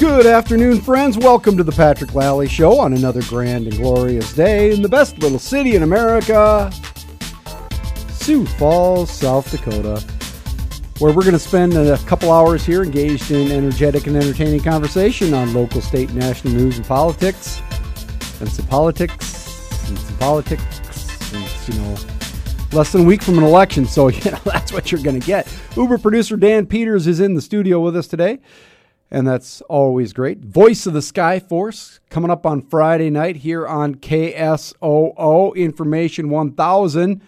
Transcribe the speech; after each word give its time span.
Good 0.00 0.24
afternoon, 0.24 0.80
friends. 0.80 1.18
Welcome 1.18 1.58
to 1.58 1.62
the 1.62 1.72
Patrick 1.72 2.14
Lally 2.14 2.48
Show 2.48 2.80
on 2.80 2.94
another 2.94 3.20
grand 3.24 3.66
and 3.66 3.76
glorious 3.76 4.32
day 4.32 4.72
in 4.72 4.80
the 4.80 4.88
best 4.88 5.18
little 5.18 5.38
city 5.38 5.76
in 5.76 5.82
America, 5.82 6.72
Sioux 8.08 8.46
Falls, 8.46 9.10
South 9.10 9.50
Dakota, 9.50 10.02
where 11.00 11.12
we're 11.12 11.20
going 11.20 11.34
to 11.34 11.38
spend 11.38 11.74
a 11.74 11.98
couple 12.06 12.32
hours 12.32 12.64
here 12.64 12.82
engaged 12.82 13.30
in 13.30 13.52
energetic 13.52 14.06
and 14.06 14.16
entertaining 14.16 14.60
conversation 14.60 15.34
on 15.34 15.52
local, 15.52 15.82
state, 15.82 16.10
national 16.14 16.54
news 16.54 16.78
and 16.78 16.86
politics, 16.86 17.60
and 18.40 18.48
some 18.48 18.66
politics, 18.68 19.86
and 19.90 19.98
some 19.98 20.16
politics, 20.16 21.34
and 21.34 21.74
you 21.74 21.78
know, 21.78 21.94
less 22.72 22.90
than 22.90 23.02
a 23.02 23.04
week 23.04 23.20
from 23.20 23.36
an 23.36 23.44
election. 23.44 23.84
So, 23.84 24.08
you 24.08 24.30
know, 24.30 24.40
that's 24.46 24.72
what 24.72 24.90
you're 24.90 25.02
going 25.02 25.20
to 25.20 25.26
get. 25.26 25.46
Uber 25.76 25.98
producer 25.98 26.38
Dan 26.38 26.64
Peters 26.64 27.06
is 27.06 27.20
in 27.20 27.34
the 27.34 27.42
studio 27.42 27.80
with 27.80 27.94
us 27.94 28.06
today 28.06 28.38
and 29.10 29.26
that's 29.26 29.60
always 29.62 30.12
great. 30.12 30.38
Voice 30.38 30.86
of 30.86 30.92
the 30.92 31.00
Skyforce 31.00 31.98
coming 32.10 32.30
up 32.30 32.46
on 32.46 32.62
Friday 32.62 33.10
night 33.10 33.36
here 33.36 33.66
on 33.66 33.96
KSOO 33.96 35.54
Information 35.56 36.30
1000. 36.30 37.20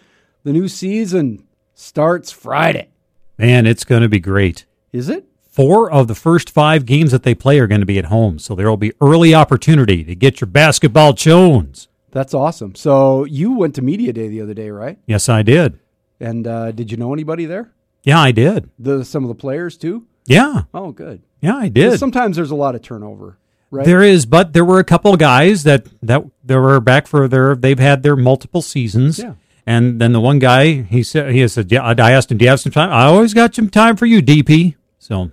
The 0.43 0.53
new 0.53 0.67
season 0.67 1.45
starts 1.73 2.31
Friday. 2.31 2.89
Man, 3.37 3.65
it's 3.65 3.83
going 3.83 4.01
to 4.01 4.09
be 4.09 4.19
great. 4.19 4.65
Is 4.91 5.09
it? 5.09 5.25
Four 5.41 5.91
of 5.91 6.07
the 6.07 6.15
first 6.15 6.49
five 6.49 6.85
games 6.85 7.11
that 7.11 7.23
they 7.23 7.35
play 7.35 7.59
are 7.59 7.67
going 7.67 7.81
to 7.81 7.85
be 7.85 7.99
at 7.99 8.05
home, 8.05 8.39
so 8.39 8.55
there 8.55 8.67
will 8.69 8.77
be 8.77 8.91
early 8.99 9.35
opportunity 9.35 10.03
to 10.03 10.15
get 10.15 10.41
your 10.41 10.47
basketball 10.47 11.13
jones. 11.13 11.87
That's 12.11 12.33
awesome. 12.33 12.75
So 12.75 13.23
you 13.25 13.53
went 13.53 13.75
to 13.75 13.81
media 13.81 14.13
day 14.13 14.27
the 14.29 14.41
other 14.41 14.53
day, 14.53 14.69
right? 14.69 14.97
Yes, 15.05 15.29
I 15.29 15.43
did. 15.43 15.79
And 16.19 16.47
uh, 16.47 16.71
did 16.71 16.91
you 16.91 16.97
know 16.97 17.13
anybody 17.13 17.45
there? 17.45 17.71
Yeah, 18.03 18.19
I 18.19 18.31
did. 18.31 18.69
The 18.79 19.03
some 19.05 19.23
of 19.23 19.27
the 19.29 19.35
players 19.35 19.77
too. 19.77 20.05
Yeah, 20.25 20.63
Oh, 20.73 20.91
good. 20.91 21.21
Yeah, 21.43 21.55
I 21.57 21.69
did. 21.69 21.99
Sometimes 21.99 22.35
there's 22.35 22.51
a 22.51 22.55
lot 22.55 22.73
of 22.75 22.81
turnover, 22.81 23.37
right? 23.69 23.85
There 23.85 24.01
is, 24.01 24.25
but 24.25 24.53
there 24.53 24.65
were 24.65 24.79
a 24.79 24.83
couple 24.83 25.13
of 25.13 25.19
guys 25.19 25.63
that 25.63 25.87
that 26.01 26.23
they 26.43 26.55
were 26.55 26.79
back 26.79 27.05
for 27.07 27.27
their. 27.27 27.55
They've 27.55 27.77
had 27.79 28.01
their 28.03 28.15
multiple 28.15 28.61
seasons. 28.61 29.19
Yeah. 29.19 29.33
And 29.65 30.01
then 30.01 30.11
the 30.11 30.19
one 30.19 30.39
guy, 30.39 30.81
he 30.81 31.03
said, 31.03 31.31
he 31.31 31.47
said, 31.47 31.71
yeah. 31.71 31.83
I 31.83 32.11
asked 32.11 32.29
him, 32.31 32.37
"Do 32.37 32.43
you 32.43 32.49
have 32.49 32.59
some 32.59 32.71
time?" 32.73 32.89
I 32.91 33.03
always 33.05 33.33
got 33.33 33.55
some 33.55 33.69
time 33.69 33.95
for 33.95 34.05
you, 34.05 34.21
DP. 34.21 34.75
So, 34.99 35.31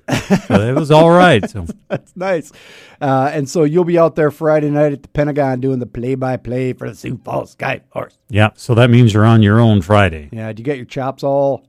so 0.49 0.55
it 0.61 0.75
was 0.75 0.91
all 0.91 1.11
right. 1.11 1.49
So 1.49 1.65
That's 1.89 2.17
nice. 2.17 2.51
Uh, 3.01 3.31
and 3.33 3.49
so 3.49 3.63
you'll 3.63 3.85
be 3.85 3.99
out 3.99 4.17
there 4.17 4.33
Friday 4.33 4.69
night 4.69 4.93
at 4.93 5.03
the 5.03 5.09
Pentagon 5.09 5.61
doing 5.61 5.79
the 5.79 5.87
play-by-play 5.87 6.73
for 6.73 6.89
the 6.91 6.95
Sioux 6.97 7.21
Falls 7.25 7.53
Sky 7.53 7.81
Force. 7.93 8.19
yeah, 8.29 8.51
so 8.57 8.75
that 8.75 8.91
means 8.91 9.15
you're 9.15 9.25
on 9.25 9.43
your 9.43 9.61
own 9.61 9.81
Friday. 9.81 10.29
Yeah. 10.33 10.53
Do 10.53 10.61
you 10.61 10.65
get 10.65 10.77
your 10.77 10.87
chops 10.87 11.23
all? 11.23 11.65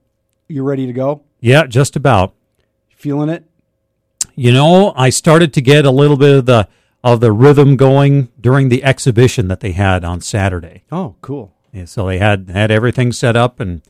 You 0.48 0.64
ready 0.64 0.88
to 0.88 0.94
go? 0.94 1.22
Yeah, 1.42 1.66
just 1.68 1.96
about. 1.96 2.34
Feeling 2.90 3.30
it? 3.30 3.46
You 4.42 4.52
know, 4.52 4.92
I 4.96 5.10
started 5.12 5.54
to 5.54 5.62
get 5.62 5.86
a 5.86 5.92
little 5.92 6.18
bit 6.18 6.36
of 6.36 6.46
the 6.48 6.68
of 7.04 7.20
the 7.20 7.32
rhythm 7.32 7.76
going 7.78 8.30
during 8.40 8.70
the 8.70 8.84
exhibition 8.84 9.48
that 9.50 9.60
they 9.60 9.72
had 9.72 10.04
on 10.04 10.20
Saturday. 10.22 10.84
Oh, 10.92 11.16
cool. 11.22 11.54
Yeah, 11.72 11.86
so 11.86 12.08
they 12.08 12.18
had 12.18 12.50
had 12.50 12.72
everything 12.72 13.12
set 13.12 13.36
up 13.36 13.60
and 13.60 13.82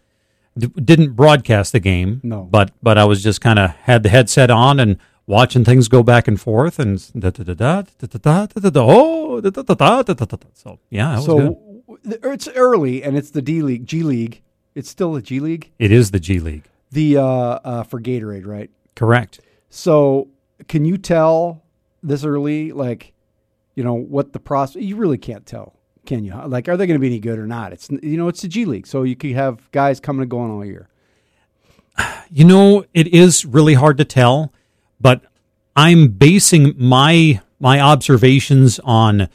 d- 0.57 0.67
didn't 0.67 1.13
broadcast 1.13 1.72
the 1.72 1.79
game. 1.79 2.19
No. 2.23 2.44
but 2.44 2.72
but 2.83 2.97
I 2.97 3.05
was 3.05 3.23
just 3.23 3.39
kind 3.39 3.59
of 3.59 3.72
had 3.72 4.03
the 4.03 4.09
headset 4.09 4.49
on 4.52 4.79
and 4.79 4.97
watching 5.25 5.63
things 5.63 5.88
go 5.88 6.03
back 6.03 6.27
and 6.27 6.39
forth 6.39 6.79
and 6.79 6.99
da 7.17 7.29
da 7.29 7.44
da 7.44 7.53
da 7.53 7.81
da 7.83 8.07
da 8.07 8.17
da 8.17 8.59
da 8.59 8.69
da 8.69 8.85
oh 8.85 9.39
da 9.39 9.49
da 9.52 9.61
da 9.61 9.73
da 9.73 10.02
da 10.03 10.13
da 10.13 10.25
da. 10.25 10.47
So 10.53 10.79
yeah, 10.89 11.19
so 11.22 11.83
good. 12.03 12.19
it's 12.23 12.49
early, 12.49 13.03
and 13.03 13.17
it's 13.17 13.31
the 13.31 13.41
D 13.41 13.61
League, 13.61 13.85
G 13.85 14.03
League. 14.03 14.41
It's 14.75 14.89
still 14.89 15.13
the 15.13 15.22
G 15.22 15.39
League. 15.39 15.72
It 15.79 15.91
is 15.94 16.11
the 16.11 16.19
G 16.19 16.39
League, 16.39 16.63
The 16.91 17.17
uh, 17.17 17.23
uh, 17.23 17.83
for 17.83 18.02
Gatorade, 18.02 18.45
right? 18.45 18.69
correct? 18.95 19.39
So 19.69 20.27
can 20.67 20.86
you 20.86 20.98
tell 20.98 21.64
this 22.04 22.23
early, 22.23 22.72
like, 22.72 23.14
you 23.76 23.84
know, 23.84 23.94
what 23.94 24.34
the 24.34 24.40
process? 24.40 24.81
You 24.81 24.95
really 24.95 25.18
can't 25.18 25.45
tell, 25.45 25.76
can 26.06 26.23
you? 26.23 26.34
Like, 26.45 26.68
are 26.68 26.78
they 26.78 26.88
going 26.88 27.00
to 27.00 27.02
be 27.02 27.08
any 27.08 27.20
good 27.20 27.40
or 27.40 27.48
not? 27.48 27.73
It's 27.73 27.90
you 27.90 28.18
know, 28.18 28.28
it's 28.28 28.41
the 28.41 28.47
G 28.47 28.66
League, 28.66 28.88
so 28.88 29.03
you 29.03 29.16
could 29.16 29.31
have 29.31 29.72
guys 29.72 30.00
coming 30.00 30.22
and 30.22 30.31
going 30.31 30.52
all 30.52 30.66
year. 30.66 30.90
You 32.34 32.46
know, 32.46 32.85
it 32.94 33.08
is 33.08 33.46
really 33.46 33.74
hard 33.74 33.97
to 33.97 34.06
tell, 34.06 34.53
but 35.02 35.22
I'm 35.75 36.08
basing 36.08 36.74
my 36.78 37.41
my 37.59 37.81
observations 37.81 38.80
on 38.85 39.28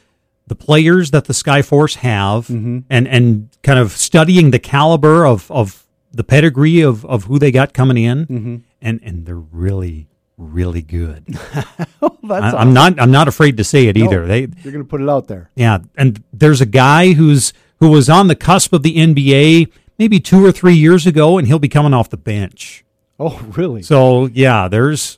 the 0.47 0.55
players 0.55 1.11
that 1.11 1.25
the 1.25 1.33
Skyforce 1.33 1.97
have 1.97 2.47
mm-hmm. 2.47 2.79
and 2.89 3.07
and 3.07 3.49
kind 3.63 3.77
of 3.77 3.91
studying 3.91 4.51
the 4.51 4.59
caliber 4.59 5.25
of 5.25 5.51
of 5.51 5.85
the 6.11 6.23
pedigree 6.23 6.81
of 6.81 7.05
of 7.05 7.25
who 7.25 7.37
they 7.37 7.51
got 7.51 7.73
coming 7.73 7.97
in 7.97 8.25
mm-hmm. 8.25 8.55
and 8.81 8.99
and 9.03 9.25
they're 9.25 9.35
really 9.35 10.07
really 10.37 10.81
good. 10.81 11.25
That's 11.27 12.53
I, 12.53 12.57
I'm 12.57 12.73
not 12.73 12.99
I'm 12.99 13.11
not 13.11 13.27
afraid 13.27 13.57
to 13.57 13.63
say 13.63 13.87
it 13.87 13.95
No, 13.97 14.05
either. 14.05 14.25
They 14.25 14.39
You're 14.41 14.73
going 14.73 14.77
to 14.79 14.83
put 14.85 15.01
it 15.01 15.09
out 15.09 15.27
there. 15.27 15.49
yeah, 15.55 15.79
and 15.95 16.23
there's 16.33 16.61
a 16.61 16.65
guy 16.65 17.13
who's 17.13 17.53
who 17.79 17.89
was 17.89 18.09
on 18.09 18.27
the 18.27 18.35
cusp 18.35 18.73
of 18.73 18.83
the 18.83 18.95
NBA 18.97 19.71
maybe 19.99 20.19
2 20.19 20.45
or 20.45 20.51
3 20.51 20.73
years 20.75 21.07
ago 21.07 21.37
and 21.37 21.47
he'll 21.47 21.57
be 21.59 21.69
coming 21.69 21.93
off 21.93 22.09
the 22.09 22.17
bench. 22.17 22.85
Oh, 23.19 23.39
really? 23.55 23.81
So 23.81 24.27
yeah, 24.27 24.67
there's 24.67 25.17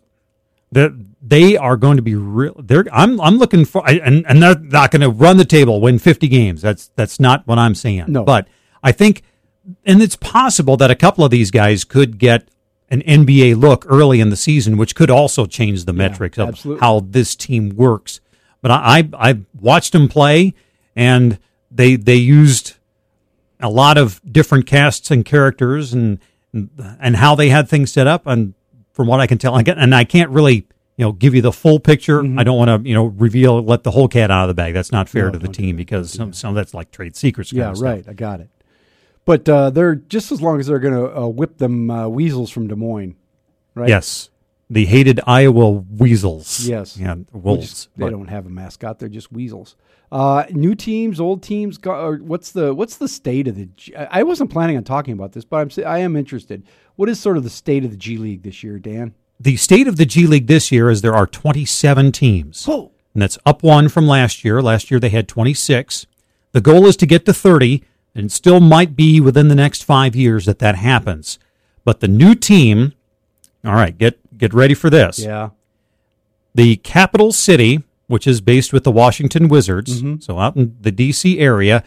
that 0.71 0.91
they 1.21 1.57
are 1.57 1.75
going 1.75 1.97
to 1.97 2.03
be 2.03 2.15
real. 2.15 2.55
They're 2.57 2.85
I'm 2.91 3.19
I'm 3.19 3.37
looking 3.37 3.65
for 3.65 3.85
I- 3.87 3.99
and 4.03 4.25
and 4.27 4.41
they're 4.41 4.57
not 4.59 4.91
going 4.91 5.01
to 5.01 5.09
run 5.09 5.37
the 5.37 5.45
table, 5.45 5.81
win 5.81 5.99
50 5.99 6.27
games. 6.27 6.61
That's 6.61 6.89
that's 6.95 7.19
not 7.19 7.45
what 7.47 7.57
I'm 7.57 7.75
saying. 7.75 8.05
No. 8.07 8.23
but 8.23 8.47
I 8.81 8.93
think, 8.93 9.23
and 9.85 10.01
it's 10.01 10.15
possible 10.15 10.77
that 10.77 10.89
a 10.91 10.95
couple 10.95 11.25
of 11.25 11.31
these 11.31 11.51
guys 11.51 11.83
could 11.83 12.17
get 12.17 12.47
an 12.89 13.01
NBA 13.01 13.59
look 13.59 13.85
early 13.87 14.19
in 14.19 14.29
the 14.29 14.35
season, 14.35 14.77
which 14.77 14.95
could 14.95 15.09
also 15.09 15.45
change 15.45 15.85
the 15.85 15.93
metrics 15.93 16.37
of 16.37 16.49
absolutely. 16.49 16.81
how 16.81 17.01
this 17.01 17.35
team 17.35 17.69
works. 17.75 18.19
But 18.61 18.71
I 18.71 18.99
I, 18.99 19.09
I 19.29 19.39
watched 19.59 19.93
them 19.93 20.07
play, 20.07 20.53
and 20.95 21.39
they 21.71 21.95
they 21.95 22.15
used 22.15 22.75
a 23.59 23.69
lot 23.69 23.97
of 23.97 24.21
different 24.29 24.65
casts 24.65 25.11
and 25.11 25.25
characters 25.25 25.93
and 25.93 26.19
and 26.53 27.15
how 27.15 27.35
they 27.35 27.49
had 27.49 27.69
things 27.69 27.91
set 27.91 28.07
up 28.07 28.25
and 28.25 28.53
from 28.93 29.07
what 29.07 29.19
I 29.19 29.27
can 29.27 29.37
tell 29.37 29.55
and 29.55 29.93
I 29.95 30.03
can't 30.03 30.29
really 30.31 30.67
you 30.97 31.05
know 31.05 31.11
give 31.11 31.35
you 31.35 31.41
the 31.41 31.51
full 31.51 31.79
picture 31.79 32.21
mm-hmm. 32.21 32.39
I 32.39 32.43
don't 32.43 32.57
want 32.57 32.83
to 32.83 32.89
you 32.89 32.95
know 32.95 33.05
reveal 33.05 33.61
let 33.61 33.83
the 33.83 33.91
whole 33.91 34.07
cat 34.07 34.31
out 34.31 34.43
of 34.43 34.47
the 34.47 34.53
bag 34.53 34.73
that's 34.73 34.91
not 34.91 35.07
fair 35.07 35.25
No, 35.25 35.33
to 35.33 35.39
the 35.39 35.47
team 35.47 35.75
because 35.75 36.11
some 36.11 36.33
some 36.33 36.49
of 36.49 36.55
that's 36.55 36.73
like 36.73 36.91
trade 36.91 37.15
secrets 37.15 37.53
yeah, 37.53 37.73
right. 37.77 38.05
I 38.07 38.13
got 38.13 38.39
it. 38.39 38.49
But 39.29 39.47
uh, 39.47 39.69
they're 39.69 39.93
just 39.93 40.31
as 40.31 40.41
long 40.41 40.59
as 40.59 40.65
they're 40.65 40.79
going 40.79 40.95
to 40.95 41.15
uh, 41.15 41.27
whip 41.27 41.59
them 41.59 41.91
uh, 41.91 42.07
weasels 42.07 42.49
from 42.49 42.67
Des 42.67 42.75
Moines, 42.75 43.15
right? 43.75 43.87
yes 43.87 44.31
the 44.71 44.85
hated 44.85 45.19
Iowa 45.27 45.69
Weasels 45.97 46.67
Yes. 46.67 46.97
yeah 46.97 47.13
Which 47.13 47.27
wolves 47.43 47.89
they 47.95 48.09
don't 48.09 48.27
have 48.29 48.45
a 48.47 48.49
mascot; 48.49 48.97
they're 48.99 49.07
just 49.09 49.31
weasels. 49.31 49.75
Uh, 50.11 50.45
new 50.51 50.73
teams, 50.73 51.19
old 51.19 51.43
teams. 51.43 51.77
go- 51.77 52.17
what's 52.21 52.51
the 52.51 52.73
what's 52.73 52.97
the 52.97 53.07
state 53.07 53.47
of 53.47 53.55
the? 53.55 53.65
G- 53.77 53.95
I 53.95 54.23
wasn't 54.23 54.49
planning 54.51 54.77
on 54.77 54.83
talking 54.83 55.13
about 55.13 55.33
this, 55.33 55.45
but 55.45 55.57
I'm 55.57 55.85
I 55.85 55.99
am 55.99 56.15
interested. 56.15 56.63
What 56.95 57.07
is 57.09 57.19
sort 57.19 57.37
of 57.37 57.43
the 57.43 57.49
state 57.51 57.83
of 57.85 57.91
the 57.91 57.97
G 57.97 58.17
League 58.17 58.41
this 58.43 58.63
year, 58.63 58.79
Dan? 58.79 59.13
the 59.39 59.55
state 59.57 59.87
of 59.87 59.95
the 59.97 60.05
G 60.05 60.25
League 60.27 60.47
this 60.47 60.71
year 60.71 60.89
is 60.89 61.01
there 61.01 61.15
are 61.15 61.25
27 61.27 62.11
teams 62.11 62.65
Oh, 62.67 62.91
and 63.13 63.21
that's 63.21 63.37
up 63.45 63.61
one 63.63 63.87
from 63.89 64.07
last 64.07 64.43
year. 64.43 64.61
Last 64.61 64.89
year 64.91 64.99
they 64.99 65.09
had 65.09 65.27
26. 65.27 66.05
The 66.51 66.61
goal 66.61 66.85
is 66.87 66.97
to 66.97 67.05
get 67.05 67.25
to 67.25 67.33
30, 67.33 67.83
and 68.15 68.25
it 68.25 68.31
still 68.31 68.59
might 68.59 68.95
be 68.95 69.19
within 69.19 69.47
the 69.47 69.55
next 69.55 69.83
five 69.83 70.15
years 70.15 70.45
that 70.45 70.59
that 70.59 70.75
happens. 70.75 71.39
But 71.83 71.99
the 71.99 72.07
new 72.07 72.35
team, 72.35 72.93
all 73.63 73.73
right, 73.73 73.97
get 73.97 74.19
get 74.37 74.53
ready 74.53 74.73
for 74.73 74.89
this. 74.89 75.19
yeah. 75.19 75.49
The 76.55 76.77
capital 76.77 77.31
city, 77.31 77.83
which 78.07 78.25
is 78.25 78.41
based 78.41 78.73
with 78.73 78.83
the 78.83 78.91
Washington 78.91 79.47
Wizards, 79.47 80.01
mm-hmm. 80.01 80.19
so 80.19 80.39
out 80.39 80.55
in 80.55 80.75
the 80.81 80.91
D.C. 80.91 81.39
area, 81.39 81.83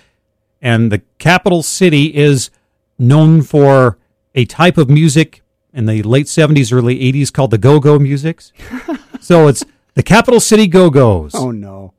and 0.61 0.93
the 0.93 1.03
capital 1.19 1.63
city 1.63 2.15
is 2.15 2.51
known 2.99 3.43
for 3.43 3.99
a 4.35 4.45
type 4.45 4.79
of 4.79 4.89
music 4.89 5.43
in 5.75 5.87
the 5.87 6.03
late 6.03 6.27
70s, 6.27 6.73
early 6.73 6.99
80s 7.13 7.33
called 7.33 7.51
the 7.51 7.59
go-go 7.59 7.99
musics. 7.99 8.53
so 9.21 9.49
it's 9.49 9.65
the 9.95 10.03
capital 10.03 10.41
city 10.41 10.67
go-go's. 10.67 11.35
Oh 11.35 11.51
no, 11.51 11.93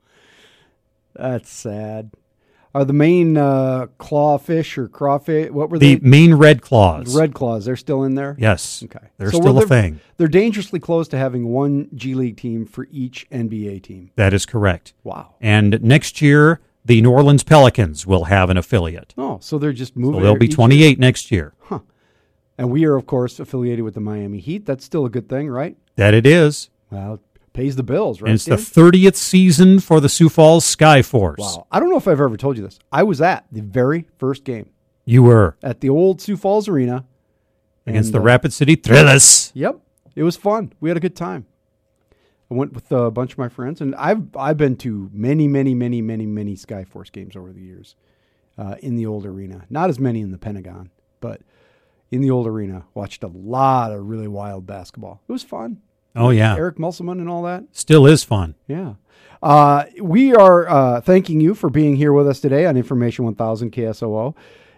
that's 1.13 1.49
sad. 1.49 2.11
Are 2.75 2.83
the 2.83 2.93
Maine 2.93 3.37
uh, 3.37 3.85
clawfish 3.99 4.77
or 4.79 4.87
crawfish? 4.87 5.51
What 5.51 5.69
were 5.69 5.77
The 5.77 5.95
they? 5.95 6.07
Maine 6.09 6.33
red 6.33 6.61
claws. 6.61 7.15
Red 7.15 7.33
claws. 7.35 7.65
They're 7.65 7.75
still 7.75 8.03
in 8.03 8.15
there. 8.15 8.35
Yes. 8.39 8.81
Okay. 8.83 9.07
They're 9.17 9.31
So 9.31 9.39
still 9.39 9.59
a 9.59 9.67
thing. 9.67 9.99
They're 10.17 10.27
dangerously 10.27 10.79
close 10.79 11.07
to 11.09 11.17
having 11.17 11.49
one 11.49 11.89
G 11.93 12.15
League 12.15 12.37
team 12.37 12.65
for 12.65 12.87
each 12.91 13.27
NBA 13.29 13.83
team. 13.83 14.09
That 14.15 14.33
is 14.33 14.45
correct. 14.47 14.93
Wow. 15.03 15.35
And 15.39 15.81
next 15.83 16.21
year, 16.21 16.61
the 16.83 16.99
New 17.01 17.11
Orleans 17.11 17.43
Pelicans 17.43 18.07
will 18.07 18.25
have 18.25 18.49
an 18.49 18.57
affiliate. 18.57 19.13
Oh, 19.17 19.37
so 19.39 19.59
they're 19.59 19.71
just 19.71 19.95
moving. 19.95 20.19
So 20.19 20.23
there'll 20.23 20.37
be 20.39 20.47
each- 20.47 20.55
28 20.55 20.97
next 20.99 21.31
year. 21.31 21.53
Huh. 21.59 21.79
And 22.57 22.69
we 22.71 22.85
are, 22.85 22.95
of 22.95 23.05
course, 23.05 23.39
affiliated 23.39 23.83
with 23.85 23.93
the 23.93 23.99
Miami 24.01 24.39
Heat. 24.39 24.65
That's 24.65 24.83
still 24.83 25.05
a 25.05 25.09
good 25.09 25.29
thing, 25.29 25.47
right? 25.49 25.77
That 25.95 26.13
it 26.15 26.25
is. 26.25 26.69
Well, 26.91 27.19
pays 27.53 27.75
the 27.75 27.83
bills, 27.83 28.21
right? 28.21 28.29
and 28.29 28.35
it's 28.35 28.45
the 28.45 28.55
30th 28.55 29.15
season 29.15 29.79
for 29.79 29.99
the 29.99 30.09
Sioux 30.09 30.29
Falls 30.29 30.65
Skyforce. 30.65 31.37
wow. 31.37 31.67
I 31.71 31.79
don't 31.79 31.89
know 31.89 31.97
if 31.97 32.07
I've 32.07 32.19
ever 32.19 32.35
told 32.37 32.57
you 32.57 32.63
this. 32.63 32.79
I 32.91 33.03
was 33.03 33.21
at 33.21 33.45
the 33.51 33.61
very 33.61 34.07
first 34.17 34.43
game 34.43 34.69
You 35.05 35.23
were 35.23 35.55
at 35.61 35.81
the 35.81 35.89
old 35.89 36.21
Sioux 36.21 36.35
Falls 36.37 36.67
Arena 36.67 37.05
against 37.85 38.07
And, 38.07 38.15
the 38.15 38.19
uh, 38.19 38.23
Rapid 38.23 38.53
City 38.53 38.75
Thrillers. 38.75 39.51
Yep, 39.53 39.79
it 40.15 40.23
was 40.23 40.35
fun. 40.35 40.73
We 40.79 40.89
had 40.89 40.97
a 40.97 41.01
good 41.01 41.15
time. 41.15 41.45
I 42.51 42.55
went 42.55 42.73
with 42.73 42.91
a 42.91 43.09
bunch 43.09 43.31
of 43.33 43.37
my 43.37 43.49
friends, 43.49 43.81
and 43.81 43.95
I've 43.95 44.35
I've 44.35 44.57
been 44.57 44.75
to 44.77 45.09
many, 45.13 45.47
many, 45.47 45.73
many, 45.73 46.01
many, 46.01 46.25
many 46.25 46.55
Skyforce 46.55 47.11
games 47.11 47.35
over 47.35 47.51
the 47.51 47.61
years 47.61 47.95
uh, 48.57 48.75
in 48.79 48.95
the 48.95 49.05
old 49.05 49.25
arena. 49.25 49.65
Not 49.69 49.89
as 49.89 49.99
many 49.99 50.21
in 50.21 50.31
the 50.31 50.37
Pentagon, 50.37 50.89
but 51.19 51.41
in 52.11 52.21
the 52.21 52.29
old 52.29 52.45
arena, 52.45 52.85
watched 52.93 53.23
a 53.23 53.27
lot 53.27 53.91
of 53.91 54.07
really 54.07 54.27
wild 54.27 54.67
basketball. 54.67 55.21
It 55.27 55.31
was 55.31 55.41
fun. 55.41 55.81
Oh 56.15 56.29
yeah, 56.29 56.55
Eric 56.55 56.79
Musselman 56.79 57.19
and 57.19 57.29
all 57.29 57.43
that. 57.43 57.63
still 57.71 58.05
is 58.05 58.23
fun. 58.23 58.55
Yeah. 58.67 58.95
Uh, 59.41 59.85
we 60.01 60.33
are 60.33 60.69
uh, 60.69 61.01
thanking 61.01 61.41
you 61.41 61.53
for 61.53 61.69
being 61.69 61.97
here 61.97 62.13
with 62.13 62.27
us 62.27 62.39
today 62.39 62.65
on 62.65 62.77
Information 62.77 63.25
1000 63.25 63.73
KSOO 63.73 64.33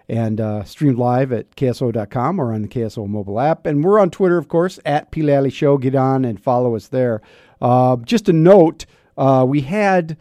and 0.10 0.42
uh, 0.42 0.64
streamed 0.64 0.98
live 0.98 1.32
at 1.32 1.56
KSOO.com 1.56 2.40
or 2.40 2.52
on 2.52 2.64
the 2.64 2.68
KSOO 2.68 3.08
mobile 3.08 3.40
app. 3.40 3.68
And 3.68 3.84
we're 3.84 4.00
on 4.00 4.10
Twitter, 4.10 4.40
of 4.40 4.48
course, 4.48 4.80
at 4.84 5.12
Pilali 5.12 5.54
Show. 5.54 5.78
Get 5.78 5.94
on 5.94 6.26
and 6.26 6.42
follow 6.42 6.76
us 6.76 6.88
there. 6.88 7.22
Uh, 7.62 7.98
just 7.98 8.28
a 8.28 8.34
note 8.34 8.88
uh, 9.18 9.46
we 9.48 9.62
had 9.62 10.18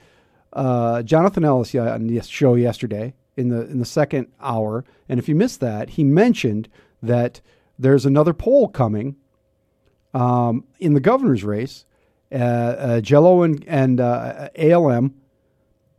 uh, 0.53 1.03
Jonathan 1.03 1.45
Ellis 1.45 1.75
on 1.75 2.07
the 2.07 2.21
show 2.23 2.55
yesterday 2.55 3.15
in 3.37 3.49
the, 3.49 3.63
in 3.63 3.79
the 3.79 3.85
second 3.85 4.29
hour. 4.41 4.85
And 5.09 5.19
if 5.19 5.29
you 5.29 5.35
missed 5.35 5.61
that, 5.61 5.91
he 5.91 6.05
mentioned 6.05 6.69
that 7.03 7.41
there's 7.79 8.07
another 8.07 8.33
poll 8.33 8.69
coming 8.69 9.17
um, 10.15 10.65
in 10.79 10.95
the 10.95 11.01
governor's 11.01 11.45
race. 11.45 11.85
Uh, 12.33 12.37
uh, 12.37 13.01
Jello 13.01 13.43
and, 13.43 13.63
and 13.69 14.01
uh, 14.01 14.49
ALM, 14.59 15.15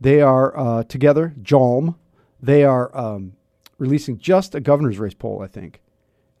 they 0.00 0.20
are 0.20 0.58
uh, 0.58 0.82
together. 0.82 1.34
JALM, 1.40 1.94
they 2.42 2.64
are 2.64 2.94
um, 2.96 3.34
releasing 3.78 4.18
just 4.18 4.54
a 4.54 4.60
governor's 4.60 4.98
race 4.98 5.14
poll. 5.14 5.40
I 5.42 5.46
think, 5.46 5.80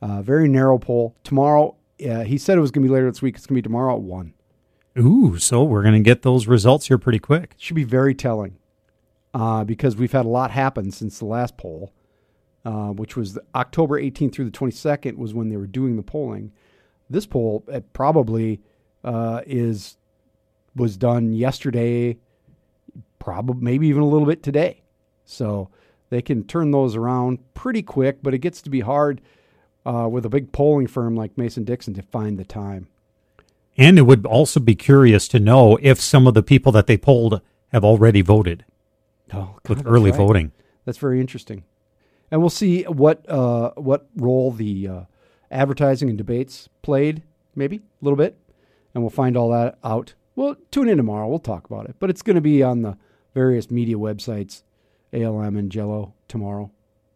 uh, 0.02 0.22
very 0.22 0.48
narrow 0.48 0.78
poll 0.78 1.16
tomorrow. 1.22 1.76
Uh, 2.06 2.24
he 2.24 2.36
said 2.36 2.58
it 2.58 2.60
was 2.60 2.70
going 2.70 2.82
to 2.82 2.88
be 2.88 2.92
later 2.92 3.10
this 3.10 3.22
week. 3.22 3.36
It's 3.36 3.46
going 3.46 3.54
to 3.54 3.62
be 3.62 3.66
tomorrow 3.66 3.94
at 3.94 4.02
one. 4.02 4.34
Ooh, 4.98 5.38
so 5.38 5.62
we're 5.62 5.82
going 5.82 5.94
to 5.94 6.00
get 6.00 6.22
those 6.22 6.46
results 6.46 6.88
here 6.88 6.98
pretty 6.98 7.18
quick. 7.18 7.54
Should 7.56 7.76
be 7.76 7.84
very 7.84 8.14
telling 8.14 8.58
because 9.66 9.96
we've 9.96 10.12
had 10.12 10.24
a 10.24 10.28
lot 10.28 10.50
happen 10.50 10.90
since 10.90 11.18
the 11.18 11.26
last 11.26 11.58
poll, 11.58 11.92
which 12.64 13.16
was 13.16 13.38
October 13.54 14.00
18th 14.00 14.34
through 14.34 14.46
the 14.46 14.50
22nd 14.50 15.16
was 15.16 15.34
when 15.34 15.50
they 15.50 15.56
were 15.56 15.66
doing 15.66 15.96
the 15.96 16.02
polling. 16.02 16.52
This 17.08 17.26
poll 17.26 17.64
it 17.68 17.92
probably 17.92 18.60
uh, 19.04 19.42
is 19.46 19.96
was 20.74 20.96
done 20.96 21.32
yesterday, 21.32 22.18
probably 23.18 23.62
maybe 23.62 23.88
even 23.88 24.02
a 24.02 24.06
little 24.06 24.26
bit 24.26 24.42
today. 24.42 24.82
So 25.24 25.70
they 26.10 26.22
can 26.22 26.44
turn 26.44 26.70
those 26.70 26.94
around 26.96 27.38
pretty 27.54 27.82
quick, 27.82 28.18
but 28.22 28.34
it 28.34 28.38
gets 28.38 28.62
to 28.62 28.70
be 28.70 28.80
hard 28.80 29.20
uh, 29.84 30.08
with 30.10 30.24
a 30.24 30.28
big 30.28 30.52
polling 30.52 30.86
firm 30.86 31.16
like 31.16 31.38
Mason 31.38 31.64
Dixon 31.64 31.94
to 31.94 32.02
find 32.02 32.38
the 32.38 32.44
time. 32.44 32.88
And 33.76 33.98
it 33.98 34.02
would 34.02 34.24
also 34.24 34.60
be 34.60 34.74
curious 34.74 35.28
to 35.28 35.38
know 35.38 35.78
if 35.82 36.00
some 36.00 36.26
of 36.26 36.34
the 36.34 36.42
people 36.42 36.72
that 36.72 36.86
they 36.86 36.96
polled 36.96 37.40
have 37.68 37.84
already 37.84 38.22
voted 38.22 38.64
oh, 39.32 39.58
God, 39.62 39.68
with 39.68 39.86
early 39.86 40.10
right. 40.10 40.16
voting. 40.16 40.52
That's 40.84 40.98
very 40.98 41.20
interesting, 41.20 41.64
and 42.30 42.40
we'll 42.40 42.48
see 42.48 42.84
what 42.84 43.28
uh, 43.28 43.72
what 43.74 44.06
role 44.16 44.52
the 44.52 44.88
uh, 44.88 45.00
advertising 45.50 46.08
and 46.08 46.18
debates 46.18 46.68
played, 46.82 47.22
maybe 47.54 47.76
a 47.76 48.04
little 48.04 48.16
bit, 48.16 48.38
and 48.94 49.02
we'll 49.02 49.10
find 49.10 49.36
all 49.36 49.50
that 49.50 49.78
out. 49.84 50.14
Well, 50.34 50.56
tune 50.70 50.88
in 50.88 50.96
tomorrow. 50.96 51.28
We'll 51.28 51.38
talk 51.38 51.66
about 51.66 51.88
it, 51.88 51.96
but 51.98 52.10
it's 52.10 52.22
going 52.22 52.34
to 52.34 52.40
be 52.40 52.62
on 52.62 52.82
the 52.82 52.96
various 53.34 53.70
media 53.70 53.96
websites, 53.96 54.62
ALM 55.12 55.56
and 55.56 55.70
Jello 55.70 56.14
tomorrow. 56.28 56.70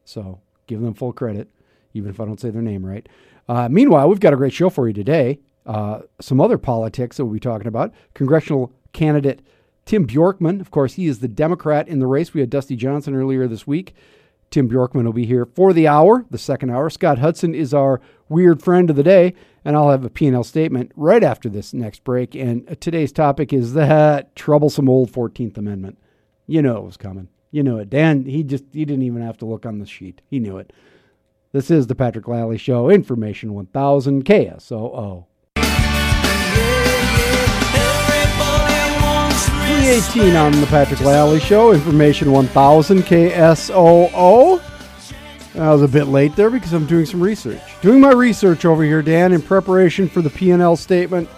So 0.05 0.41
give 0.67 0.81
them 0.81 0.95
full 0.95 1.13
credit, 1.13 1.49
even 1.95 2.11
if 2.11 2.21
I 2.21 2.25
don't 2.25 2.41
say 2.41 2.51
their 2.51 2.63
name 2.63 2.85
right. 2.85 3.09
Uh, 3.49 3.69
meanwhile, 3.69 4.09
we've 4.09 4.21
got 4.21 4.33
a 4.33 4.37
great 4.37 4.53
show 4.53 4.71
for 4.71 4.87
you 4.87 4.95
today. 4.95 5.41
Uh, 5.67 6.01
some 6.21 6.41
other 6.41 6.59
politics 6.59 7.17
that 7.17 7.25
we'll 7.25 7.35
be 7.35 7.41
talking 7.41 7.67
about. 7.67 7.93
Congressional 8.15 8.73
candidate 8.93 9.43
Tim 9.91 10.07
Bjorkman, 10.07 10.61
of 10.61 10.71
course, 10.71 10.95
he 10.95 11.07
is 11.07 11.19
the 11.19 11.27
Democrat 11.27 11.89
in 11.89 11.99
the 11.99 12.07
race. 12.07 12.33
We 12.33 12.41
had 12.41 12.51
Dusty 12.51 12.77
Johnson 12.77 13.15
earlier 13.15 13.49
this 13.49 13.67
week. 13.67 13.95
Tim 14.51 14.69
Bjorkman 14.69 15.05
will 15.05 15.13
be 15.13 15.27
here 15.27 15.47
for 15.47 15.73
the 15.73 15.87
hour, 15.87 16.27
the 16.31 16.39
second 16.39 16.71
hour. 16.71 16.91
Scott 16.91 17.19
Hudson 17.19 17.55
is 17.55 17.73
our 17.73 18.01
weird 18.29 18.63
friend 18.63 18.91
of 18.91 18.97
the 18.97 19.03
day, 19.03 19.35
and 19.65 19.77
I'll 19.77 19.91
have 19.91 20.05
a 20.05 20.11
P&L 20.11 20.43
statement 20.43 20.91
right 20.97 21.23
after 21.23 21.49
this 21.49 21.73
next 21.73 22.03
break. 22.03 22.35
And 22.35 22.81
today's 22.81 23.13
topic 23.13 23.53
is 23.53 23.75
that 23.75 24.35
troublesome 24.35 24.89
old 24.89 25.13
14th 25.13 25.57
Amendment. 25.57 25.99
You 26.47 26.63
know 26.63 26.79
it 26.79 26.85
was 26.85 26.97
coming. 26.97 27.29
You 27.53 27.63
know 27.63 27.79
it. 27.79 27.91
Dan, 27.91 28.25
he 28.25 28.43
just 28.43 28.65
he 28.73 28.85
didn't 28.85 29.05
even 29.05 29.23
have 29.23 29.39
to 29.39 29.47
look 29.47 29.67
on 29.67 29.79
the 29.79 29.87
sheet. 29.87 30.21
He 30.29 30.39
knew 30.39 30.57
it. 30.57 30.73
This 31.53 31.71
is 31.71 31.89
the 31.89 31.97
Patrick 31.97 32.29
Lally 32.29 32.59
Show, 32.59 32.91
Information 32.91 33.55
1000 33.55 34.25
KSOO. 34.25 35.27
318 39.81 40.37
on 40.37 40.53
the 40.61 40.67
Patrick 40.67 41.01
Lally 41.01 41.41
Show, 41.41 41.73
Information 41.73 42.33
1000 42.33 43.01
KSOO. 43.01 44.63
I 45.55 45.73
was 45.73 45.81
a 45.81 45.89
bit 45.89 46.05
late 46.05 46.37
there 46.37 46.51
because 46.51 46.75
I'm 46.75 46.85
doing 46.85 47.07
some 47.07 47.19
research. 47.19 47.63
Doing 47.81 47.99
my 47.99 48.13
research 48.13 48.67
over 48.67 48.85
here, 48.85 49.01
Dan, 49.01 49.33
in 49.33 49.41
preparation 49.41 50.07
for 50.07 50.21
the 50.21 50.29
P&L 50.29 50.77
statement. 50.77 51.31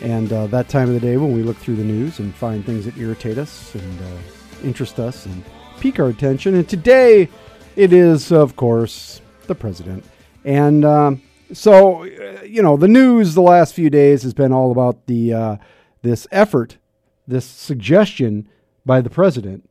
And 0.00 0.32
uh, 0.32 0.46
that 0.46 0.68
time 0.68 0.86
of 0.86 0.94
the 0.94 1.00
day 1.00 1.16
when 1.16 1.34
we 1.34 1.42
look 1.42 1.56
through 1.56 1.74
the 1.74 1.82
news 1.82 2.20
and 2.20 2.32
find 2.32 2.64
things 2.64 2.84
that 2.84 2.96
irritate 2.96 3.36
us 3.36 3.74
and 3.74 4.00
uh, 4.00 4.18
interest 4.62 5.00
us 5.00 5.26
and 5.26 5.44
pique 5.80 5.98
our 5.98 6.06
attention. 6.06 6.54
And 6.54 6.68
today 6.68 7.28
it 7.74 7.92
is, 7.92 8.30
of 8.30 8.54
course, 8.54 9.20
the 9.48 9.56
president. 9.56 10.04
And 10.44 10.84
um, 10.84 11.20
so, 11.52 12.04
uh, 12.04 12.42
you 12.44 12.62
know, 12.62 12.76
the 12.76 12.86
news 12.86 13.34
the 13.34 13.42
last 13.42 13.74
few 13.74 13.90
days 13.90 14.22
has 14.22 14.34
been 14.34 14.52
all 14.52 14.70
about 14.70 15.06
the 15.06 15.34
uh, 15.34 15.56
this 16.02 16.26
effort, 16.30 16.78
this 17.26 17.44
suggestion 17.44 18.48
by 18.84 19.00
the 19.00 19.10
president 19.10 19.68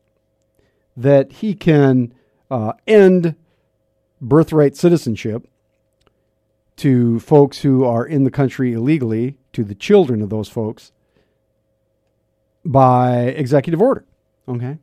that 0.96 1.31
he 1.34 1.54
can 1.54 2.14
uh, 2.52 2.74
end 2.88 3.36
birthright 4.22 4.76
citizenship 4.76 5.48
to 6.76 7.20
folks 7.20 7.60
who 7.62 7.84
are 7.84 8.06
in 8.06 8.24
the 8.24 8.31
country 8.31 8.74
illegally, 8.74 9.38
to 9.52 9.64
the 9.64 9.76
children 9.76 10.22
of 10.22 10.30
those 10.30 10.48
folks, 10.48 10.92
by 12.64 13.18
executive 13.18 13.81
order. 13.81 14.06
Okay, 14.48 14.78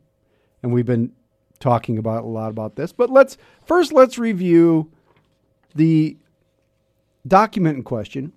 and 0.63 0.73
we've 0.73 0.87
been 0.87 1.13
talking 1.59 1.99
about 1.99 2.25
a 2.25 2.27
lot 2.27 2.51
about 2.51 2.77
this, 2.77 2.93
but 2.93 3.11
let's 3.11 3.39
first 3.65 3.93
let's 3.93 4.19
review 4.19 4.91
the 5.75 6.17
document 7.27 7.79
in 7.79 7.83
question 7.83 8.33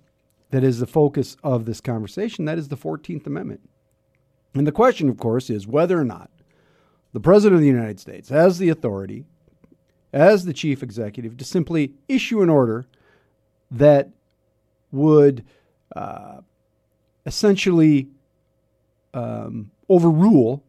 that 0.50 0.64
is 0.64 0.78
the 0.78 0.86
focus 0.86 1.36
of 1.42 1.64
this 1.64 1.80
conversation. 1.80 2.44
That 2.44 2.58
is 2.58 2.68
the 2.68 2.76
14th 2.76 3.26
Amendment. 3.26 3.60
And 4.54 4.66
the 4.66 4.72
question, 4.72 5.08
of 5.08 5.16
course, 5.16 5.48
is 5.48 5.66
whether 5.66 5.98
or 5.98 6.04
not 6.04 6.30
the 7.12 7.20
President 7.20 7.56
of 7.56 7.60
the 7.60 7.66
United 7.66 8.00
States 8.00 8.28
has 8.28 8.58
the 8.58 8.68
authority, 8.68 9.24
as 10.12 10.44
the 10.44 10.52
chief 10.52 10.82
executive, 10.82 11.36
to 11.36 11.44
simply 11.44 11.94
issue 12.08 12.42
an 12.42 12.50
order 12.50 12.86
that 13.70 14.10
would 14.90 15.44
uh, 15.94 16.40
essentially 17.26 18.08
um, 19.14 19.70
overrule 19.88 20.64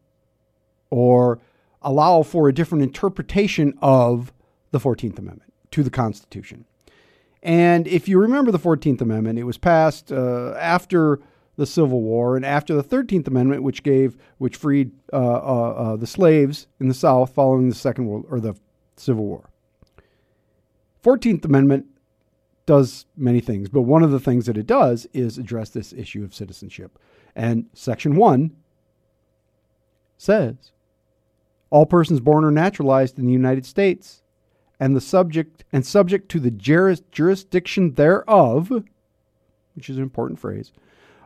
or 0.90 1.40
allow 1.80 2.22
for 2.22 2.48
a 2.48 2.54
different 2.54 2.84
interpretation 2.84 3.74
of 3.82 4.32
the 4.70 4.78
14th 4.78 5.18
Amendment 5.18 5.52
to 5.72 5.82
the 5.82 5.90
Constitution. 5.90 6.64
And 7.42 7.88
if 7.88 8.08
you 8.08 8.18
remember 8.18 8.52
the 8.52 8.58
14th 8.58 9.00
Amendment, 9.00 9.38
it 9.38 9.44
was 9.44 9.58
passed 9.58 10.12
uh, 10.12 10.54
after 10.58 11.20
the 11.56 11.66
Civil 11.66 12.00
War 12.00 12.36
and 12.36 12.46
after 12.46 12.74
the 12.74 12.84
13th 12.84 13.26
Amendment, 13.26 13.62
which 13.62 13.82
gave, 13.82 14.16
which 14.38 14.56
freed 14.56 14.92
uh, 15.12 15.16
uh, 15.16 15.74
uh, 15.76 15.96
the 15.96 16.06
slaves 16.06 16.68
in 16.78 16.88
the 16.88 16.94
South 16.94 17.34
following 17.34 17.68
the 17.68 17.74
Second 17.74 18.06
World 18.06 18.26
or 18.30 18.40
the 18.40 18.54
Civil 18.96 19.24
War. 19.24 19.50
14th 21.04 21.44
Amendment 21.44 21.86
does 22.64 23.06
many 23.16 23.40
things, 23.40 23.68
but 23.68 23.82
one 23.82 24.04
of 24.04 24.12
the 24.12 24.20
things 24.20 24.46
that 24.46 24.56
it 24.56 24.66
does 24.66 25.06
is 25.12 25.36
address 25.36 25.70
this 25.70 25.92
issue 25.92 26.22
of 26.22 26.34
citizenship. 26.34 26.96
And 27.34 27.66
Section 27.74 28.14
1 28.14 28.52
says 30.16 30.72
all 31.70 31.86
persons 31.86 32.20
born 32.20 32.44
or 32.44 32.52
naturalized 32.52 33.18
in 33.18 33.26
the 33.26 33.32
United 33.32 33.66
States 33.66 34.21
and 34.82 34.96
the 34.96 35.00
subject 35.00 35.62
and 35.72 35.86
subject 35.86 36.28
to 36.28 36.40
the 36.40 36.50
juris, 36.50 37.02
jurisdiction 37.12 37.94
thereof, 37.94 38.82
which 39.76 39.88
is 39.88 39.96
an 39.96 40.02
important 40.02 40.40
phrase, 40.40 40.72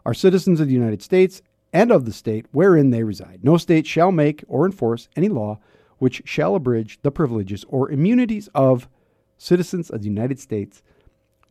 are 0.04 0.12
citizens 0.12 0.60
of 0.60 0.66
the 0.66 0.74
United 0.74 1.00
States 1.00 1.40
and 1.72 1.90
of 1.90 2.04
the 2.04 2.12
state 2.12 2.44
wherein 2.52 2.90
they 2.90 3.02
reside. 3.02 3.40
No 3.42 3.56
state 3.56 3.86
shall 3.86 4.12
make 4.12 4.44
or 4.46 4.66
enforce 4.66 5.08
any 5.16 5.30
law 5.30 5.58
which 5.96 6.20
shall 6.26 6.54
abridge 6.54 6.98
the 7.00 7.10
privileges 7.10 7.64
or 7.70 7.90
immunities 7.90 8.50
of 8.54 8.90
citizens 9.38 9.88
of 9.88 10.02
the 10.02 10.08
United 10.08 10.38
States, 10.38 10.82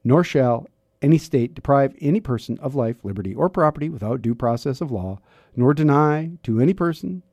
nor 0.03 0.23
shall 0.23 0.67
any 1.01 1.17
state 1.17 1.55
deprive 1.55 1.95
any 1.99 2.19
person 2.19 2.59
of 2.59 2.75
life, 2.75 2.97
liberty, 3.03 3.33
or 3.33 3.49
property 3.49 3.89
without 3.89 4.21
due 4.21 4.35
process 4.35 4.79
of 4.79 4.91
law, 4.91 5.19
nor 5.55 5.73
deny 5.73 6.29
to 6.43 6.61
any 6.61 6.75
person 6.75 7.23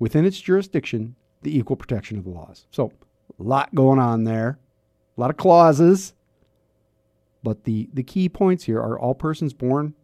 within 0.00 0.24
its 0.24 0.40
jurisdiction 0.40 1.14
the 1.42 1.56
equal 1.56 1.76
protection 1.76 2.18
of 2.18 2.24
the 2.24 2.30
laws. 2.30 2.66
So, 2.72 2.90
a 3.38 3.42
lot 3.42 3.74
going 3.74 3.98
on 3.98 4.24
there, 4.24 4.58
a 5.16 5.20
lot 5.20 5.30
of 5.30 5.36
clauses. 5.36 6.14
But 7.42 7.64
the, 7.64 7.88
the 7.92 8.02
key 8.02 8.28
points 8.28 8.64
here 8.64 8.78
are 8.78 8.98
all 8.98 9.14
persons 9.14 9.52
born 9.52 9.94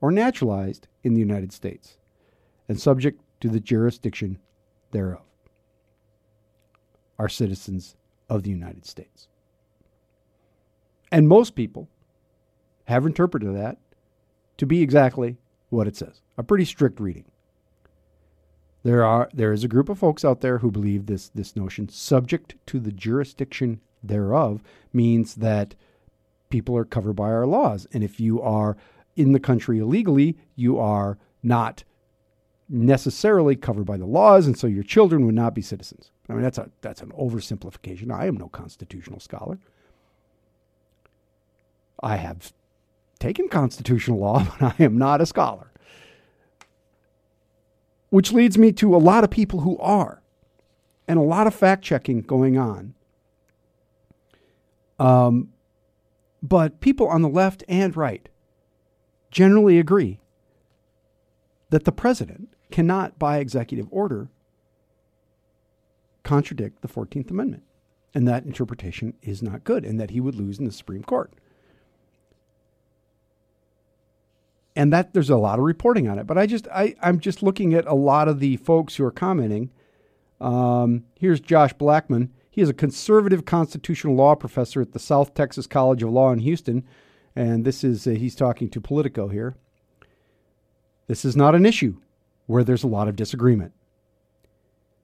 or 0.00 0.10
naturalized 0.10 0.88
in 1.02 1.14
the 1.14 1.20
United 1.20 1.52
States 1.52 1.98
and 2.68 2.80
subject 2.80 3.20
to 3.40 3.48
the 3.48 3.60
jurisdiction 3.60 4.38
thereof 4.90 5.22
are 7.18 7.28
citizens 7.28 7.96
of 8.28 8.42
the 8.42 8.50
United 8.50 8.86
States. 8.86 9.28
And 11.12 11.28
most 11.28 11.54
people 11.54 11.88
have 12.84 13.06
interpreted 13.06 13.54
that 13.54 13.78
to 14.56 14.66
be 14.66 14.82
exactly 14.82 15.36
what 15.68 15.86
it 15.86 15.96
says 15.96 16.22
a 16.38 16.42
pretty 16.42 16.64
strict 16.64 16.98
reading. 16.98 17.29
There 18.82 19.04
are 19.04 19.28
there 19.34 19.52
is 19.52 19.62
a 19.62 19.68
group 19.68 19.88
of 19.88 19.98
folks 19.98 20.24
out 20.24 20.40
there 20.40 20.58
who 20.58 20.70
believe 20.70 21.06
this 21.06 21.28
this 21.28 21.54
notion 21.54 21.88
subject 21.88 22.54
to 22.66 22.80
the 22.80 22.92
jurisdiction 22.92 23.80
thereof 24.02 24.62
means 24.92 25.36
that 25.36 25.74
people 26.48 26.76
are 26.76 26.84
covered 26.84 27.12
by 27.14 27.30
our 27.30 27.46
laws 27.46 27.86
and 27.92 28.02
if 28.02 28.18
you 28.18 28.40
are 28.40 28.76
in 29.16 29.32
the 29.32 29.40
country 29.40 29.78
illegally 29.78 30.36
you 30.56 30.78
are 30.78 31.18
not 31.42 31.84
necessarily 32.68 33.54
covered 33.54 33.84
by 33.84 33.98
the 33.98 34.06
laws 34.06 34.46
and 34.46 34.58
so 34.58 34.66
your 34.66 34.82
children 34.82 35.26
would 35.26 35.34
not 35.34 35.54
be 35.54 35.62
citizens. 35.62 36.10
I 36.28 36.32
mean 36.32 36.42
that's 36.42 36.58
a 36.58 36.70
that's 36.80 37.02
an 37.02 37.12
oversimplification. 37.12 38.10
I 38.10 38.26
am 38.26 38.36
no 38.36 38.48
constitutional 38.48 39.20
scholar. 39.20 39.58
I 42.02 42.16
have 42.16 42.54
taken 43.18 43.50
constitutional 43.50 44.18
law, 44.18 44.46
but 44.58 44.74
I 44.80 44.82
am 44.82 44.96
not 44.96 45.20
a 45.20 45.26
scholar 45.26 45.69
which 48.10 48.32
leads 48.32 48.58
me 48.58 48.72
to 48.72 48.94
a 48.94 48.98
lot 48.98 49.24
of 49.24 49.30
people 49.30 49.60
who 49.60 49.78
are, 49.78 50.22
and 51.08 51.18
a 51.18 51.22
lot 51.22 51.46
of 51.46 51.54
fact 51.54 51.82
checking 51.82 52.20
going 52.20 52.58
on. 52.58 52.94
Um, 54.98 55.52
but 56.42 56.80
people 56.80 57.08
on 57.08 57.22
the 57.22 57.28
left 57.28 57.64
and 57.68 57.96
right 57.96 58.28
generally 59.30 59.78
agree 59.78 60.20
that 61.70 61.84
the 61.84 61.92
president 61.92 62.54
cannot, 62.70 63.18
by 63.18 63.38
executive 63.38 63.86
order, 63.90 64.28
contradict 66.22 66.82
the 66.82 66.88
14th 66.88 67.30
Amendment. 67.30 67.62
And 68.12 68.26
that 68.26 68.44
interpretation 68.44 69.14
is 69.22 69.42
not 69.42 69.62
good, 69.62 69.84
and 69.84 70.00
that 70.00 70.10
he 70.10 70.20
would 70.20 70.34
lose 70.34 70.58
in 70.58 70.64
the 70.64 70.72
Supreme 70.72 71.04
Court. 71.04 71.32
And 74.80 74.94
that 74.94 75.12
there's 75.12 75.28
a 75.28 75.36
lot 75.36 75.58
of 75.58 75.66
reporting 75.66 76.08
on 76.08 76.18
it. 76.18 76.26
But 76.26 76.38
I 76.38 76.46
just 76.46 76.66
I 76.68 76.94
I'm 77.02 77.20
just 77.20 77.42
looking 77.42 77.74
at 77.74 77.86
a 77.86 77.94
lot 77.94 78.28
of 78.28 78.40
the 78.40 78.56
folks 78.56 78.96
who 78.96 79.04
are 79.04 79.10
commenting. 79.10 79.70
Um, 80.40 81.04
here's 81.18 81.38
Josh 81.38 81.74
Blackman. 81.74 82.32
He 82.50 82.62
is 82.62 82.70
a 82.70 82.74
conservative 82.74 83.44
constitutional 83.44 84.14
law 84.14 84.34
professor 84.34 84.80
at 84.80 84.92
the 84.92 84.98
South 84.98 85.34
Texas 85.34 85.66
College 85.66 86.02
of 86.02 86.08
Law 86.08 86.32
in 86.32 86.38
Houston, 86.38 86.86
and 87.36 87.66
this 87.66 87.84
is 87.84 88.06
uh, 88.06 88.12
he's 88.12 88.34
talking 88.34 88.70
to 88.70 88.80
Politico 88.80 89.28
here. 89.28 89.54
This 91.08 91.26
is 91.26 91.36
not 91.36 91.54
an 91.54 91.66
issue 91.66 91.98
where 92.46 92.64
there's 92.64 92.84
a 92.84 92.88
lot 92.88 93.06
of 93.06 93.16
disagreement. 93.16 93.74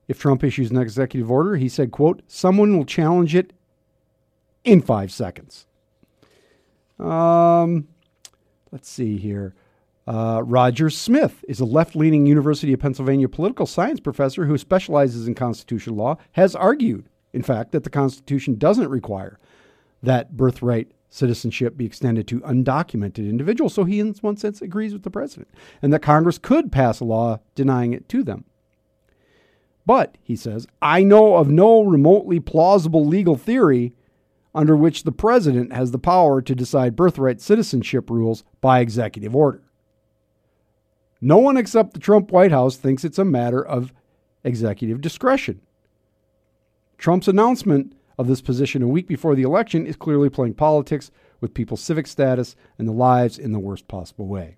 If 0.07 0.19
Trump 0.19 0.43
issues 0.43 0.71
an 0.71 0.77
executive 0.77 1.29
order, 1.29 1.57
he 1.57 1.69
said, 1.69 1.91
quote, 1.91 2.23
someone 2.25 2.75
will 2.75 2.85
challenge 2.85 3.35
it 3.35 3.53
in 4.63 4.81
five 4.81 5.11
seconds. 5.11 5.67
Um, 6.97 7.89
Let's 8.71 8.89
see 8.89 9.17
here. 9.17 9.55
Uh, 10.07 10.41
Rogers 10.45 10.97
Smith 10.97 11.43
is 11.49 11.59
a 11.59 11.65
left 11.65 11.93
leaning 11.95 12.25
University 12.25 12.71
of 12.71 12.79
Pennsylvania 12.79 13.27
political 13.27 13.65
science 13.65 13.99
professor 13.99 14.45
who 14.45 14.57
specializes 14.57 15.27
in 15.27 15.35
constitutional 15.35 15.97
law, 15.97 16.17
has 16.31 16.55
argued, 16.55 17.09
in 17.33 17.43
fact, 17.43 17.73
that 17.73 17.83
the 17.83 17.89
Constitution 17.89 18.57
doesn't 18.57 18.87
require 18.87 19.37
that 20.01 20.37
birthright 20.37 20.91
citizenship 21.09 21.75
be 21.75 21.85
extended 21.85 22.27
to 22.27 22.39
undocumented 22.41 23.29
individuals. 23.29 23.73
So 23.73 23.83
he, 23.83 23.99
in 23.99 24.13
one 24.21 24.37
sense, 24.37 24.61
agrees 24.61 24.93
with 24.93 25.03
the 25.03 25.09
president, 25.09 25.49
and 25.81 25.91
that 25.91 26.01
Congress 26.01 26.37
could 26.37 26.71
pass 26.71 27.01
a 27.01 27.05
law 27.05 27.39
denying 27.55 27.91
it 27.91 28.07
to 28.09 28.23
them. 28.23 28.45
But, 29.85 30.17
he 30.21 30.35
says, 30.35 30.67
I 30.81 31.03
know 31.03 31.35
of 31.35 31.49
no 31.49 31.83
remotely 31.83 32.39
plausible 32.39 33.05
legal 33.05 33.35
theory 33.35 33.93
under 34.53 34.75
which 34.75 35.03
the 35.03 35.11
president 35.11 35.71
has 35.71 35.91
the 35.91 35.99
power 35.99 36.41
to 36.41 36.55
decide 36.55 36.95
birthright 36.95 37.41
citizenship 37.41 38.09
rules 38.09 38.43
by 38.59 38.79
executive 38.79 39.35
order. 39.35 39.63
No 41.19 41.37
one 41.37 41.57
except 41.57 41.93
the 41.93 41.99
Trump 41.99 42.31
White 42.31 42.51
House 42.51 42.77
thinks 42.77 43.03
it's 43.03 43.17
a 43.19 43.25
matter 43.25 43.63
of 43.65 43.93
executive 44.43 45.01
discretion. 45.01 45.61
Trump's 46.97 47.27
announcement 47.27 47.93
of 48.17 48.27
this 48.27 48.41
position 48.41 48.81
a 48.81 48.87
week 48.87 49.07
before 49.07 49.35
the 49.35 49.43
election 49.43 49.85
is 49.85 49.95
clearly 49.95 50.29
playing 50.29 50.55
politics 50.55 51.11
with 51.39 51.53
people's 51.53 51.81
civic 51.81 52.07
status 52.07 52.55
and 52.77 52.87
their 52.87 52.95
lives 52.95 53.37
in 53.37 53.51
the 53.51 53.59
worst 53.59 53.87
possible 53.87 54.27
way. 54.27 54.57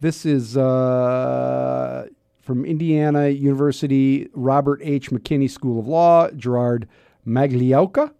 This 0.00 0.26
is 0.26 0.58
uh, 0.58 2.06
from 2.42 2.66
Indiana 2.66 3.28
University, 3.28 4.28
Robert 4.34 4.80
H. 4.82 5.10
McKinney 5.10 5.50
School 5.50 5.80
of 5.80 5.86
Law, 5.86 6.30
Gerard 6.32 6.86
Magliocca. 7.26 8.12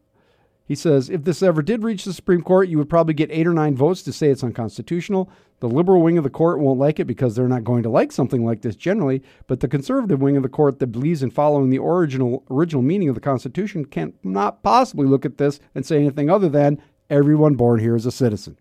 He 0.67 0.75
says, 0.75 1.09
if 1.09 1.23
this 1.23 1.43
ever 1.43 1.63
did 1.63 1.85
reach 1.85 2.05
the 2.05 2.13
Supreme 2.13 2.43
Court, 2.43 2.69
you 2.69 2.77
would 2.79 2.91
probably 2.91 3.15
get 3.15 3.31
eight 3.31 3.47
or 3.47 3.53
nine 3.53 3.77
votes 3.77 4.03
to 4.03 4.13
say 4.13 4.31
it's 4.31 4.43
unconstitutional. 4.43 5.31
The 5.61 5.69
liberal 5.69 6.03
wing 6.03 6.19
of 6.19 6.25
the 6.25 6.31
court 6.31 6.59
won't 6.59 6.81
like 6.81 6.99
it 6.99 7.05
because 7.05 7.37
they're 7.37 7.49
not 7.49 7.63
going 7.63 7.85
to 7.85 7.89
like 7.89 8.11
something 8.11 8.45
like 8.45 8.63
this 8.63 8.75
generally, 8.75 9.23
but 9.47 9.61
the 9.61 9.69
conservative 9.69 10.21
wing 10.21 10.37
of 10.37 10.43
the 10.43 10.49
court 10.49 10.81
that 10.81 10.89
believes 10.89 11.23
in 11.23 11.31
following 11.31 11.71
the 11.71 11.79
original 11.79 12.45
original 12.51 12.83
meaning 12.83 13.09
of 13.09 13.15
the 13.15 13.21
Constitution 13.21 13.85
can't 13.85 14.15
not 14.25 14.63
possibly 14.65 15.07
look 15.07 15.25
at 15.25 15.39
this 15.39 15.61
and 15.75 15.87
say 15.87 15.97
anything 15.97 16.29
other 16.29 16.49
than 16.49 16.83
everyone 17.09 17.55
born 17.55 17.79
here 17.79 17.95
is 17.95 18.05
a 18.05 18.11
citizen. 18.13 18.59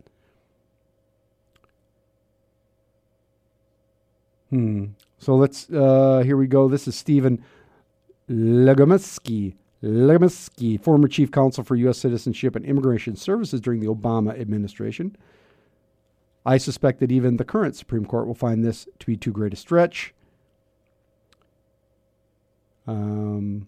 Hmm. 4.51 4.85
So 5.17 5.35
let's, 5.35 5.69
uh, 5.71 6.21
here 6.23 6.37
we 6.37 6.45
go. 6.45 6.69
This 6.69 6.87
is 6.87 6.95
Stephen 6.95 7.43
Legomsky. 8.29 9.55
Legomsky, 9.85 10.81
former 10.81 11.07
chief 11.07 11.31
counsel 11.31 11.63
for 11.63 11.75
U.S. 11.75 11.97
Citizenship 11.97 12.55
and 12.55 12.65
Immigration 12.65 13.15
Services 13.15 13.61
during 13.61 13.79
the 13.79 13.87
Obama 13.87 14.39
administration. 14.39 15.15
I 16.45 16.57
suspect 16.57 16.99
that 16.99 17.11
even 17.11 17.37
the 17.37 17.45
current 17.45 17.75
Supreme 17.75 18.05
Court 18.05 18.27
will 18.27 18.35
find 18.35 18.63
this 18.63 18.87
to 18.99 19.05
be 19.05 19.15
too 19.15 19.31
great 19.31 19.53
a 19.53 19.55
stretch. 19.55 20.13
Um, 22.87 23.67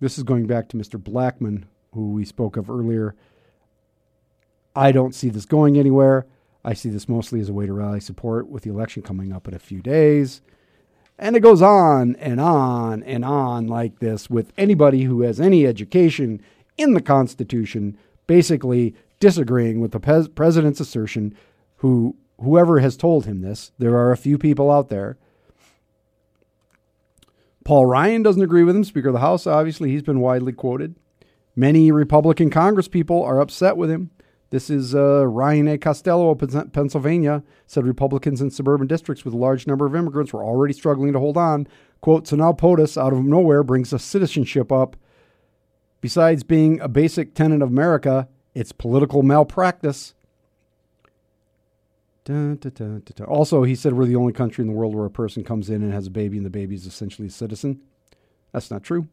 this 0.00 0.16
is 0.16 0.24
going 0.24 0.46
back 0.46 0.68
to 0.70 0.76
Mr. 0.76 1.02
Blackman, 1.02 1.66
who 1.92 2.12
we 2.12 2.24
spoke 2.24 2.56
of 2.56 2.70
earlier. 2.70 3.14
I 4.76 4.92
don't 4.92 5.14
see 5.14 5.28
this 5.28 5.46
going 5.46 5.78
anywhere. 5.78 6.26
I 6.64 6.74
see 6.74 6.88
this 6.88 7.08
mostly 7.08 7.40
as 7.40 7.48
a 7.48 7.52
way 7.52 7.66
to 7.66 7.72
rally 7.72 8.00
support 8.00 8.48
with 8.48 8.62
the 8.62 8.70
election 8.70 9.02
coming 9.02 9.32
up 9.32 9.46
in 9.46 9.54
a 9.54 9.58
few 9.58 9.82
days. 9.82 10.40
And 11.18 11.36
it 11.36 11.40
goes 11.40 11.62
on 11.62 12.16
and 12.16 12.40
on 12.40 13.02
and 13.04 13.24
on 13.24 13.66
like 13.66 14.00
this 14.00 14.28
with 14.28 14.52
anybody 14.58 15.04
who 15.04 15.22
has 15.22 15.40
any 15.40 15.66
education 15.66 16.40
in 16.76 16.94
the 16.94 17.02
Constitution 17.02 17.96
basically 18.26 18.94
disagreeing 19.20 19.80
with 19.80 19.92
the 19.92 20.28
president's 20.34 20.80
assertion 20.80 21.36
who 21.76 22.16
whoever 22.40 22.80
has 22.80 22.96
told 22.96 23.26
him 23.26 23.42
this. 23.42 23.70
There 23.78 23.94
are 23.96 24.10
a 24.10 24.16
few 24.16 24.38
people 24.38 24.70
out 24.70 24.88
there. 24.88 25.16
Paul 27.64 27.86
Ryan 27.86 28.22
doesn't 28.22 28.42
agree 28.42 28.64
with 28.64 28.76
him. 28.76 28.84
Speaker 28.84 29.08
of 29.08 29.14
the 29.14 29.20
house 29.20 29.46
obviously 29.46 29.90
he's 29.90 30.02
been 30.02 30.20
widely 30.20 30.52
quoted. 30.52 30.96
Many 31.54 31.92
republican 31.92 32.50
congresspeople 32.50 33.24
are 33.24 33.40
upset 33.40 33.76
with 33.76 33.88
him 33.88 34.10
this 34.54 34.70
is 34.70 34.94
uh, 34.94 35.26
Ryan 35.26 35.66
A. 35.66 35.78
Costello 35.78 36.30
of 36.30 36.72
Pennsylvania 36.72 37.42
said 37.66 37.84
Republicans 37.84 38.40
in 38.40 38.52
suburban 38.52 38.86
districts 38.86 39.24
with 39.24 39.34
a 39.34 39.36
large 39.36 39.66
number 39.66 39.84
of 39.84 39.96
immigrants 39.96 40.32
were 40.32 40.44
already 40.44 40.72
struggling 40.72 41.12
to 41.12 41.18
hold 41.18 41.36
on. 41.36 41.66
Quote, 42.00 42.28
so 42.28 42.36
now 42.36 42.52
POTUS 42.52 42.96
out 42.96 43.12
of 43.12 43.24
nowhere 43.24 43.64
brings 43.64 43.92
a 43.92 43.98
citizenship 43.98 44.70
up. 44.70 44.94
Besides 46.00 46.44
being 46.44 46.78
a 46.78 46.86
basic 46.86 47.34
tenet 47.34 47.62
of 47.62 47.68
America, 47.68 48.28
it's 48.54 48.70
political 48.70 49.24
malpractice. 49.24 50.14
Dun, 52.24 52.54
dun, 52.54 53.02
dun, 53.04 53.26
also, 53.26 53.64
he 53.64 53.74
said 53.74 53.94
we're 53.94 54.06
the 54.06 54.14
only 54.14 54.32
country 54.32 54.62
in 54.62 54.68
the 54.68 54.72
world 54.72 54.94
where 54.94 55.04
a 55.04 55.10
person 55.10 55.42
comes 55.42 55.68
in 55.68 55.82
and 55.82 55.92
has 55.92 56.06
a 56.06 56.12
baby 56.12 56.36
and 56.36 56.46
the 56.46 56.50
baby 56.50 56.76
is 56.76 56.86
essentially 56.86 57.26
a 57.26 57.32
citizen. 57.32 57.80
That's 58.52 58.70
not 58.70 58.84
true. 58.84 59.08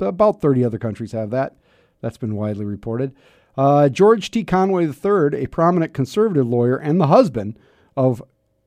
About 0.00 0.40
30 0.40 0.64
other 0.64 0.78
countries 0.78 1.12
have 1.12 1.28
that. 1.32 1.54
That's 2.00 2.16
been 2.16 2.34
widely 2.34 2.64
reported. 2.64 3.14
Uh, 3.58 3.88
George 3.88 4.30
T. 4.30 4.44
Conway 4.44 4.86
III, 4.86 5.42
a 5.42 5.48
prominent 5.48 5.92
conservative 5.92 6.46
lawyer 6.46 6.76
and 6.76 7.00
the 7.00 7.08
husband 7.08 7.58
of 7.96 8.22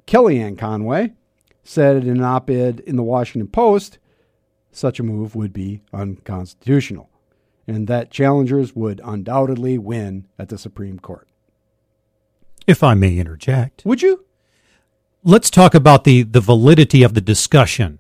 Kellyanne 0.06 0.58
Conway, 0.58 1.14
said 1.64 2.04
in 2.04 2.18
an 2.18 2.24
op 2.24 2.50
ed 2.50 2.82
in 2.82 2.98
the 2.98 3.04
Washington 3.04 3.48
Post 3.48 4.00
such 4.70 5.00
a 5.00 5.04
move 5.04 5.34
would 5.34 5.54
be 5.54 5.82
unconstitutional 5.94 7.10
and 7.68 7.88
that 7.88 8.12
challengers 8.12 8.76
would 8.76 9.00
undoubtedly 9.04 9.78
win 9.78 10.28
at 10.38 10.50
the 10.50 10.58
Supreme 10.58 11.00
Court. 11.00 11.28
If 12.68 12.84
I 12.84 12.94
may 12.94 13.18
interject. 13.18 13.84
Would 13.86 14.02
you? 14.02 14.26
Let's 15.24 15.50
talk 15.50 15.74
about 15.74 16.04
the, 16.04 16.24
the 16.24 16.42
validity 16.42 17.04
of 17.04 17.14
the 17.14 17.22
discussion. 17.22 18.00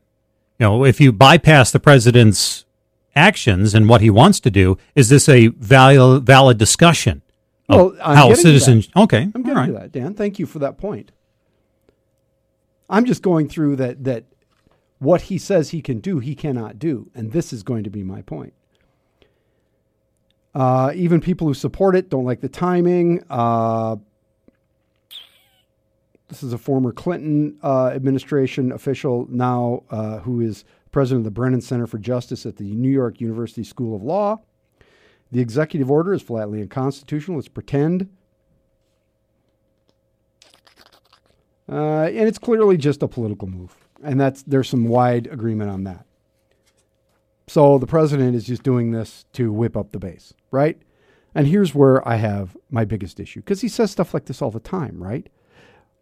You 0.59 0.65
know, 0.65 0.85
if 0.85 0.99
you 0.99 1.13
bypass 1.13 1.71
the 1.71 1.79
president's 1.79 2.65
actions 3.15 3.73
and 3.73 3.89
what 3.89 4.01
he 4.01 4.09
wants 4.09 4.39
to 4.41 4.51
do. 4.51 4.77
Is 4.95 5.09
this 5.09 5.27
a 5.27 5.47
valid, 5.47 6.25
valid 6.25 6.57
discussion? 6.57 7.21
Well, 7.67 7.95
I'm 8.03 8.17
how 8.17 8.33
citizens. 8.33 8.89
Okay, 8.95 9.29
I'm 9.33 9.43
getting 9.43 9.55
right. 9.55 9.67
to 9.67 9.73
that, 9.73 9.91
Dan. 9.91 10.13
Thank 10.13 10.39
you 10.39 10.45
for 10.45 10.59
that 10.59 10.77
point. 10.77 11.11
I'm 12.89 13.05
just 13.05 13.21
going 13.21 13.47
through 13.47 13.77
that 13.77 14.03
that 14.03 14.25
what 14.99 15.23
he 15.23 15.37
says 15.37 15.69
he 15.69 15.81
can 15.81 15.99
do, 15.99 16.19
he 16.19 16.35
cannot 16.35 16.77
do, 16.77 17.09
and 17.15 17.31
this 17.31 17.53
is 17.53 17.63
going 17.63 17.83
to 17.85 17.89
be 17.89 18.03
my 18.03 18.21
point. 18.21 18.53
Uh, 20.53 20.91
even 20.93 21.21
people 21.21 21.47
who 21.47 21.53
support 21.53 21.95
it 21.95 22.09
don't 22.09 22.25
like 22.25 22.41
the 22.41 22.49
timing. 22.49 23.23
Uh, 23.29 23.95
this 26.27 26.43
is 26.43 26.53
a 26.53 26.57
former 26.57 26.91
Clinton 26.91 27.57
uh, 27.63 27.87
administration 27.87 28.71
official 28.71 29.27
now 29.29 29.83
uh, 29.89 30.19
who 30.19 30.41
is 30.41 30.65
president 30.91 31.21
of 31.21 31.25
the 31.25 31.31
Brennan 31.31 31.61
Center 31.61 31.87
for 31.87 31.97
Justice 31.97 32.45
at 32.45 32.57
the 32.57 32.75
New 32.75 32.89
York 32.89 33.21
University 33.21 33.63
School 33.63 33.95
of 33.95 34.03
Law. 34.03 34.41
The 35.31 35.39
executive 35.39 35.89
order 35.89 36.13
is 36.13 36.21
flatly 36.21 36.61
unconstitutional. 36.61 37.37
Let's 37.37 37.47
pretend. 37.47 38.09
Uh, 41.69 42.05
and 42.07 42.27
it's 42.27 42.37
clearly 42.37 42.75
just 42.75 43.01
a 43.01 43.07
political 43.07 43.47
move. 43.47 43.75
And 44.03 44.19
that's 44.19 44.43
there's 44.43 44.67
some 44.67 44.85
wide 44.85 45.27
agreement 45.27 45.69
on 45.69 45.85
that. 45.85 46.05
So 47.47 47.77
the 47.77 47.87
president 47.87 48.35
is 48.35 48.45
just 48.45 48.63
doing 48.63 48.91
this 48.91 49.25
to 49.33 49.51
whip 49.51 49.77
up 49.77 49.91
the 49.91 49.99
base, 49.99 50.33
right? 50.51 50.81
And 51.33 51.47
here's 51.47 51.73
where 51.73 52.05
I 52.07 52.15
have 52.15 52.57
my 52.69 52.83
biggest 52.85 53.19
issue 53.19 53.39
because 53.39 53.61
he 53.61 53.67
says 53.67 53.91
stuff 53.91 54.13
like 54.13 54.25
this 54.25 54.41
all 54.41 54.51
the 54.51 54.59
time, 54.59 55.01
right? 55.01 55.29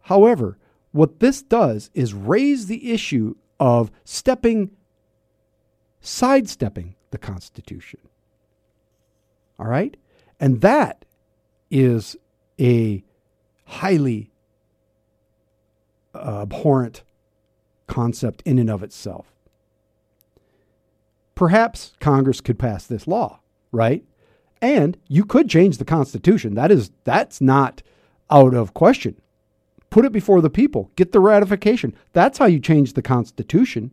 However, 0.02 0.58
what 0.92 1.20
this 1.20 1.42
does 1.42 1.90
is 1.94 2.14
raise 2.14 2.66
the 2.66 2.92
issue 2.92 3.36
of 3.60 3.90
stepping, 4.04 4.70
sidestepping 6.00 6.94
the 7.10 7.18
Constitution. 7.18 8.00
All 9.58 9.66
right? 9.66 9.96
And 10.38 10.60
that 10.62 11.04
is 11.70 12.16
a 12.58 13.04
highly 13.64 14.30
uh, 16.14 16.42
abhorrent 16.42 17.02
concept 17.86 18.42
in 18.44 18.58
and 18.58 18.70
of 18.70 18.82
itself. 18.82 19.32
Perhaps 21.34 21.92
Congress 22.00 22.40
could 22.40 22.58
pass 22.58 22.86
this 22.86 23.06
law, 23.06 23.40
right? 23.72 24.04
And 24.60 24.98
you 25.08 25.24
could 25.24 25.48
change 25.48 25.78
the 25.78 25.84
Constitution. 25.84 26.54
That 26.54 26.70
is 26.70 26.90
that's 27.04 27.40
not 27.40 27.82
out 28.30 28.54
of 28.54 28.74
question. 28.74 29.20
Put 29.88 30.04
it 30.04 30.12
before 30.12 30.40
the 30.40 30.50
people. 30.50 30.90
Get 30.96 31.12
the 31.12 31.20
ratification. 31.20 31.94
That's 32.12 32.38
how 32.38 32.46
you 32.46 32.60
change 32.60 32.92
the 32.92 33.02
Constitution. 33.02 33.90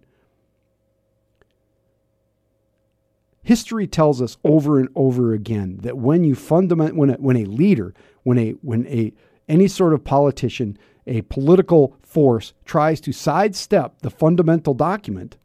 History 3.47 3.87
tells 3.87 4.21
us 4.21 4.35
over 4.43 4.77
and 4.77 4.89
over 4.93 5.33
again 5.33 5.77
that 5.81 5.97
when 5.97 6.25
you 6.25 6.35
fundament 6.35 6.97
when 6.97 7.11
a, 7.11 7.13
when 7.13 7.37
a 7.37 7.45
leader, 7.45 7.93
when 8.23 8.37
a 8.37 8.51
when 8.61 8.85
a 8.87 9.13
any 9.47 9.69
sort 9.69 9.93
of 9.93 10.03
politician, 10.03 10.77
a 11.07 11.21
political 11.21 11.95
force 12.01 12.53
tries 12.65 12.99
to 12.99 13.13
sidestep 13.13 14.01
the 14.01 14.09
fundamental 14.09 14.73
document 14.73 15.37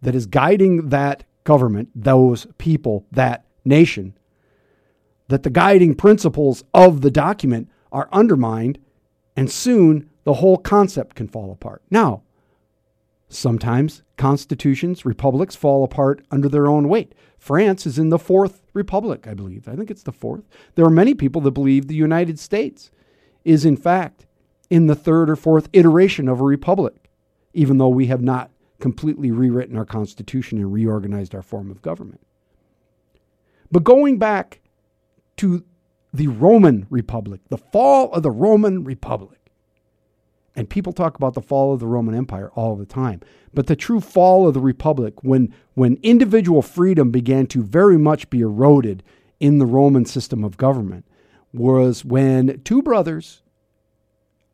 that 0.00 0.14
is 0.14 0.24
guiding 0.24 0.88
that 0.88 1.24
government, 1.44 1.90
those 1.94 2.46
people, 2.56 3.04
that 3.12 3.44
nation, 3.62 4.14
that 5.28 5.42
the 5.42 5.50
guiding 5.50 5.94
principles 5.94 6.64
of 6.72 7.02
the 7.02 7.10
document 7.10 7.68
are 7.92 8.08
undermined, 8.10 8.78
and 9.36 9.50
soon 9.50 10.08
the 10.24 10.40
whole 10.40 10.56
concept 10.56 11.14
can 11.14 11.28
fall 11.28 11.52
apart. 11.52 11.82
Now, 11.90 12.22
sometimes 13.28 14.02
constitutions, 14.18 15.04
republics 15.04 15.56
fall 15.56 15.84
apart 15.84 16.22
under 16.30 16.48
their 16.48 16.66
own 16.66 16.88
weight. 16.88 17.14
France 17.38 17.86
is 17.86 17.98
in 17.98 18.10
the 18.10 18.18
fourth 18.18 18.62
republic, 18.74 19.26
I 19.26 19.34
believe. 19.34 19.68
I 19.68 19.76
think 19.76 19.90
it's 19.90 20.02
the 20.02 20.12
fourth. 20.12 20.48
There 20.74 20.84
are 20.84 20.90
many 20.90 21.14
people 21.14 21.40
that 21.42 21.52
believe 21.52 21.86
the 21.86 21.94
United 21.94 22.38
States 22.38 22.90
is, 23.44 23.64
in 23.64 23.76
fact, 23.76 24.26
in 24.68 24.86
the 24.86 24.94
third 24.94 25.30
or 25.30 25.36
fourth 25.36 25.68
iteration 25.72 26.28
of 26.28 26.40
a 26.40 26.44
republic, 26.44 27.10
even 27.54 27.78
though 27.78 27.88
we 27.88 28.06
have 28.06 28.20
not 28.20 28.50
completely 28.80 29.30
rewritten 29.30 29.76
our 29.76 29.86
Constitution 29.86 30.58
and 30.58 30.72
reorganized 30.72 31.34
our 31.34 31.42
form 31.42 31.70
of 31.70 31.82
government. 31.82 32.20
But 33.70 33.84
going 33.84 34.18
back 34.18 34.60
to 35.38 35.64
the 36.12 36.28
Roman 36.28 36.86
Republic, 36.90 37.40
the 37.48 37.58
fall 37.58 38.12
of 38.12 38.22
the 38.22 38.30
Roman 38.30 38.84
Republic, 38.84 39.37
and 40.58 40.68
people 40.68 40.92
talk 40.92 41.14
about 41.14 41.34
the 41.34 41.40
fall 41.40 41.72
of 41.72 41.78
the 41.78 41.86
Roman 41.86 42.16
Empire 42.16 42.50
all 42.56 42.74
the 42.74 42.84
time. 42.84 43.20
But 43.54 43.68
the 43.68 43.76
true 43.76 44.00
fall 44.00 44.48
of 44.48 44.54
the 44.54 44.60
Republic, 44.60 45.22
when, 45.22 45.54
when 45.74 46.00
individual 46.02 46.62
freedom 46.62 47.12
began 47.12 47.46
to 47.46 47.62
very 47.62 47.96
much 47.96 48.28
be 48.28 48.40
eroded 48.40 49.04
in 49.38 49.58
the 49.58 49.66
Roman 49.66 50.04
system 50.04 50.42
of 50.42 50.56
government, 50.56 51.04
was 51.52 52.04
when 52.04 52.60
two 52.64 52.82
brothers, 52.82 53.42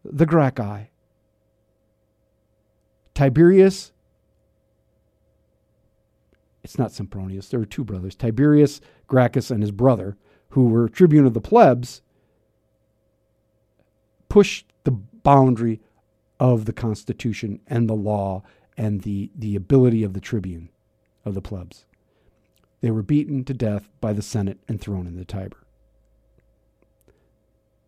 the 0.05 0.27
Gracchi, 0.27 0.91
Tiberius, 3.15 3.93
it's 6.63 6.79
not 6.79 6.91
Sempronius, 6.91 7.49
there 7.49 7.61
were 7.61 7.65
two 7.65 7.83
brothers, 7.83 8.15
Tiberius 8.15 8.83
Gracchus 9.07 9.51
and 9.51 9.63
his 9.63 9.73
brother, 9.73 10.19
who 10.51 10.67
were 10.67 10.87
tribune 10.87 11.25
of 11.25 11.33
the 11.33 11.41
plebs, 11.41 12.03
pushed 14.29 14.71
the 14.85 14.91
boundary 14.91 15.81
of 16.41 16.65
the 16.65 16.73
Constitution 16.73 17.61
and 17.67 17.89
the 17.89 17.95
law 17.95 18.43
and 18.77 19.03
the, 19.03 19.31
the 19.37 19.57
ability 19.57 20.03
of 20.03 20.15
the 20.15 20.21
tribune 20.21 20.69
of 21.25 21.35
the 21.35 21.43
plebs. 21.43 21.85
They 22.81 22.91
were 22.91 23.03
beaten 23.03 23.45
to 23.45 23.55
death 23.55 23.89
by 24.01 24.13
the 24.13 24.23
Senate 24.23 24.59
and 24.69 24.81
thrown 24.81 25.07
in 25.07 25.17
the 25.17 25.25
Tiber. 25.25 25.65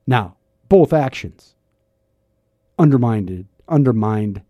Now, 0.07 0.37
both 0.69 0.93
actions 0.93 1.55
undermined, 2.79 3.47
undermined 3.69 4.43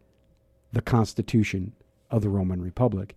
the 0.72 0.82
Constitution 0.82 1.72
of 2.10 2.22
the 2.22 2.28
Roman 2.28 2.62
Republic 2.62 3.16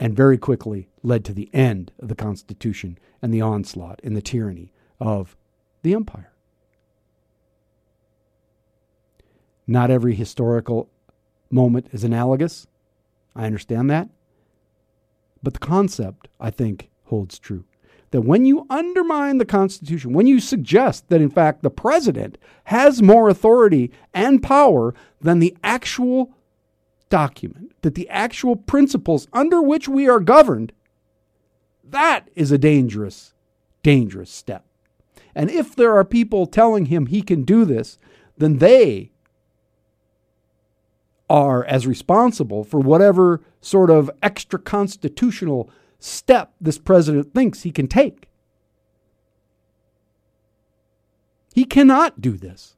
and 0.00 0.16
very 0.16 0.38
quickly 0.38 0.88
led 1.02 1.24
to 1.24 1.32
the 1.32 1.50
end 1.54 1.92
of 1.98 2.08
the 2.08 2.14
Constitution 2.14 2.98
and 3.20 3.32
the 3.32 3.40
onslaught 3.40 4.00
and 4.02 4.16
the 4.16 4.22
tyranny 4.22 4.72
of 5.00 5.36
the 5.82 5.94
empire. 5.94 6.32
Not 9.70 9.90
every 9.90 10.14
historical 10.14 10.88
moment 11.50 11.88
is 11.92 12.02
analogous. 12.02 12.66
I 13.36 13.44
understand 13.44 13.90
that. 13.90 14.08
But 15.42 15.52
the 15.52 15.60
concept, 15.60 16.26
I 16.40 16.50
think, 16.50 16.88
holds 17.04 17.38
true. 17.38 17.64
That 18.10 18.22
when 18.22 18.46
you 18.46 18.66
undermine 18.70 19.36
the 19.36 19.44
Constitution, 19.44 20.14
when 20.14 20.26
you 20.26 20.40
suggest 20.40 21.10
that, 21.10 21.20
in 21.20 21.28
fact, 21.28 21.62
the 21.62 21.70
president 21.70 22.38
has 22.64 23.02
more 23.02 23.28
authority 23.28 23.92
and 24.14 24.42
power 24.42 24.94
than 25.20 25.38
the 25.38 25.54
actual 25.62 26.34
document, 27.10 27.72
that 27.82 27.94
the 27.94 28.08
actual 28.08 28.56
principles 28.56 29.28
under 29.34 29.60
which 29.60 29.86
we 29.86 30.08
are 30.08 30.20
governed, 30.20 30.72
that 31.84 32.30
is 32.34 32.50
a 32.50 32.58
dangerous, 32.58 33.34
dangerous 33.82 34.30
step. 34.30 34.64
And 35.34 35.50
if 35.50 35.76
there 35.76 35.94
are 35.94 36.04
people 36.04 36.46
telling 36.46 36.86
him 36.86 37.06
he 37.06 37.20
can 37.20 37.42
do 37.44 37.66
this, 37.66 37.98
then 38.38 38.56
they 38.56 39.12
are 41.28 41.64
as 41.64 41.86
responsible 41.86 42.64
for 42.64 42.80
whatever 42.80 43.40
sort 43.60 43.90
of 43.90 44.10
extra 44.22 44.58
constitutional 44.58 45.70
step 45.98 46.52
this 46.60 46.78
president 46.78 47.34
thinks 47.34 47.62
he 47.62 47.70
can 47.70 47.86
take. 47.86 48.28
He 51.54 51.64
cannot 51.64 52.20
do 52.20 52.36
this. 52.36 52.76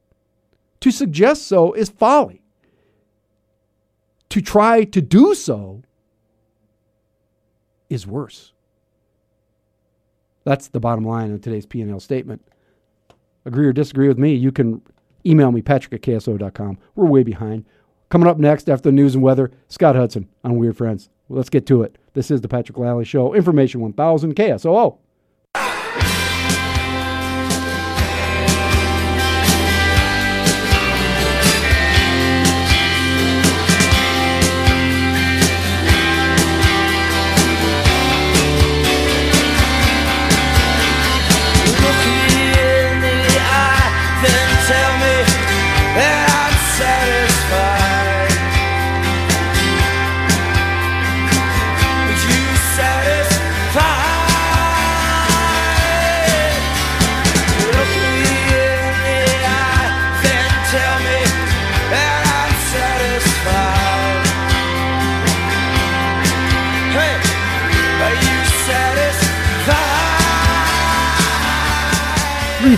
To 0.81 0.91
suggest 0.91 1.47
so 1.47 1.73
is 1.73 1.89
folly. 1.89 2.41
To 4.29 4.41
try 4.41 4.83
to 4.85 5.01
do 5.01 5.35
so 5.35 5.83
is 7.89 8.07
worse. 8.07 8.53
That's 10.43 10.69
the 10.69 10.79
bottom 10.79 11.05
line 11.05 11.31
of 11.31 11.41
today's 11.41 11.65
P&L 11.65 11.99
statement. 11.99 12.41
Agree 13.45 13.67
or 13.67 13.73
disagree 13.73 14.07
with 14.07 14.17
me, 14.17 14.33
you 14.33 14.51
can 14.51 14.81
email 15.25 15.51
me, 15.51 15.61
patrick 15.61 15.93
at 15.93 16.01
ksoo.com. 16.01 16.77
We're 16.95 17.05
way 17.05 17.23
behind. 17.23 17.65
Coming 18.11 18.27
up 18.27 18.37
next 18.37 18.69
after 18.69 18.89
the 18.89 18.91
news 18.91 19.15
and 19.15 19.23
weather, 19.23 19.51
Scott 19.69 19.95
Hudson 19.95 20.27
on 20.43 20.57
Weird 20.57 20.75
Friends. 20.75 21.09
Well, 21.29 21.37
let's 21.37 21.49
get 21.49 21.65
to 21.67 21.81
it. 21.81 21.97
This 22.13 22.29
is 22.29 22.41
the 22.41 22.49
Patrick 22.49 22.77
Lally 22.77 23.05
Show. 23.05 23.33
Information 23.33 23.79
1000 23.79 24.35
KSOO. 24.35 24.97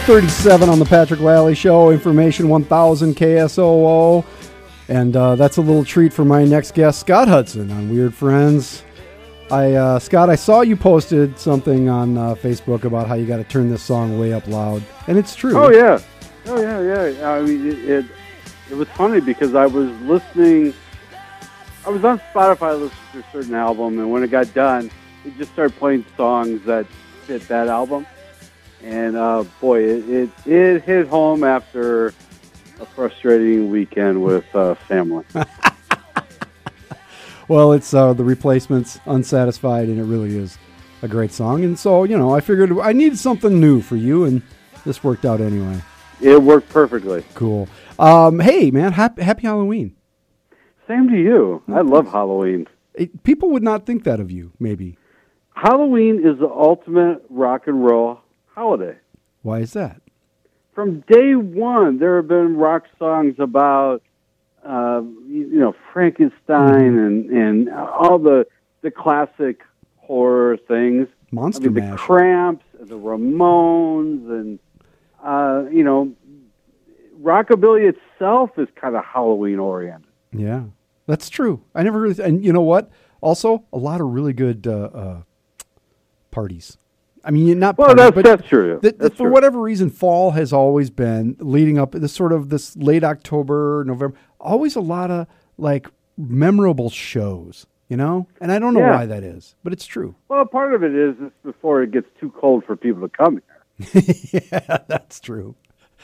337 0.05 0.67
on 0.67 0.79
the 0.79 0.85
Patrick 0.85 1.21
Lally 1.21 1.55
Show, 1.55 1.89
information 1.89 2.49
1000 2.49 3.15
KSOO. 3.15 4.25
And 4.89 5.15
uh, 5.15 5.35
that's 5.35 5.55
a 5.55 5.61
little 5.61 5.85
treat 5.85 6.11
for 6.11 6.25
my 6.25 6.43
next 6.43 6.73
guest, 6.73 6.99
Scott 6.99 7.29
Hudson 7.29 7.71
on 7.71 7.89
Weird 7.89 8.13
Friends. 8.13 8.83
I 9.49 9.71
uh, 9.71 9.99
Scott, 9.99 10.29
I 10.29 10.35
saw 10.35 10.59
you 10.59 10.75
posted 10.75 11.39
something 11.39 11.87
on 11.87 12.17
uh, 12.17 12.35
Facebook 12.35 12.83
about 12.83 13.07
how 13.07 13.13
you 13.13 13.25
got 13.25 13.37
to 13.37 13.45
turn 13.45 13.69
this 13.69 13.81
song 13.81 14.19
way 14.19 14.33
up 14.33 14.45
loud, 14.45 14.83
and 15.07 15.17
it's 15.17 15.35
true. 15.35 15.57
Oh 15.57 15.69
yeah, 15.69 16.01
oh 16.47 16.61
yeah, 16.61 17.07
yeah. 17.07 17.31
I 17.31 17.41
mean, 17.41 17.65
it, 17.65 17.89
it 17.89 18.05
it 18.71 18.75
was 18.75 18.89
funny 18.89 19.21
because 19.21 19.55
I 19.55 19.67
was 19.67 19.89
listening. 20.01 20.73
I 21.85 21.91
was 21.91 22.03
on 22.03 22.19
Spotify 22.33 22.77
listening 22.77 22.91
to 23.13 23.19
a 23.19 23.31
certain 23.31 23.55
album, 23.55 23.99
and 23.99 24.11
when 24.11 24.21
it 24.21 24.31
got 24.31 24.53
done, 24.53 24.91
it 25.23 25.37
just 25.37 25.53
started 25.53 25.77
playing 25.77 26.03
songs 26.17 26.61
that 26.65 26.87
fit 27.25 27.47
that 27.47 27.69
album. 27.69 28.05
And 28.83 29.15
uh, 29.15 29.43
boy, 29.61 29.81
it, 29.83 30.09
it 30.09 30.29
it 30.45 30.83
hit 30.83 31.07
home 31.07 31.43
after 31.43 32.07
a 32.79 32.85
frustrating 32.95 33.69
weekend 33.69 34.21
with 34.23 34.45
uh, 34.55 34.75
family. 34.75 35.25
Well, 37.49 37.73
it's 37.73 37.93
uh, 37.93 38.13
the 38.13 38.23
replacements, 38.23 39.01
unsatisfied, 39.05 39.89
and 39.89 39.99
it 39.99 40.03
really 40.05 40.37
is 40.37 40.57
a 41.01 41.09
great 41.09 41.33
song. 41.33 41.65
And 41.65 41.77
so, 41.77 42.05
you 42.05 42.17
know, 42.17 42.33
I 42.33 42.39
figured 42.39 42.71
I 42.79 42.93
needed 42.93 43.19
something 43.19 43.59
new 43.59 43.81
for 43.81 43.97
you, 43.97 44.23
and 44.23 44.41
this 44.85 45.03
worked 45.03 45.25
out 45.25 45.41
anyway. 45.41 45.81
it 46.21 46.41
worked 46.41 46.69
perfectly. 46.69 47.25
Cool. 47.33 47.67
Um, 47.99 48.39
hey, 48.39 48.71
man, 48.71 48.93
happy, 48.93 49.21
happy 49.23 49.41
Halloween. 49.45 49.93
Same 50.87 51.09
to 51.09 51.17
you. 51.17 51.61
I 51.67 51.81
love 51.81 52.07
Halloween. 52.07 52.65
It- 52.93 53.23
people 53.23 53.49
would 53.51 53.61
not 53.63 53.85
think 53.85 54.05
that 54.05 54.21
of 54.21 54.31
you, 54.31 54.53
maybe. 54.57 54.97
Halloween 55.53 56.25
is 56.25 56.39
the 56.39 56.49
ultimate 56.49 57.25
rock 57.29 57.67
and 57.67 57.83
roll 57.83 58.21
holiday. 58.53 58.97
Why 59.41 59.59
is 59.59 59.73
that? 59.73 60.01
from 60.73 61.01
day 61.01 61.35
one, 61.35 61.99
there 61.99 62.17
have 62.17 62.27
been 62.27 62.57
rock 62.57 62.85
songs 62.97 63.35
about, 63.39 64.01
uh, 64.67 65.01
you 65.27 65.59
know, 65.59 65.75
Frankenstein 65.91 66.97
and, 66.97 67.29
and 67.29 67.69
all 67.69 68.19
the 68.19 68.45
the 68.81 68.91
classic 68.91 69.61
horror 69.97 70.57
things. 70.57 71.07
Monster 71.31 71.69
I 71.69 71.71
mean, 71.71 71.89
the 71.91 71.97
Cramps, 71.97 72.65
the 72.79 72.97
Ramones, 72.97 74.29
and 74.29 74.59
uh, 75.23 75.69
you 75.71 75.83
know, 75.83 76.13
rockabilly 77.21 77.93
itself 77.93 78.51
is 78.57 78.67
kind 78.75 78.95
of 78.95 79.05
Halloween 79.05 79.59
oriented. 79.59 80.09
Yeah, 80.31 80.63
that's 81.07 81.29
true. 81.29 81.63
I 81.75 81.83
never 81.83 82.01
really, 82.01 82.23
and 82.23 82.43
you 82.43 82.51
know 82.51 82.61
what? 82.61 82.91
Also, 83.21 83.63
a 83.71 83.77
lot 83.77 84.01
of 84.01 84.07
really 84.07 84.33
good 84.33 84.67
uh, 84.67 84.89
uh, 84.93 85.21
parties. 86.29 86.77
I 87.23 87.31
mean, 87.31 87.57
not 87.59 87.77
Well, 87.77 87.87
parties, 87.95 88.03
that's 88.03 88.15
but 88.15 88.25
that's 88.25 88.47
true. 88.49 88.79
th- 88.81 88.95
That's 88.97 89.15
for 89.15 89.23
true. 89.23 89.31
whatever 89.31 89.59
reason, 89.61 89.89
fall 89.89 90.31
has 90.31 90.51
always 90.51 90.89
been 90.89 91.37
leading 91.39 91.77
up 91.79 91.91
this 91.93 92.11
sort 92.11 92.33
of 92.33 92.49
this 92.49 92.75
late 92.75 93.03
October, 93.03 93.83
November. 93.87 94.17
Always 94.41 94.75
a 94.75 94.81
lot 94.81 95.09
of 95.09 95.27
like 95.57 95.87
memorable 96.17 96.89
shows, 96.89 97.65
you 97.87 97.95
know. 97.95 98.27
And 98.41 98.51
I 98.51 98.59
don't 98.59 98.73
know 98.73 98.81
Yeah. 98.81 98.91
why 98.91 99.05
that 99.05 99.23
is, 99.23 99.55
but 99.63 99.71
it's 99.71 99.85
true. 99.85 100.15
Well, 100.27 100.45
part 100.45 100.73
of 100.73 100.83
it 100.83 100.93
is 100.93 101.15
it's 101.21 101.35
before 101.45 101.81
it 101.81 101.91
gets 101.91 102.07
too 102.19 102.31
cold 102.39 102.65
for 102.65 102.75
people 102.75 103.07
to 103.07 103.09
come 103.09 103.41
here. 103.79 104.03
yeah, 104.33 104.79
that's 104.87 105.19
true. 105.19 105.55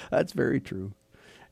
That's 0.09 0.31
very 0.33 0.59
true. 0.61 0.93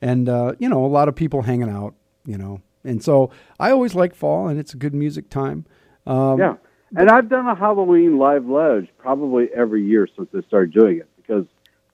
And 0.01 0.29
uh, 0.29 0.53
you 0.59 0.69
know, 0.69 0.85
a 0.85 0.87
lot 0.87 1.09
of 1.09 1.15
people 1.15 1.41
hanging 1.41 1.69
out, 1.69 1.93
you 2.25 2.37
know. 2.37 2.61
And 2.85 3.03
so 3.03 3.31
I 3.59 3.71
always 3.71 3.95
like 3.95 4.15
fall, 4.15 4.47
and 4.47 4.57
it's 4.57 4.73
a 4.73 4.77
good 4.77 4.93
music 4.93 5.29
time. 5.29 5.65
Um, 6.05 6.39
Yeah. 6.39 6.55
And 6.95 7.09
I've 7.09 7.27
done 7.29 7.47
a 7.47 7.55
Halloween 7.55 8.17
live 8.17 8.47
ledge 8.47 8.87
probably 8.97 9.49
every 9.53 9.83
year 9.83 10.07
since 10.15 10.29
I 10.35 10.41
started 10.47 10.71
doing 10.73 10.97
it 10.99 11.07
because 11.17 11.45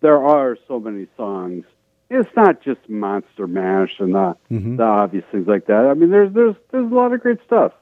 there 0.02 0.24
are 0.24 0.58
so 0.68 0.80
many 0.80 1.08
songs. 1.18 1.66
It's 2.10 2.30
not 2.36 2.62
just 2.62 2.88
Monster 2.88 3.48
Mash 3.48 4.00
and 4.00 4.14
the, 4.14 4.36
Mhm. 4.52 4.78
the 4.78 4.84
obvious 4.84 5.26
things 5.32 5.48
like 5.48 5.66
that. 5.66 5.88
I 5.88 5.94
mean, 5.96 6.12
there's 6.12 6.32
there's 6.34 6.56
there's 6.72 6.92
a 6.92 6.96
lot 6.96 7.12
of 7.14 7.22
great 7.22 7.40
stuff. 7.44 7.74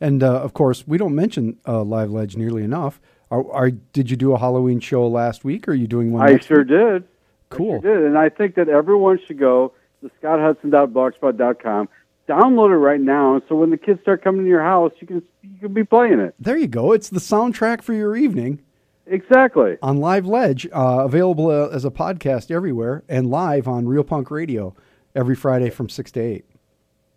And 0.00 0.22
uh, 0.22 0.40
of 0.40 0.54
course, 0.54 0.86
we 0.86 0.96
don't 0.96 1.14
mention 1.14 1.56
uh, 1.66 1.82
Live 1.82 2.10
Ledge 2.10 2.36
nearly 2.36 2.62
enough. 2.62 3.00
Are, 3.32 3.50
are 3.52 3.70
did 3.70 4.10
you 4.10 4.16
do 4.16 4.32
a 4.32 4.38
Halloween 4.38 4.78
show 4.80 5.06
last 5.08 5.44
week? 5.44 5.66
Or 5.66 5.72
are 5.72 5.74
you 5.74 5.86
doing 5.88 6.12
one? 6.12 6.22
I 6.22 6.38
sure 6.38 6.58
week? 6.58 6.68
did. 6.68 7.04
Cool. 7.48 7.78
I 7.78 7.80
sure 7.80 7.96
did. 7.96 8.04
And 8.06 8.16
I 8.18 8.28
think 8.28 8.54
that 8.54 8.68
everyone 8.68 9.18
should 9.26 9.38
go 9.38 9.72
to 10.02 10.10
scotthudson.blogspot.com, 10.22 11.88
download 12.30 12.70
it 12.70 12.76
right 12.78 13.00
now, 13.00 13.40
so 13.48 13.54
when 13.56 13.70
the 13.70 13.76
kids 13.76 14.00
start 14.02 14.22
coming 14.22 14.44
to 14.44 14.48
your 14.48 14.62
house, 14.62 14.92
you 15.00 15.06
can 15.06 15.22
you 15.42 15.58
can 15.60 15.72
be 15.72 15.84
playing 15.84 16.20
it. 16.20 16.34
There 16.38 16.56
you 16.56 16.66
go. 16.68 16.92
It's 16.92 17.08
the 17.08 17.20
soundtrack 17.20 17.82
for 17.82 17.92
your 17.92 18.16
evening 18.16 18.62
Exactly. 19.06 19.76
on 19.82 19.96
Live 19.98 20.26
Ledge, 20.26 20.66
uh, 20.72 21.02
available 21.04 21.48
uh, 21.50 21.68
as 21.68 21.84
a 21.84 21.90
podcast 21.90 22.50
everywhere, 22.50 23.02
and 23.08 23.28
live 23.30 23.66
on 23.66 23.86
Real 23.86 24.04
Punk 24.04 24.30
Radio 24.30 24.74
every 25.14 25.34
Friday 25.34 25.70
from 25.70 25.88
six 25.88 26.12
to 26.12 26.20
eight. 26.20 26.44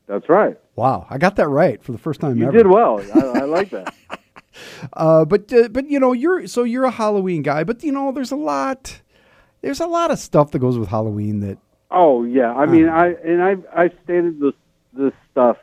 That's 0.08 0.28
right. 0.28 0.58
Wow, 0.76 1.06
I 1.10 1.18
got 1.18 1.36
that 1.38 1.48
right 1.48 1.82
for 1.84 1.92
the 1.92 1.98
first 1.98 2.20
time 2.20 2.38
You 2.38 2.48
ever. 2.48 2.58
did 2.58 2.68
well. 2.68 3.00
I, 3.16 3.40
I 3.40 3.44
like 3.46 3.70
that. 3.72 3.94
Uh, 4.94 5.26
but 5.26 5.52
uh, 5.52 5.68
but 5.70 5.90
you 5.90 6.00
know 6.00 6.14
you're 6.14 6.46
so 6.46 6.64
you're 6.64 6.84
a 6.84 6.92
Halloween 6.92 7.42
guy, 7.42 7.64
but 7.64 7.84
you 7.84 7.92
know 7.92 8.12
there's 8.12 8.32
a 8.32 8.36
lot 8.36 9.02
there's 9.62 9.80
a 9.80 9.88
lot 9.88 10.12
of 10.12 10.20
stuff 10.20 10.52
that 10.52 10.60
goes 10.60 10.78
with 10.78 10.90
Halloween 10.90 11.40
that 11.40 11.58
Oh 11.90 12.24
yeah, 12.24 12.54
I 12.54 12.68
mean, 12.68 12.88
I 12.88 13.14
and 13.14 13.42
I've 13.42 13.66
I've 13.76 13.94
stated 14.04 14.40
this 14.40 14.54
this 14.96 15.14
stuff 15.32 15.58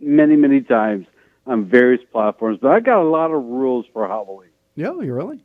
many 0.00 0.36
many 0.36 0.60
times 0.60 1.06
on 1.46 1.64
various 1.64 2.02
platforms, 2.12 2.58
but 2.62 2.70
I 2.70 2.80
got 2.80 3.00
a 3.00 3.08
lot 3.08 3.30
of 3.32 3.42
rules 3.44 3.86
for 3.92 4.06
Halloween, 4.06 4.50
yeah 4.76 4.92
you 5.00 5.12
really? 5.12 5.40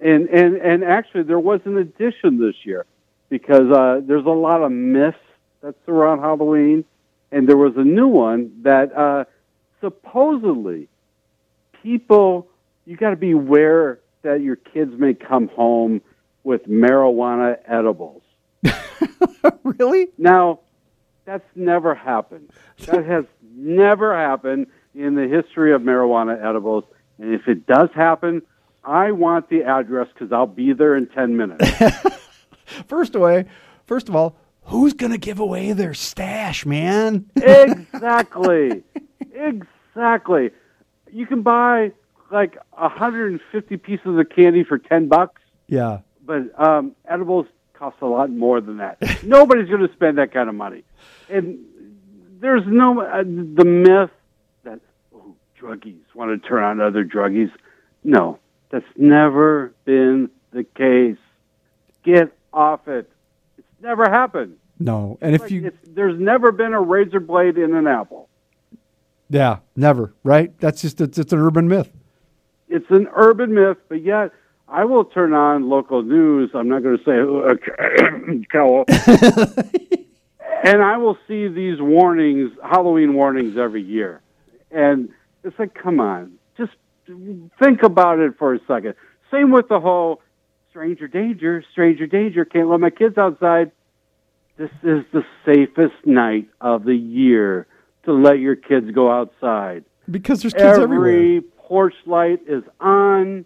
And 0.00 0.28
and 0.28 0.56
and 0.56 0.84
actually 0.84 1.24
there 1.24 1.40
was 1.40 1.60
an 1.64 1.76
addition 1.76 2.38
this 2.38 2.54
year 2.64 2.86
because 3.28 3.70
uh, 3.70 4.00
there's 4.02 4.26
a 4.26 4.30
lot 4.30 4.62
of 4.62 4.72
myths 4.72 5.18
that 5.60 5.74
surround 5.84 6.20
Halloween, 6.20 6.84
and 7.32 7.48
there 7.48 7.56
was 7.56 7.76
a 7.76 7.84
new 7.84 8.08
one 8.08 8.62
that 8.62 8.96
uh, 8.96 9.24
supposedly 9.80 10.88
people 11.82 12.48
you 12.86 12.96
got 12.96 13.10
to 13.10 13.16
be 13.16 13.32
aware 13.32 14.00
that 14.22 14.40
your 14.40 14.56
kids 14.56 14.92
may 14.96 15.14
come 15.14 15.48
home 15.48 16.00
with 16.42 16.66
marijuana 16.66 17.58
edibles. 17.66 18.22
really? 19.62 20.08
Now, 20.16 20.60
that's 21.28 21.44
never 21.54 21.94
happened. 21.94 22.50
That 22.86 23.04
has 23.04 23.26
never 23.54 24.16
happened 24.16 24.68
in 24.94 25.14
the 25.14 25.28
history 25.28 25.74
of 25.74 25.82
marijuana 25.82 26.42
edibles. 26.42 26.84
And 27.18 27.34
if 27.34 27.46
it 27.46 27.66
does 27.66 27.90
happen, 27.94 28.40
I 28.82 29.12
want 29.12 29.50
the 29.50 29.64
address 29.64 30.08
because 30.14 30.32
I'll 30.32 30.46
be 30.46 30.72
there 30.72 30.96
in 30.96 31.06
10 31.06 31.36
minutes. 31.36 31.70
first 32.86 33.14
away 33.14 33.46
first 33.86 34.10
of 34.10 34.16
all 34.16 34.36
who's 34.64 34.92
gonna 34.92 35.16
give 35.16 35.40
away 35.40 35.72
their 35.72 35.94
stash 35.94 36.64
man 36.66 37.30
exactly. 37.36 38.82
Exactly. 39.94 40.50
You 41.12 41.26
can 41.26 41.42
buy 41.42 41.92
like 42.30 42.58
150 42.72 43.76
pieces 43.76 44.18
of 44.18 44.28
candy 44.34 44.64
for 44.64 44.78
10 44.78 45.08
bucks, 45.08 45.40
yeah 45.68 46.00
but 46.28 46.42
um, 46.60 46.94
edibles 47.06 47.46
cost 47.78 47.96
a 48.02 48.06
lot 48.06 48.30
more 48.30 48.60
than 48.60 48.78
that. 48.78 48.98
Nobody's 49.24 49.68
going 49.68 49.86
to 49.86 49.92
spend 49.94 50.18
that 50.18 50.32
kind 50.32 50.48
of 50.48 50.54
money. 50.54 50.84
And 51.28 51.58
there's 52.40 52.64
no 52.66 53.00
uh, 53.00 53.22
the 53.22 53.64
myth 53.64 54.10
that 54.64 54.80
oh, 55.14 55.34
druggies 55.60 56.00
want 56.14 56.42
to 56.42 56.48
turn 56.48 56.62
on 56.64 56.80
other 56.80 57.04
druggies. 57.04 57.52
No, 58.02 58.38
that's 58.70 58.84
never 58.96 59.72
been 59.84 60.30
the 60.52 60.64
case. 60.64 61.18
Get 62.04 62.32
off 62.52 62.88
it. 62.88 63.10
It's 63.58 63.66
never 63.82 64.08
happened. 64.08 64.56
no 64.78 65.18
and 65.20 65.34
if 65.34 65.42
Like, 65.42 65.50
you 65.50 65.66
it's, 65.66 65.76
there's 65.88 66.18
never 66.18 66.52
been 66.52 66.72
a 66.72 66.80
razor 66.80 67.20
blade 67.20 67.58
in 67.58 67.74
an 67.74 67.86
apple. 67.86 68.28
yeah 69.28 69.58
never 69.76 70.14
right 70.24 70.58
that's 70.60 70.80
just 70.80 71.00
it's, 71.00 71.18
it's 71.18 71.32
an 71.32 71.38
urban 71.40 71.68
myth 71.68 71.90
It's 72.68 72.88
an 72.90 73.08
urban 73.14 73.52
myth, 73.54 73.76
but 73.88 74.02
yet 74.02 74.30
I 74.70 74.84
will 74.84 75.04
turn 75.04 75.32
on 75.32 75.68
local 75.68 76.02
news. 76.02 76.50
I'm 76.54 76.68
not 76.68 76.82
going 76.82 76.98
to 76.98 77.04
say 77.04 77.18
uh, 77.20 78.44
Cal, 78.50 78.84
and 80.64 80.82
I 80.82 80.96
will 80.98 81.16
see 81.26 81.48
these 81.48 81.80
warnings, 81.80 82.52
Halloween 82.62 83.14
warnings 83.14 83.56
every 83.56 83.82
year, 83.82 84.20
and 84.70 85.08
it's 85.42 85.58
like, 85.58 85.74
come 85.74 86.00
on, 86.00 86.32
just 86.56 86.72
think 87.58 87.82
about 87.82 88.18
it 88.18 88.36
for 88.38 88.54
a 88.54 88.60
second. 88.66 88.94
Same 89.30 89.50
with 89.50 89.68
the 89.68 89.80
whole 89.80 90.20
stranger 90.70 91.08
danger, 91.08 91.64
stranger 91.72 92.06
danger. 92.06 92.44
Can't 92.44 92.68
let 92.68 92.80
my 92.80 92.90
kids 92.90 93.16
outside. 93.16 93.70
This 94.56 94.70
is 94.82 95.04
the 95.12 95.24
safest 95.46 95.94
night 96.04 96.48
of 96.60 96.84
the 96.84 96.94
year 96.94 97.66
to 98.04 98.12
let 98.12 98.38
your 98.38 98.56
kids 98.56 98.90
go 98.90 99.10
outside 99.10 99.84
because 100.10 100.42
there's 100.42 100.54
kids 100.54 100.78
everywhere 100.78 101.10
every 101.10 101.40
porch 101.58 101.94
light 102.06 102.40
is 102.46 102.64
on 102.80 103.44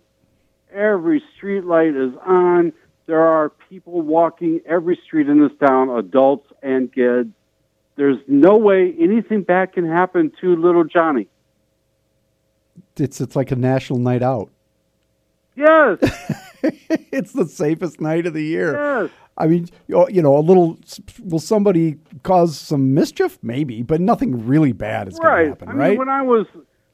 every 0.74 1.22
street 1.36 1.64
light 1.64 1.94
is 1.94 2.12
on. 2.24 2.72
There 3.06 3.20
are 3.22 3.50
people 3.68 4.00
walking 4.00 4.60
every 4.66 4.98
street 5.04 5.28
in 5.28 5.40
this 5.40 5.52
town 5.60 5.90
adults 5.90 6.50
and 6.62 6.92
kids. 6.92 7.30
There's 7.96 8.18
no 8.26 8.56
way 8.56 8.94
anything 8.98 9.42
bad 9.42 9.72
can 9.72 9.86
happen 9.86 10.32
to 10.40 10.56
little 10.56 10.84
johnny. 10.84 11.28
It's 12.96 13.20
it's 13.20 13.36
like 13.36 13.50
a 13.50 13.56
national 13.56 13.98
night 13.98 14.22
out. 14.22 14.50
Yes. 15.56 15.98
It's 17.10 17.32
the 17.32 17.46
safest 17.46 18.00
night 18.00 18.24
of 18.24 18.34
the 18.34 18.42
year. 18.44 18.72
Yes. 19.02 19.10
I 19.36 19.48
mean, 19.48 19.68
you 19.88 20.22
know- 20.22 20.36
a 20.36 20.38
little. 20.38 20.78
Will 21.24 21.40
somebody 21.40 21.96
cause 22.22 22.56
some 22.56 22.94
mischief? 22.94 23.38
Maybe, 23.42 23.82
but 23.82 24.00
nothing 24.00 24.46
really 24.46 24.70
bad 24.72 25.08
is 25.08 25.18
going 25.18 25.44
to 25.44 25.48
happen, 25.50 25.68
I 25.68 25.72
mean, 25.72 25.80
right? 25.80 25.98
when 25.98 26.08
I 26.08 26.22
was 26.22 26.46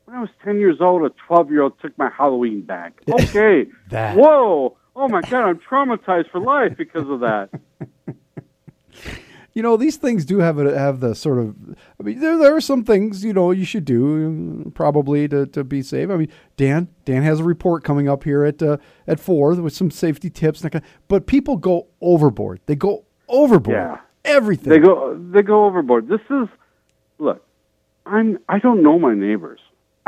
when 0.09 0.16
I 0.16 0.21
was 0.23 0.31
ten 0.42 0.59
years 0.59 0.77
old, 0.81 1.03
a 1.05 1.11
twelve 1.27 1.51
year 1.51 1.61
old 1.62 1.79
took 1.81 1.97
my 1.99 2.09
Halloween 2.16 2.62
bag. 2.62 2.94
Okay. 3.11 3.66
Whoa. 3.90 4.77
Oh 4.97 5.07
my 5.09 5.21
God! 5.21 5.44
I'm 5.44 5.59
traumatized 5.61 6.31
for 6.31 6.40
life 6.40 6.77
because 6.79 7.07
of 7.09 7.21
that. 7.21 7.51
you 9.55 9.62
know, 9.62 9.77
these 9.77 9.97
things 9.97 10.25
do 10.25 10.38
have 10.38 10.59
a, 10.59 10.77
have 10.79 11.01
the 11.01 11.14
sort 11.14 11.38
of. 11.38 11.55
I 12.01 12.03
mean, 12.03 12.21
there 12.21 12.38
there 12.38 12.57
are 12.57 12.61
some 12.61 12.85
things 12.85 13.23
you 13.23 13.33
know 13.35 13.51
you 13.51 13.64
should 13.66 13.85
do 13.85 14.27
um, 14.27 14.73
probably 14.75 15.29
to, 15.29 15.47
to 15.47 15.62
be 15.62 15.83
safe. 15.83 16.09
I 16.11 16.16
mean, 16.16 16.29
Dan 16.57 16.88
Dan 17.05 17.23
has 17.23 17.40
a 17.40 17.44
report 17.44 17.85
coming 17.85 18.09
up 18.09 18.25
here 18.25 18.44
at 18.44 18.62
uh, 18.62 18.79
at 19.07 19.21
four 19.21 19.55
with 19.57 19.75
some 19.75 19.90
safety 19.90 20.31
tips. 20.31 20.62
kind- 20.62 20.83
But 21.07 21.27
people 21.27 21.59
go 21.59 21.88
overboard. 22.01 22.61
They 22.66 22.75
go 22.75 23.05
overboard. 23.29 23.77
Yeah. 23.77 23.99
Everything. 24.25 24.71
They 24.71 24.79
go 24.79 25.16
they 25.33 25.42
go 25.42 25.66
overboard. 25.66 26.09
This 26.09 26.21
is 26.31 26.49
look. 27.18 27.44
I'm 28.07 28.38
I 28.49 28.59
don't 28.59 28.83
know 28.83 28.99
my 28.99 29.14
neighbors. 29.14 29.61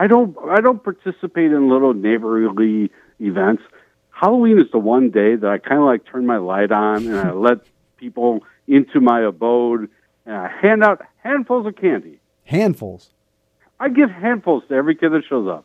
I 0.02 0.06
don't 0.06 0.36
I 0.56 0.60
don't 0.60 0.82
participate 0.82 1.52
in 1.52 1.68
little 1.68 1.92
neighborly 1.94 2.90
events. 3.20 3.62
Halloween 4.10 4.58
is 4.58 4.70
the 4.72 4.78
one 4.78 5.10
day 5.10 5.36
that 5.36 5.50
I 5.50 5.58
kind 5.58 5.80
of 5.80 5.86
like 5.86 6.04
turn 6.04 6.26
my 6.26 6.38
light 6.38 6.72
on 6.72 7.06
and 7.06 7.16
I 7.18 7.32
let 7.48 7.58
people 7.96 8.40
into 8.66 9.00
my 9.00 9.20
abode 9.22 9.88
and 10.26 10.34
I 10.36 10.48
hand 10.48 10.82
out 10.82 11.02
handfuls 11.22 11.66
of 11.66 11.76
candy. 11.76 12.18
handfuls. 12.44 13.10
I 13.78 13.88
give 13.88 14.10
handfuls 14.10 14.62
to 14.68 14.74
every 14.74 14.94
kid 14.94 15.10
that 15.12 15.22
shows 15.28 15.48
up. 15.48 15.64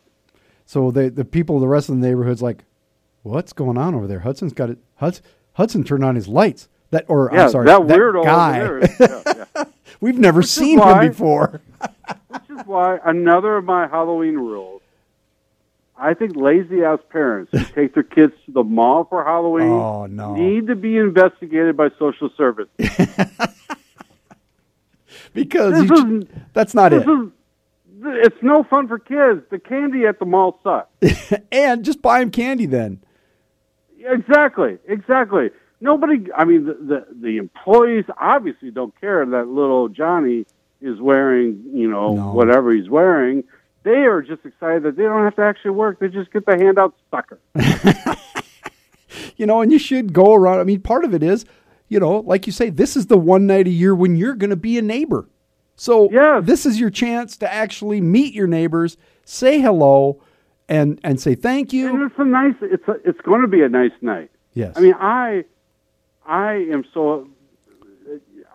So 0.64 0.90
the 0.90 1.10
the 1.10 1.24
people, 1.24 1.60
the 1.60 1.68
rest 1.68 1.88
of 1.88 1.94
the 1.98 2.06
neighborhood's 2.06 2.42
like, 2.42 2.64
what's 3.22 3.52
going 3.52 3.78
on 3.78 3.94
over 3.94 4.06
there? 4.06 4.20
Hudson's 4.20 4.52
got 4.52 4.70
it. 4.70 4.78
Hudson, 4.96 5.24
Hudson 5.54 5.84
turned 5.84 6.04
on 6.04 6.14
his 6.14 6.28
lights. 6.28 6.68
That 6.90 7.04
or 7.08 7.30
Yeah, 7.32 7.44
I'm 7.44 7.50
sorry, 7.50 7.66
that 7.66 7.80
weirdo 7.80 8.24
guy. 8.24 8.60
over 8.60 8.80
there. 8.80 8.90
is- 8.90 9.00
yeah, 9.00 9.44
yeah. 9.56 9.64
We've 10.00 10.18
never 10.18 10.40
is 10.40 10.50
seen 10.50 10.78
him 10.78 11.08
before. 11.08 11.60
Which 12.28 12.42
is 12.50 12.66
why 12.66 12.98
another 13.04 13.56
of 13.56 13.64
my 13.64 13.86
Halloween 13.88 14.34
rules. 14.36 14.82
I 15.98 16.12
think 16.14 16.36
lazy 16.36 16.82
ass 16.84 16.98
parents 17.10 17.50
who 17.52 17.64
take 17.74 17.94
their 17.94 18.02
kids 18.02 18.34
to 18.44 18.52
the 18.52 18.62
mall 18.62 19.04
for 19.04 19.24
Halloween 19.24 19.70
Oh, 19.70 20.04
no. 20.06 20.34
need 20.34 20.66
to 20.66 20.76
be 20.76 20.98
investigated 20.98 21.74
by 21.76 21.88
social 21.98 22.28
service. 22.36 22.68
because 25.32 25.84
you 25.90 26.18
is- 26.20 26.24
that's 26.52 26.74
not 26.74 26.90
this 26.90 27.02
it. 27.02 27.08
is 27.10 27.28
it's 28.08 28.36
no 28.42 28.62
fun 28.62 28.86
for 28.88 28.98
kids. 28.98 29.42
The 29.50 29.58
candy 29.58 30.04
at 30.06 30.18
the 30.18 30.26
mall 30.26 30.60
sucks. 30.62 31.32
and 31.52 31.82
just 31.84 32.02
buy 32.02 32.20
him 32.20 32.30
candy 32.30 32.66
then. 32.66 33.00
exactly, 33.98 34.76
exactly. 34.86 35.50
Nobody. 35.80 36.26
I 36.36 36.44
mean, 36.44 36.66
the, 36.66 36.74
the 36.74 37.06
the 37.20 37.36
employees 37.38 38.04
obviously 38.20 38.70
don't 38.70 38.98
care 39.00 39.24
that 39.24 39.48
little 39.48 39.88
Johnny 39.88 40.46
is 40.80 41.00
wearing, 41.00 41.62
you 41.72 41.88
know, 41.88 42.14
No. 42.14 42.32
whatever 42.32 42.72
he's 42.72 42.88
wearing. 42.88 43.44
They 43.82 44.04
are 44.04 44.20
just 44.20 44.44
excited 44.44 44.82
that 44.82 44.96
they 44.96 45.04
don't 45.04 45.22
have 45.24 45.36
to 45.36 45.42
actually 45.42 45.70
work. 45.72 46.00
They 46.00 46.08
just 46.08 46.32
get 46.32 46.44
the 46.46 46.56
handout 46.56 46.94
sucker. 47.10 47.38
You 49.36 49.46
know, 49.46 49.60
and 49.60 49.70
you 49.72 49.78
should 49.78 50.12
go 50.12 50.34
around. 50.34 50.60
I 50.60 50.64
mean, 50.64 50.80
part 50.80 51.04
of 51.04 51.14
it 51.14 51.22
is, 51.22 51.44
you 51.88 52.00
know, 52.00 52.20
like 52.20 52.46
you 52.46 52.52
say, 52.52 52.70
this 52.70 52.96
is 52.96 53.06
the 53.06 53.16
one 53.18 53.46
night 53.46 53.66
a 53.66 53.70
year 53.70 53.94
when 53.94 54.16
you're 54.16 54.34
going 54.34 54.50
to 54.50 54.56
be 54.56 54.78
a 54.78 54.82
neighbor. 54.82 55.28
So 55.76 56.10
Yes. 56.10 56.44
this 56.46 56.64
is 56.66 56.80
your 56.80 56.90
chance 56.90 57.36
to 57.38 57.52
actually 57.52 58.00
meet 58.00 58.32
your 58.34 58.46
neighbors, 58.46 58.96
say 59.24 59.60
hello, 59.60 60.20
and 60.68 60.98
and 61.04 61.20
say 61.20 61.34
thank 61.34 61.72
you. 61.72 61.88
And 61.88 62.02
it's 62.10 62.18
a 62.18 62.24
nice. 62.24 62.54
It's 62.62 62.86
a, 62.88 62.96
it's 63.04 63.20
going 63.22 63.42
to 63.42 63.46
be 63.48 63.62
a 63.62 63.68
nice 63.68 63.92
night. 64.00 64.30
Yes. 64.54 64.74
I 64.76 64.80
mean, 64.80 64.94
I 64.94 65.44
I 66.26 66.54
am 66.72 66.84
so 66.92 67.28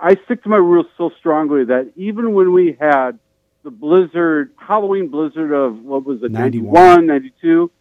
I 0.02 0.16
stick 0.26 0.42
to 0.44 0.50
my 0.50 0.58
rules 0.58 0.88
so 0.98 1.12
strongly 1.20 1.66
that 1.66 1.92
even 1.96 2.34
when 2.34 2.54
we 2.54 2.76
had 2.80 3.20
the 3.64 3.70
blizzard, 3.70 4.52
Halloween 4.58 5.10
blizzard 5.10 5.52
of 5.52 5.84
what 5.84 6.04
was 6.06 6.24
it, 6.24 6.32
91. 6.32 6.74
91, 6.74 7.06
92, 7.06 7.72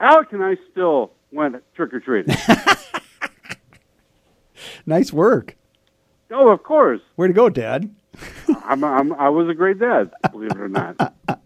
Alec 0.00 0.32
and 0.32 0.42
I 0.42 0.56
still 0.72 1.12
went 1.30 1.56
trick 1.74 1.94
or 1.94 2.00
treating. 2.00 2.34
nice 4.86 5.12
work. 5.12 5.56
oh, 6.30 6.48
of 6.48 6.62
course. 6.62 7.00
Where 7.16 7.28
to 7.28 7.34
go, 7.34 7.48
Dad. 7.48 7.94
I'm, 8.64 8.82
I'm, 8.82 9.12
I 9.12 9.28
was 9.28 9.48
a 9.48 9.54
great 9.54 9.78
dad, 9.78 10.10
believe 10.32 10.50
it 10.50 10.60
or 10.60 10.68
not. 10.68 11.14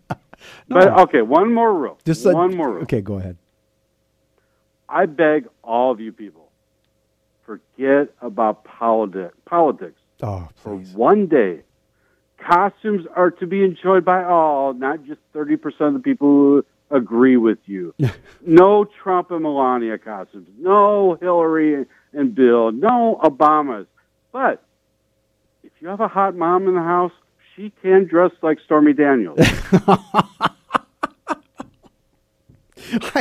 But 0.68 0.88
okay, 1.00 1.22
one 1.22 1.52
more 1.54 1.72
rule. 1.72 1.98
Just 2.04 2.26
a- 2.26 2.32
one 2.32 2.56
more 2.56 2.70
rule. 2.72 2.82
Okay, 2.82 3.00
go 3.00 3.18
ahead. 3.18 3.36
I 4.88 5.06
beg 5.06 5.46
all 5.62 5.92
of 5.92 6.00
you 6.00 6.12
people, 6.12 6.41
forget 7.58 8.14
about 8.20 8.64
politi- 8.64 9.30
politics. 9.44 10.00
Oh, 10.22 10.48
For 10.56 10.76
one 10.76 11.26
day, 11.26 11.62
costumes 12.38 13.06
are 13.14 13.30
to 13.32 13.46
be 13.46 13.64
enjoyed 13.64 14.04
by 14.04 14.24
all, 14.24 14.72
not 14.72 15.04
just 15.04 15.20
30% 15.34 15.88
of 15.88 15.94
the 15.94 15.98
people 15.98 16.28
who 16.28 16.64
agree 16.90 17.36
with 17.36 17.58
you. 17.66 17.94
no 18.46 18.84
Trump 18.84 19.30
and 19.30 19.42
Melania 19.42 19.98
costumes. 19.98 20.48
No 20.58 21.16
Hillary 21.20 21.86
and 22.12 22.34
Bill. 22.34 22.70
No 22.72 23.18
Obamas. 23.22 23.86
But 24.32 24.62
if 25.64 25.72
you 25.80 25.88
have 25.88 26.00
a 26.00 26.08
hot 26.08 26.34
mom 26.34 26.68
in 26.68 26.74
the 26.74 26.80
house, 26.80 27.12
she 27.56 27.72
can 27.82 28.06
dress 28.06 28.30
like 28.42 28.58
Stormy 28.64 28.92
Daniels. 28.92 29.38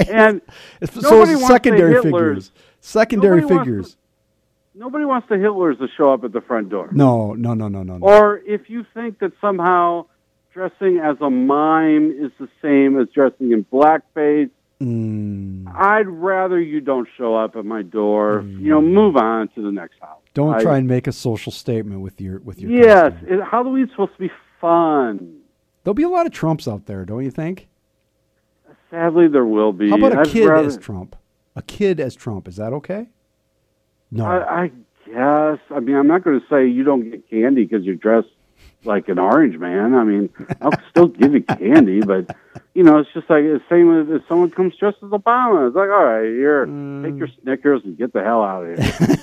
and 0.09 0.41
so 0.91 0.99
nobody 1.01 1.33
it's 1.33 1.47
secondary 1.47 2.01
figures. 2.01 2.51
Secondary 2.79 3.41
figures. 3.41 3.97
Nobody 4.81 5.05
wants 5.05 5.29
the 5.29 5.35
Hitlers 5.35 5.77
to 5.77 5.87
show 5.95 6.11
up 6.11 6.23
at 6.23 6.33
the 6.33 6.41
front 6.41 6.69
door. 6.69 6.89
No, 6.91 7.33
no, 7.33 7.53
no, 7.53 7.67
no, 7.67 7.83
no, 7.83 7.97
no. 7.97 8.05
Or 8.05 8.39
if 8.45 8.69
you 8.69 8.83
think 8.93 9.19
that 9.19 9.31
somehow 9.39 10.07
dressing 10.53 10.99
as 10.99 11.15
a 11.21 11.29
mime 11.29 12.11
is 12.11 12.31
the 12.39 12.49
same 12.61 12.99
as 12.99 13.07
dressing 13.13 13.51
in 13.53 13.63
blackface, 13.71 14.49
Mm, 14.81 15.71
I'd 15.75 16.07
rather 16.07 16.59
you 16.59 16.81
don't 16.81 17.07
show 17.15 17.35
up 17.35 17.55
at 17.55 17.63
my 17.65 17.83
door. 17.83 18.41
You 18.43 18.71
know, 18.71 18.81
move 18.81 19.15
on 19.15 19.47
to 19.49 19.61
the 19.61 19.71
next 19.71 19.99
house. 20.01 20.17
don't 20.33 20.55
I- 20.55 20.63
try 20.63 20.77
and 20.79 20.87
make 20.87 21.05
a 21.05 21.11
social 21.11 21.51
statement 21.51 22.01
with 22.01 22.19
your 22.19 22.39
with 22.39 22.59
your. 22.59 22.71
Yes, 22.71 23.13
it, 23.27 23.39
Halloween's 23.43 23.91
supposed 23.91 24.13
to 24.13 24.19
be 24.19 24.31
fun. 24.59 25.37
There'll 25.83 25.93
be 25.93 26.01
a 26.01 26.09
lot 26.09 26.25
of 26.25 26.31
Trumps 26.31 26.67
out 26.67 26.87
there, 26.87 27.05
don't 27.05 27.23
you 27.23 27.29
think? 27.29 27.67
Sadly, 28.89 29.27
there 29.27 29.45
will 29.45 29.71
be. 29.71 29.91
How 29.91 29.97
about 29.97 30.13
a 30.15 30.19
I'd 30.21 30.27
kid 30.27 30.47
rather- 30.49 30.67
as 30.67 30.77
Trump? 30.79 31.15
A 31.55 31.61
kid 31.61 31.99
as 31.99 32.15
Trump 32.15 32.47
is 32.47 32.55
that 32.55 32.73
okay? 32.73 33.09
No. 34.11 34.25
I, 34.25 34.63
I 34.63 34.71
guess. 35.05 35.59
I 35.69 35.79
mean, 35.79 35.95
I'm 35.95 36.07
not 36.07 36.23
going 36.23 36.39
to 36.39 36.45
say 36.47 36.67
you 36.67 36.83
don't 36.83 37.09
get 37.09 37.29
candy 37.29 37.65
because 37.65 37.85
you're 37.85 37.95
dressed 37.95 38.29
like 38.83 39.09
an 39.09 39.19
orange 39.19 39.57
man. 39.57 39.93
I 39.95 40.03
mean, 40.03 40.29
I'll 40.61 40.71
still 40.89 41.07
give 41.07 41.33
you 41.33 41.43
candy, 41.43 42.01
but 42.01 42.35
you 42.73 42.83
know, 42.83 42.99
it's 42.99 43.09
just 43.13 43.29
like 43.29 43.43
the 43.43 43.61
same 43.69 43.99
as 43.99 44.09
if 44.09 44.27
someone 44.27 44.51
comes 44.51 44.75
dressed 44.75 44.97
as 45.03 45.09
Obama. 45.09 45.67
It's 45.67 45.75
like, 45.75 45.89
all 45.89 46.03
right, 46.05 46.25
here, 46.25 46.65
take 46.65 47.17
your 47.17 47.29
Snickers 47.41 47.83
and 47.83 47.97
get 47.97 48.13
the 48.13 48.23
hell 48.23 48.43
out 48.43 48.65
of 48.65 48.79
here. 48.79 49.17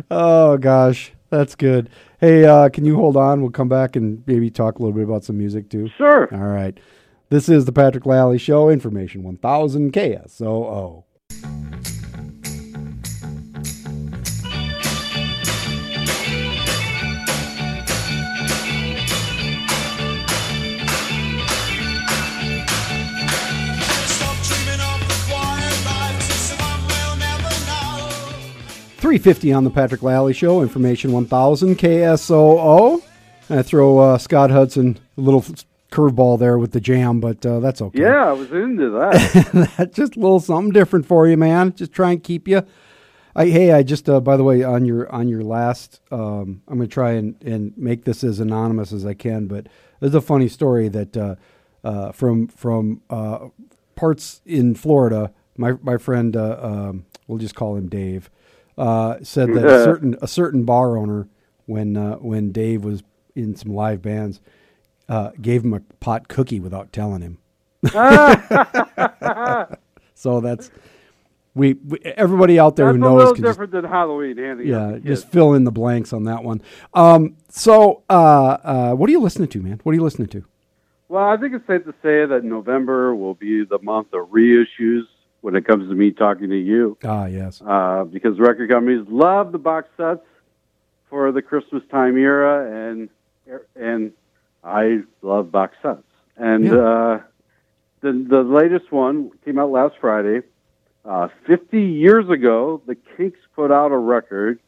oh 0.10 0.56
gosh, 0.58 1.12
that's 1.30 1.54
good. 1.54 1.90
Hey, 2.20 2.44
uh, 2.44 2.68
can 2.68 2.84
you 2.84 2.96
hold 2.96 3.16
on? 3.16 3.40
We'll 3.40 3.50
come 3.50 3.68
back 3.68 3.94
and 3.96 4.22
maybe 4.26 4.50
talk 4.50 4.78
a 4.78 4.82
little 4.82 4.94
bit 4.94 5.04
about 5.04 5.24
some 5.24 5.38
music 5.38 5.70
too. 5.70 5.88
sure. 5.96 6.28
All 6.34 6.48
right. 6.48 6.78
This 7.30 7.48
is 7.48 7.66
the 7.66 7.72
Patrick 7.72 8.06
Lally 8.06 8.38
Show. 8.38 8.70
Information 8.70 9.22
1000 9.22 9.92
KSOO. 9.92 11.04
350 28.98 29.52
on 29.52 29.64
the 29.64 29.70
Patrick 29.70 30.02
Lally 30.02 30.32
Show. 30.32 30.60
Information 30.60 31.12
1000 31.12 31.78
KSOO. 31.78 33.02
And 33.48 33.60
I 33.60 33.62
throw 33.62 33.98
uh, 33.98 34.18
Scott 34.18 34.50
Hudson 34.50 34.98
a 35.16 35.20
little 35.20 35.44
curveball 35.90 36.38
there 36.38 36.58
with 36.58 36.72
the 36.72 36.80
jam, 36.80 37.20
but 37.20 37.44
uh, 37.46 37.60
that's 37.60 37.80
okay. 37.80 38.02
Yeah, 38.02 38.28
I 38.28 38.32
was 38.32 38.50
into 38.50 38.90
that. 38.90 39.70
That's 39.78 39.96
just 39.96 40.16
a 40.16 40.20
little 40.20 40.40
something 40.40 40.72
different 40.72 41.06
for 41.06 41.26
you, 41.26 41.36
man. 41.36 41.74
Just 41.74 41.92
try 41.92 42.10
and 42.10 42.22
keep 42.22 42.46
you. 42.46 42.62
I, 43.34 43.46
hey, 43.46 43.72
I 43.72 43.84
just 43.84 44.08
uh, 44.08 44.20
by 44.20 44.36
the 44.36 44.44
way 44.44 44.64
on 44.64 44.84
your 44.84 45.10
on 45.12 45.28
your 45.28 45.42
last, 45.42 46.00
um, 46.10 46.62
I'm 46.66 46.78
going 46.78 46.88
to 46.88 46.92
try 46.92 47.12
and, 47.12 47.40
and 47.42 47.72
make 47.78 48.04
this 48.04 48.24
as 48.24 48.40
anonymous 48.40 48.92
as 48.92 49.06
I 49.06 49.14
can. 49.14 49.46
But 49.46 49.68
there's 50.00 50.14
a 50.14 50.20
funny 50.20 50.48
story 50.48 50.88
that 50.88 51.16
uh, 51.16 51.36
uh, 51.84 52.12
from 52.12 52.48
from 52.48 53.00
uh, 53.08 53.48
parts 53.94 54.42
in 54.44 54.74
Florida. 54.74 55.32
My 55.56 55.74
my 55.82 55.98
friend, 55.98 56.36
uh, 56.36 56.58
um, 56.60 57.06
we'll 57.28 57.38
just 57.38 57.54
call 57.54 57.76
him 57.76 57.88
Dave, 57.88 58.28
uh, 58.78 59.18
said 59.22 59.54
that 59.54 59.66
a 59.66 59.84
certain 59.84 60.16
a 60.22 60.28
certain 60.28 60.64
bar 60.64 60.98
owner 60.98 61.28
when 61.66 61.96
uh, 61.96 62.16
when 62.16 62.52
Dave 62.52 62.84
was 62.84 63.02
in 63.36 63.56
some 63.56 63.74
live 63.74 64.02
bands 64.02 64.40
uh, 65.08 65.32
gave 65.42 65.64
him 65.64 65.74
a 65.74 65.80
pot 66.00 66.28
cookie 66.28 66.60
without 66.60 66.92
telling 66.92 67.22
him. 67.22 67.38
so 70.14 70.40
that's 70.40 70.70
We, 71.54 71.74
we 71.74 72.00
everybody 72.00 72.58
out 72.58 72.76
there 72.76 72.86
That's 72.86 72.98
who 72.98 73.02
a 73.04 73.06
knows 73.08 73.18
little 73.18 73.34
can 73.34 73.44
just 73.44 73.60
different 73.60 73.72
than 73.72 73.84
Halloween, 73.84 74.38
out 74.38 74.64
yeah, 74.64 74.98
just 75.04 75.28
fill 75.30 75.54
in 75.54 75.64
the 75.64 75.72
blanks 75.72 76.12
on 76.14 76.24
that 76.24 76.44
one. 76.44 76.62
Um, 76.94 77.36
so, 77.50 78.04
uh, 78.10 78.58
uh, 78.64 78.94
what 78.94 79.08
are 79.08 79.12
you 79.12 79.20
listening 79.20 79.48
to, 79.50 79.62
man? 79.62 79.80
What 79.84 79.92
are 79.92 79.96
you 79.96 80.02
listening 80.04 80.28
to? 80.28 80.44
Well, 81.08 81.24
I 81.24 81.36
think 81.38 81.54
it's 81.54 81.66
safe 81.66 81.84
to 81.84 81.92
say 82.02 82.26
that 82.26 82.42
November 82.44 83.14
will 83.14 83.34
be 83.34 83.64
the 83.64 83.78
month 83.82 84.08
of 84.14 84.28
reissues 84.28 85.04
when 85.40 85.54
it 85.56 85.64
comes 85.66 85.88
to 85.88 85.94
me 85.94 86.10
talking 86.10 86.48
to 86.50 86.56
you, 86.56 86.96
Ah, 87.04 87.26
yes. 87.26 87.62
uh, 87.64 88.04
because 88.04 88.38
record 88.38 88.68
companies 88.70 89.06
love 89.08 89.52
the 89.52 89.58
box 89.58 89.88
sets 89.96 90.24
for 91.08 91.30
the 91.32 91.42
Christmas 91.42 91.82
time 91.90 92.16
era, 92.16 92.90
and 92.90 93.08
and 93.76 94.12
I 94.64 95.02
love 95.22 95.50
box 95.50 95.76
sets. 95.82 96.02
And 96.36 96.64
Yeah. 96.66 96.74
uh, 96.76 97.20
the 98.00 98.12
the 98.12 98.42
latest 98.42 98.92
one 98.92 99.30
came 99.44 99.58
out 99.58 99.70
last 99.70 99.94
Friday. 100.00 100.42
Uh, 101.04 101.28
Fifty 101.46 101.82
years 101.82 102.28
ago, 102.28 102.82
the 102.86 102.94
Kinks 103.16 103.40
put 103.54 103.70
out 103.72 103.92
a 103.92 103.96
record 103.96 104.58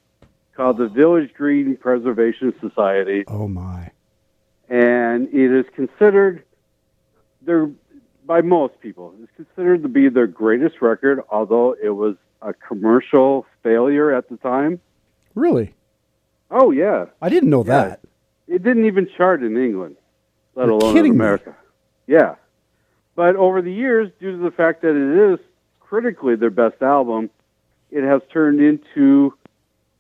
called 0.57 0.79
the 0.79 0.89
Village 0.89 1.33
Green 1.35 1.77
Preservation 1.77 2.55
Society 2.61 3.25
Oh 3.29 3.47
my. 3.49 3.91
and 4.69 5.29
it 5.35 5.51
is 5.53 5.67
considered 5.75 6.45
their 7.43 7.71
by 8.31 8.41
most 8.41 8.79
people 8.81 9.13
it's 9.21 9.33
considered 9.35 9.83
to 9.83 9.89
be 9.89 10.09
their 10.09 10.29
greatest 10.29 10.81
record 10.81 11.21
although 11.33 11.75
it 11.83 11.89
was 11.91 12.15
a 12.43 12.53
commercial 12.55 13.45
failure 13.65 14.13
at 14.15 14.29
the 14.29 14.37
time 14.37 14.79
Really? 15.35 15.75
oh 16.49 16.71
yeah 16.71 17.07
I 17.21 17.29
didn't 17.29 17.51
know 17.51 17.65
Yeah. 17.67 17.73
that. 17.89 18.01
it 18.47 18.63
didn't 18.63 18.85
even 18.85 19.09
chart 19.17 19.43
in 19.43 19.57
england 19.57 19.97
let 20.55 20.67
You're 20.67 20.75
alone 20.75 20.97
in 20.97 21.03
me. 21.03 21.11
america 21.11 21.57
yeah 22.07 22.37
but 23.17 23.35
over 23.35 23.61
the 23.63 23.73
years 23.73 24.13
due 24.21 24.31
to 24.31 24.39
the 24.39 24.53
fact 24.53 24.83
that 24.83 24.95
it 24.95 25.33
is 25.33 25.41
critically 25.81 26.37
their 26.37 26.51
best 26.51 26.81
album 26.83 27.31
it 27.91 28.05
has 28.05 28.23
turned 28.33 28.61
into 28.61 29.35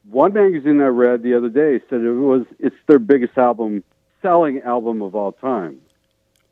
one 0.09 0.33
magazine 0.33 0.81
i 0.81 0.87
read 0.87 1.25
the 1.25 1.35
other 1.37 1.49
day 1.49 1.81
said 1.91 2.01
it 2.01 2.13
was 2.13 2.47
it's 2.61 2.77
their 2.87 3.01
biggest 3.01 3.37
album 3.37 3.83
selling 4.23 4.61
album 4.63 5.03
of 5.03 5.17
all 5.17 5.33
time 5.33 5.81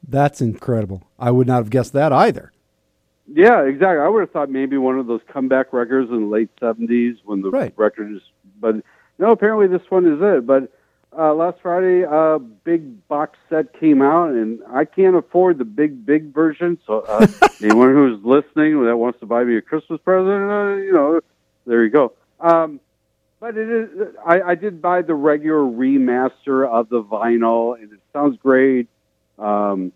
That's 0.08 0.40
incredible. 0.40 1.02
I 1.18 1.30
would 1.30 1.46
not 1.46 1.56
have 1.58 1.70
guessed 1.70 1.92
that 1.92 2.12
either. 2.12 2.50
Yeah, 3.30 3.62
exactly. 3.64 3.98
I 3.98 4.08
would 4.08 4.20
have 4.20 4.30
thought 4.30 4.48
maybe 4.50 4.78
one 4.78 4.98
of 4.98 5.06
those 5.06 5.20
comeback 5.30 5.72
records 5.74 6.10
in 6.10 6.20
the 6.22 6.26
late 6.26 6.48
seventies 6.58 7.18
when 7.24 7.42
the 7.42 7.50
Right. 7.50 7.74
record 7.76 8.10
is, 8.16 8.22
but 8.58 8.76
no. 9.18 9.30
Apparently, 9.32 9.66
this 9.66 9.82
one 9.90 10.06
is 10.06 10.18
it. 10.22 10.46
But 10.46 10.72
uh, 11.16 11.34
last 11.34 11.58
Friday, 11.60 12.04
a 12.08 12.38
big 12.38 13.06
box 13.06 13.38
set 13.50 13.78
came 13.78 14.00
out, 14.00 14.30
and 14.30 14.60
I 14.70 14.86
can't 14.86 15.14
afford 15.14 15.58
the 15.58 15.66
big, 15.66 16.06
big 16.06 16.32
version. 16.32 16.78
So 16.86 17.00
uh, 17.00 17.26
anyone 17.62 17.92
who's 17.94 18.18
listening 18.24 18.82
that 18.86 18.96
wants 18.96 19.20
to 19.20 19.26
buy 19.26 19.44
me 19.44 19.58
a 19.58 19.62
Christmas 19.62 20.00
present, 20.02 20.50
uh, 20.50 20.76
you 20.76 20.92
know, 20.92 21.20
there 21.66 21.84
you 21.84 21.90
go. 21.90 22.12
Um, 22.40 22.80
but 23.40 23.58
it 23.58 23.68
is. 23.68 24.08
I, 24.26 24.40
I 24.40 24.54
did 24.54 24.80
buy 24.80 25.02
the 25.02 25.14
regular 25.14 25.58
remaster 25.60 26.66
of 26.66 26.88
the 26.88 27.02
vinyl, 27.02 27.74
and 27.78 27.92
it 27.92 28.00
sounds 28.14 28.38
great. 28.38 28.88
Um, 29.38 29.92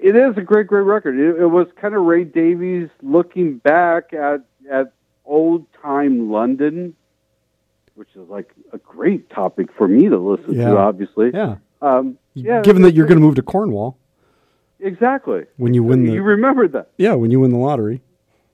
it 0.00 0.16
is 0.16 0.36
a 0.36 0.40
great, 0.42 0.66
great 0.66 0.82
record. 0.82 1.18
It, 1.18 1.40
it 1.42 1.46
was 1.46 1.66
kind 1.80 1.94
of 1.94 2.02
Ray 2.02 2.24
Davies 2.24 2.88
looking 3.02 3.58
back 3.58 4.12
at 4.12 4.44
at 4.70 4.92
old 5.24 5.66
time 5.80 6.30
London, 6.30 6.94
which 7.94 8.08
is 8.14 8.28
like 8.28 8.52
a 8.72 8.78
great 8.78 9.30
topic 9.30 9.68
for 9.76 9.86
me 9.88 10.08
to 10.08 10.18
listen 10.18 10.54
Yeah. 10.54 10.70
to. 10.70 10.76
Obviously, 10.78 11.30
Yeah. 11.32 11.56
um, 11.80 12.18
yeah. 12.34 12.62
Given 12.62 12.82
that 12.82 12.94
you're 12.94 13.06
going 13.06 13.18
to 13.18 13.24
move 13.24 13.36
to 13.36 13.42
Cornwall 13.42 13.96
exactly 14.80 15.44
when 15.58 15.74
you 15.74 15.82
win 15.84 16.04
the 16.04 16.12
you 16.14 16.22
remembered 16.22 16.72
that. 16.72 16.88
yeah 16.98 17.14
when 17.14 17.30
you 17.30 17.38
win 17.40 17.52
the 17.52 17.58
lottery. 17.58 18.00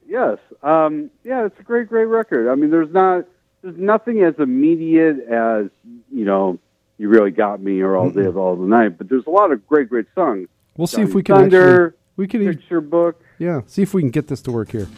Yes. 0.06 0.38
Um, 0.62 1.10
yeah, 1.24 1.44
it's 1.46 1.58
a 1.60 1.62
great, 1.62 1.88
great 1.88 2.06
record. 2.06 2.50
I 2.50 2.54
mean, 2.54 2.70
there's 2.70 2.90
not, 2.92 3.24
there's 3.62 3.76
nothing 3.76 4.22
as 4.22 4.34
immediate 4.38 5.20
as 5.28 5.66
you 6.10 6.24
know, 6.24 6.58
you 6.98 7.08
really 7.08 7.30
got 7.30 7.60
me 7.62 7.80
or 7.80 7.96
all 7.96 8.10
day 8.10 8.24
of 8.24 8.36
all 8.36 8.56
the 8.56 8.66
night. 8.66 8.98
But 8.98 9.08
there's 9.08 9.26
a 9.26 9.30
lot 9.30 9.52
of 9.52 9.66
great, 9.66 9.88
great 9.88 10.06
songs. 10.14 10.48
We'll 10.76 10.86
see 10.86 11.02
if 11.02 11.14
we 11.14 11.22
can 11.22 11.36
Thunder, 11.36 11.86
actually 11.86 11.98
we 12.16 12.26
can 12.28 12.42
e- 12.42 12.46
Picture 12.46 12.80
book. 12.80 13.22
yeah 13.38 13.62
see 13.66 13.82
if 13.82 13.94
we 13.94 14.02
can 14.02 14.10
get 14.10 14.28
this 14.28 14.42
to 14.42 14.52
work 14.52 14.70
here. 14.70 14.88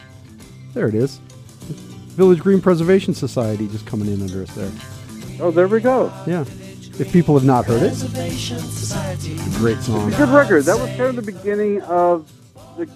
There 0.73 0.87
it 0.87 0.95
is. 0.95 1.17
Village 2.17 2.39
Green 2.39 2.61
Preservation 2.61 3.13
Society 3.13 3.67
just 3.67 3.85
coming 3.85 4.07
in 4.07 4.21
under 4.21 4.43
us 4.43 4.53
there. 4.53 4.71
Oh, 5.39 5.49
there 5.49 5.67
we 5.67 5.79
go. 5.79 6.11
Yeah. 6.27 6.41
If 6.99 7.11
people 7.11 7.35
have 7.35 7.45
not 7.45 7.65
heard 7.65 7.81
it, 7.83 7.97
great 9.57 9.79
song. 9.79 10.09
Good 10.11 10.29
record. 10.29 10.65
That 10.65 10.77
was 10.77 10.89
kind 10.89 11.01
of 11.01 11.15
the 11.15 11.21
beginning 11.23 11.81
of 11.83 12.31
the 12.77 12.87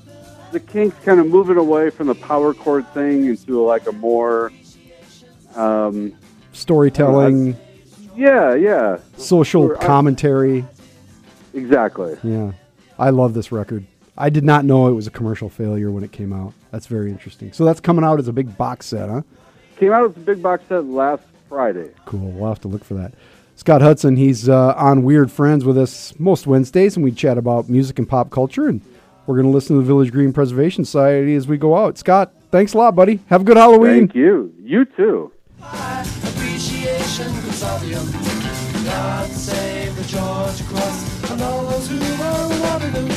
the 0.51 0.59
Kinks 0.59 0.95
kind 1.03 1.19
of 1.19 1.27
moving 1.27 1.57
away 1.57 1.89
from 1.89 2.07
the 2.07 2.15
power 2.15 2.53
chord 2.53 2.87
thing 2.93 3.25
into 3.25 3.61
like 3.61 3.87
a 3.87 3.91
more, 3.91 4.51
um, 5.55 6.13
Storytelling, 6.53 7.57
yeah, 8.15 8.53
yeah, 8.55 8.97
social 9.17 9.67
Sure, 9.67 9.77
I- 9.81 9.85
commentary. 9.85 10.65
exactly. 11.53 12.17
Yeah. 12.23 12.51
I 12.97 13.09
love 13.09 13.33
this 13.33 13.51
record. 13.51 13.85
I 14.17 14.29
did 14.29 14.43
not 14.45 14.63
know 14.63 14.87
it 14.87 14.93
was 14.93 15.07
a 15.07 15.11
commercial 15.11 15.49
failure 15.49 15.91
when 15.91 16.03
it 16.03 16.11
came 16.13 16.31
out. 16.31 16.53
That's 16.71 16.87
very 16.87 17.11
interesting. 17.11 17.51
So 17.51 17.65
that's 17.65 17.81
coming 17.81 18.05
out 18.05 18.19
as 18.19 18.27
a 18.29 18.33
big 18.33 18.57
box 18.57 18.85
set, 18.85 19.09
huh? 19.09 19.21
Came 19.77 19.91
out 19.91 20.09
as 20.09 20.15
a 20.15 20.19
big 20.21 20.41
box 20.41 20.63
set 20.69 20.85
last 20.85 21.23
Friday. 21.49 21.89
Cool. 22.05 22.31
We'll 22.31 22.47
have 22.47 22.61
to 22.61 22.69
look 22.69 22.85
for 22.85 22.93
that. 22.93 23.13
Scott 23.57 23.81
Hudson, 23.81 24.15
he's 24.15 24.47
uh, 24.47 24.73
on 24.77 25.03
Weird 25.03 25.29
Friends 25.31 25.65
with 25.65 25.77
us 25.77 26.13
most 26.17 26.47
Wednesdays, 26.47 26.95
and 26.95 27.03
we 27.03 27.11
chat 27.11 27.37
about 27.37 27.67
music 27.69 27.99
and 27.99 28.07
pop 28.07 28.29
culture. 28.29 28.67
And 28.69 28.79
we're 29.27 29.35
going 29.35 29.47
to 29.47 29.51
listen 29.53 29.75
to 29.75 29.81
the 29.81 29.87
Village 29.87 30.11
Green 30.13 30.31
Preservation 30.31 30.85
Society 30.85 31.35
as 31.35 31.47
we 31.47 31.57
go 31.57 31.75
out. 31.75 31.97
Scott, 31.97 32.31
thanks 32.51 32.73
a 32.73 32.77
lot, 32.77 32.95
buddy. 32.95 33.19
Have 33.27 33.41
a 33.41 33.43
good 33.43 33.57
Halloween. 33.57 34.07
Thank 34.07 34.15
you. 34.15 34.53
You 34.63 34.85
too. 34.85 35.31
Appreciation 35.61 36.24
Consortium. 37.95 38.85
God 38.85 39.31
save 39.31 39.95
the 39.95 40.03
Georgia 40.03 40.63
Cross 40.65 41.31
and 41.31 41.41
all 41.41 41.65
those 41.65 41.87
who 41.87 41.97
were 41.99 42.59
Waterloo. 42.61 43.09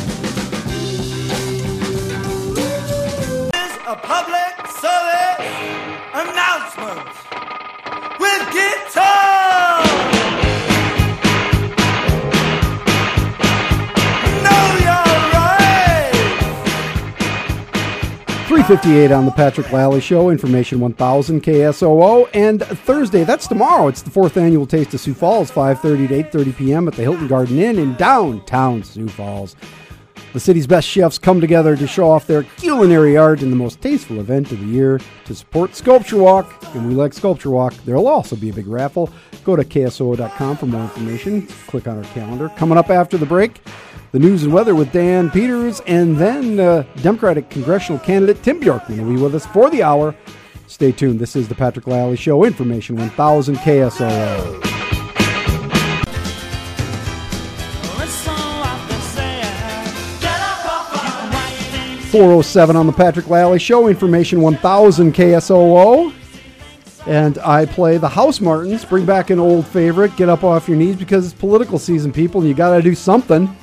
Is 3.54 3.74
a 3.86 3.96
public 3.96 4.66
service 4.80 5.48
announcement 6.14 7.08
with 8.18 8.52
guitar. 8.52 9.97
358 18.68 19.12
on 19.12 19.24
the 19.24 19.30
Patrick 19.30 19.72
Lally 19.72 19.98
Show, 19.98 20.28
Information 20.28 20.78
1000 20.78 21.42
KSOO. 21.42 22.28
And 22.34 22.62
Thursday, 22.62 23.24
that's 23.24 23.46
tomorrow. 23.46 23.88
It's 23.88 24.02
the 24.02 24.10
fourth 24.10 24.36
annual 24.36 24.66
Taste 24.66 24.92
of 24.92 25.00
Sioux 25.00 25.14
Falls, 25.14 25.50
5.30 25.50 26.08
to 26.08 26.38
8.30 26.38 26.56
p.m. 26.58 26.86
at 26.86 26.92
the 26.92 27.00
Hilton 27.00 27.28
Garden 27.28 27.58
Inn 27.58 27.78
in 27.78 27.94
downtown 27.94 28.82
Sioux 28.82 29.08
Falls. 29.08 29.56
The 30.34 30.40
city's 30.40 30.66
best 30.66 30.86
chefs 30.86 31.18
come 31.18 31.40
together 31.40 31.76
to 31.76 31.86
show 31.86 32.10
off 32.10 32.26
their 32.26 32.42
culinary 32.42 33.16
art 33.16 33.40
in 33.40 33.48
the 33.48 33.56
most 33.56 33.80
tasteful 33.80 34.20
event 34.20 34.52
of 34.52 34.60
the 34.60 34.66
year 34.66 35.00
to 35.24 35.34
support 35.34 35.74
Sculpture 35.74 36.18
Walk. 36.18 36.62
And 36.74 36.86
we 36.86 36.92
like 36.92 37.14
Sculpture 37.14 37.48
Walk. 37.48 37.72
There'll 37.86 38.06
also 38.06 38.36
be 38.36 38.50
a 38.50 38.52
big 38.52 38.66
raffle. 38.66 39.08
Go 39.44 39.56
to 39.56 39.64
KSOO.com 39.64 40.58
for 40.58 40.66
more 40.66 40.82
information. 40.82 41.46
Click 41.68 41.88
on 41.88 41.96
our 41.96 42.12
calendar. 42.12 42.50
Coming 42.50 42.76
up 42.76 42.90
after 42.90 43.16
the 43.16 43.24
break, 43.24 43.62
the 44.12 44.18
news 44.18 44.42
and 44.42 44.52
weather 44.52 44.74
with 44.74 44.90
Dan 44.92 45.30
Peters, 45.30 45.80
and 45.86 46.16
then 46.16 46.58
uh, 46.58 46.84
Democratic 47.02 47.50
congressional 47.50 47.98
candidate 48.00 48.42
Tim 48.42 48.60
Bjorkman 48.60 49.00
will 49.00 49.14
be 49.14 49.22
with 49.22 49.34
us 49.34 49.46
for 49.46 49.68
the 49.70 49.82
hour. 49.82 50.14
Stay 50.66 50.92
tuned. 50.92 51.18
This 51.18 51.36
is 51.36 51.48
the 51.48 51.54
Patrick 51.54 51.86
Lally 51.86 52.16
Show, 52.16 52.44
Information 52.44 52.96
1000 52.96 53.56
KSOO. 53.56 54.62
My 61.30 61.50
knees. 61.72 62.10
407 62.10 62.76
on 62.76 62.86
the 62.86 62.92
Patrick 62.92 63.28
Lally 63.28 63.58
Show, 63.58 63.88
Information 63.88 64.40
1000 64.40 65.14
KSOO. 65.14 66.14
And 67.06 67.38
I 67.38 67.64
play 67.64 67.96
the 67.96 68.08
House 68.08 68.40
Martins. 68.40 68.84
Bring 68.84 69.06
back 69.06 69.30
an 69.30 69.38
old 69.38 69.66
favorite. 69.66 70.14
Get 70.16 70.28
up 70.28 70.44
off 70.44 70.68
your 70.68 70.76
knees 70.76 70.96
because 70.96 71.24
it's 71.24 71.34
political 71.34 71.78
season, 71.78 72.12
people, 72.12 72.40
and 72.40 72.48
you 72.48 72.54
got 72.54 72.76
to 72.76 72.82
do 72.82 72.94
something. 72.94 73.54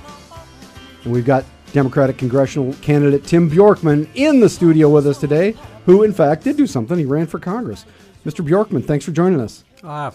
We've 1.06 1.26
got 1.26 1.46
Democratic 1.72 2.18
congressional 2.18 2.74
candidate 2.76 3.26
Tim 3.26 3.50
Bjorkman 3.50 4.08
in 4.16 4.40
the 4.40 4.50
studio 4.50 4.90
with 4.90 5.06
us 5.06 5.20
today, 5.20 5.56
who, 5.86 6.04
in 6.04 6.14
fact, 6.14 6.44
did 6.44 6.58
do 6.58 6.66
something. 6.66 6.98
He 6.98 7.06
ran 7.06 7.28
for 7.28 7.40
Congress. 7.40 7.86
Mr. 8.26 8.44
Bjorkman, 8.44 8.84
thanks 8.84 9.06
for 9.06 9.12
joining 9.12 9.40
us. 9.40 9.64
Uh, 9.84 10.12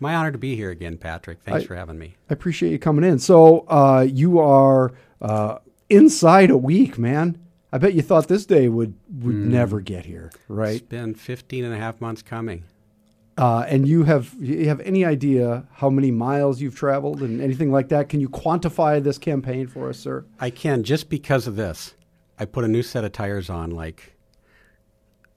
my 0.00 0.14
honor 0.14 0.32
to 0.32 0.38
be 0.38 0.54
here 0.54 0.70
again, 0.70 0.98
Patrick. 0.98 1.38
Thanks 1.42 1.64
I- 1.64 1.66
for 1.66 1.76
having 1.76 1.98
me. 1.98 2.16
I 2.28 2.34
appreciate 2.34 2.72
you 2.72 2.78
coming 2.78 3.04
in. 3.04 3.18
So 3.20 3.60
uh, 3.68 4.06
you 4.06 4.38
are 4.38 4.92
uh, 5.22 5.58
inside 5.88 6.50
a 6.50 6.58
week, 6.58 6.98
man. 6.98 7.38
I 7.72 7.78
bet 7.78 7.94
you 7.94 8.02
thought 8.02 8.28
this 8.28 8.44
day 8.44 8.68
would 8.68 8.94
would 9.20 9.34
never 9.34 9.80
get 9.80 10.04
here, 10.04 10.30
right? 10.46 10.76
It's 10.76 10.86
been 10.86 11.14
15 11.14 11.64
and 11.64 11.72
a 11.72 11.78
half 11.78 12.02
months 12.02 12.20
coming. 12.20 12.64
Uh, 13.38 13.64
and 13.66 13.88
you 13.88 14.04
have 14.04 14.34
you 14.38 14.68
have 14.68 14.80
any 14.80 15.04
idea 15.04 15.66
how 15.72 15.88
many 15.88 16.10
miles 16.10 16.60
you've 16.60 16.76
traveled 16.76 17.22
and 17.22 17.40
anything 17.40 17.72
like 17.72 17.88
that? 17.88 18.08
Can 18.08 18.20
you 18.20 18.28
quantify 18.28 19.02
this 19.02 19.16
campaign 19.16 19.66
for 19.66 19.88
us, 19.88 19.98
sir? 19.98 20.24
I 20.38 20.50
can 20.50 20.82
just 20.82 21.08
because 21.08 21.46
of 21.46 21.56
this. 21.56 21.94
I 22.38 22.44
put 22.44 22.64
a 22.64 22.68
new 22.68 22.82
set 22.82 23.04
of 23.04 23.12
tires 23.12 23.48
on 23.48 23.70
like 23.70 24.14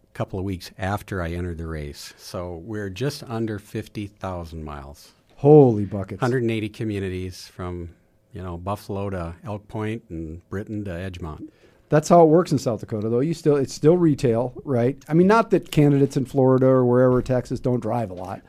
a 0.03 0.13
couple 0.13 0.39
of 0.39 0.45
weeks 0.45 0.71
after 0.77 1.21
I 1.21 1.31
entered 1.31 1.57
the 1.57 1.67
race. 1.67 2.13
So 2.17 2.61
we're 2.65 2.89
just 2.89 3.23
under 3.23 3.59
50,000 3.59 4.63
miles. 4.63 5.11
Holy 5.35 5.85
buckets! 5.85 6.21
180 6.21 6.69
communities 6.69 7.47
from, 7.47 7.89
you 8.33 8.41
know, 8.41 8.57
Buffalo 8.57 9.09
to 9.09 9.35
Elk 9.43 9.67
Point 9.67 10.03
and 10.09 10.47
Britain 10.49 10.83
to 10.85 10.91
Edgemont. 10.91 11.49
That's 11.95 12.09
how 12.09 12.23
it 12.23 12.27
works 12.27 12.51
in 12.51 12.57
South 12.57 12.81
Dakota, 12.81 13.07
though. 13.07 13.21
You 13.21 13.33
still 13.33 13.55
it's 13.55 13.73
still 13.73 13.95
retail, 13.95 14.51
right? 14.65 15.01
I 15.07 15.13
mean, 15.13 15.27
not 15.27 15.49
that 15.51 15.71
candidates 15.71 16.17
in 16.17 16.25
Florida 16.25 16.65
or 16.65 16.83
wherever 16.83 17.21
Texas 17.21 17.61
don't 17.61 17.79
drive 17.79 18.11
a 18.11 18.13
lot, 18.13 18.41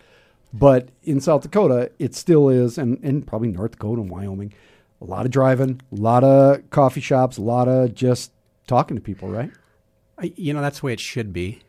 but 0.52 0.88
in 1.04 1.20
South 1.20 1.42
Dakota, 1.42 1.92
it 2.00 2.16
still 2.16 2.48
is, 2.48 2.76
and, 2.76 2.98
and 3.04 3.24
probably 3.24 3.46
North 3.46 3.70
Dakota 3.70 4.00
and 4.00 4.10
Wyoming, 4.10 4.52
a 5.00 5.04
lot 5.04 5.26
of 5.26 5.30
driving, 5.30 5.80
a 5.92 5.94
lot 5.94 6.24
of 6.24 6.68
coffee 6.70 7.00
shops, 7.00 7.36
a 7.36 7.40
lot 7.40 7.68
of 7.68 7.94
just 7.94 8.32
talking 8.66 8.96
to 8.96 9.00
people, 9.00 9.28
right? 9.28 9.52
I, 10.18 10.32
you 10.34 10.52
know, 10.52 10.60
that's 10.60 10.80
the 10.80 10.86
way 10.86 10.92
it 10.94 10.98
should 10.98 11.32
be. 11.32 11.60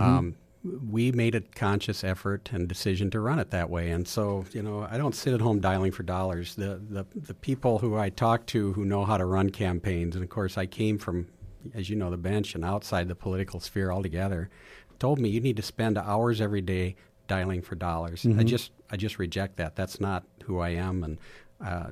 Um, 0.00 0.34
we 0.62 1.10
made 1.12 1.34
a 1.34 1.40
conscious 1.40 2.04
effort 2.04 2.50
and 2.52 2.68
decision 2.68 3.10
to 3.10 3.20
run 3.20 3.38
it 3.38 3.50
that 3.50 3.70
way. 3.70 3.90
And 3.90 4.06
so, 4.06 4.44
you 4.52 4.62
know, 4.62 4.86
I 4.90 4.98
don't 4.98 5.14
sit 5.14 5.32
at 5.32 5.40
home 5.40 5.60
dialing 5.60 5.90
for 5.90 6.02
dollars. 6.02 6.54
The, 6.54 6.80
the, 6.90 7.06
the 7.14 7.34
people 7.34 7.78
who 7.78 7.96
I 7.96 8.10
talk 8.10 8.44
to 8.46 8.72
who 8.74 8.84
know 8.84 9.04
how 9.04 9.16
to 9.16 9.24
run 9.24 9.50
campaigns, 9.50 10.14
and 10.14 10.22
of 10.22 10.28
course, 10.28 10.58
I 10.58 10.66
came 10.66 10.98
from, 10.98 11.28
as 11.74 11.88
you 11.88 11.96
know, 11.96 12.10
the 12.10 12.18
bench 12.18 12.54
and 12.54 12.64
outside 12.64 13.08
the 13.08 13.14
political 13.14 13.58
sphere 13.58 13.90
altogether, 13.90 14.50
told 14.98 15.18
me 15.18 15.30
you 15.30 15.40
need 15.40 15.56
to 15.56 15.62
spend 15.62 15.96
hours 15.96 16.42
every 16.42 16.60
day 16.60 16.94
dialing 17.26 17.62
for 17.62 17.74
dollars. 17.74 18.26
I 18.38 18.42
just, 18.42 18.72
I 18.90 18.96
just 18.96 19.18
reject 19.18 19.56
that. 19.56 19.76
That's 19.76 19.98
not 19.98 20.24
who 20.44 20.58
I 20.58 20.70
am. 20.70 21.04
And 21.04 21.18
uh, 21.64 21.90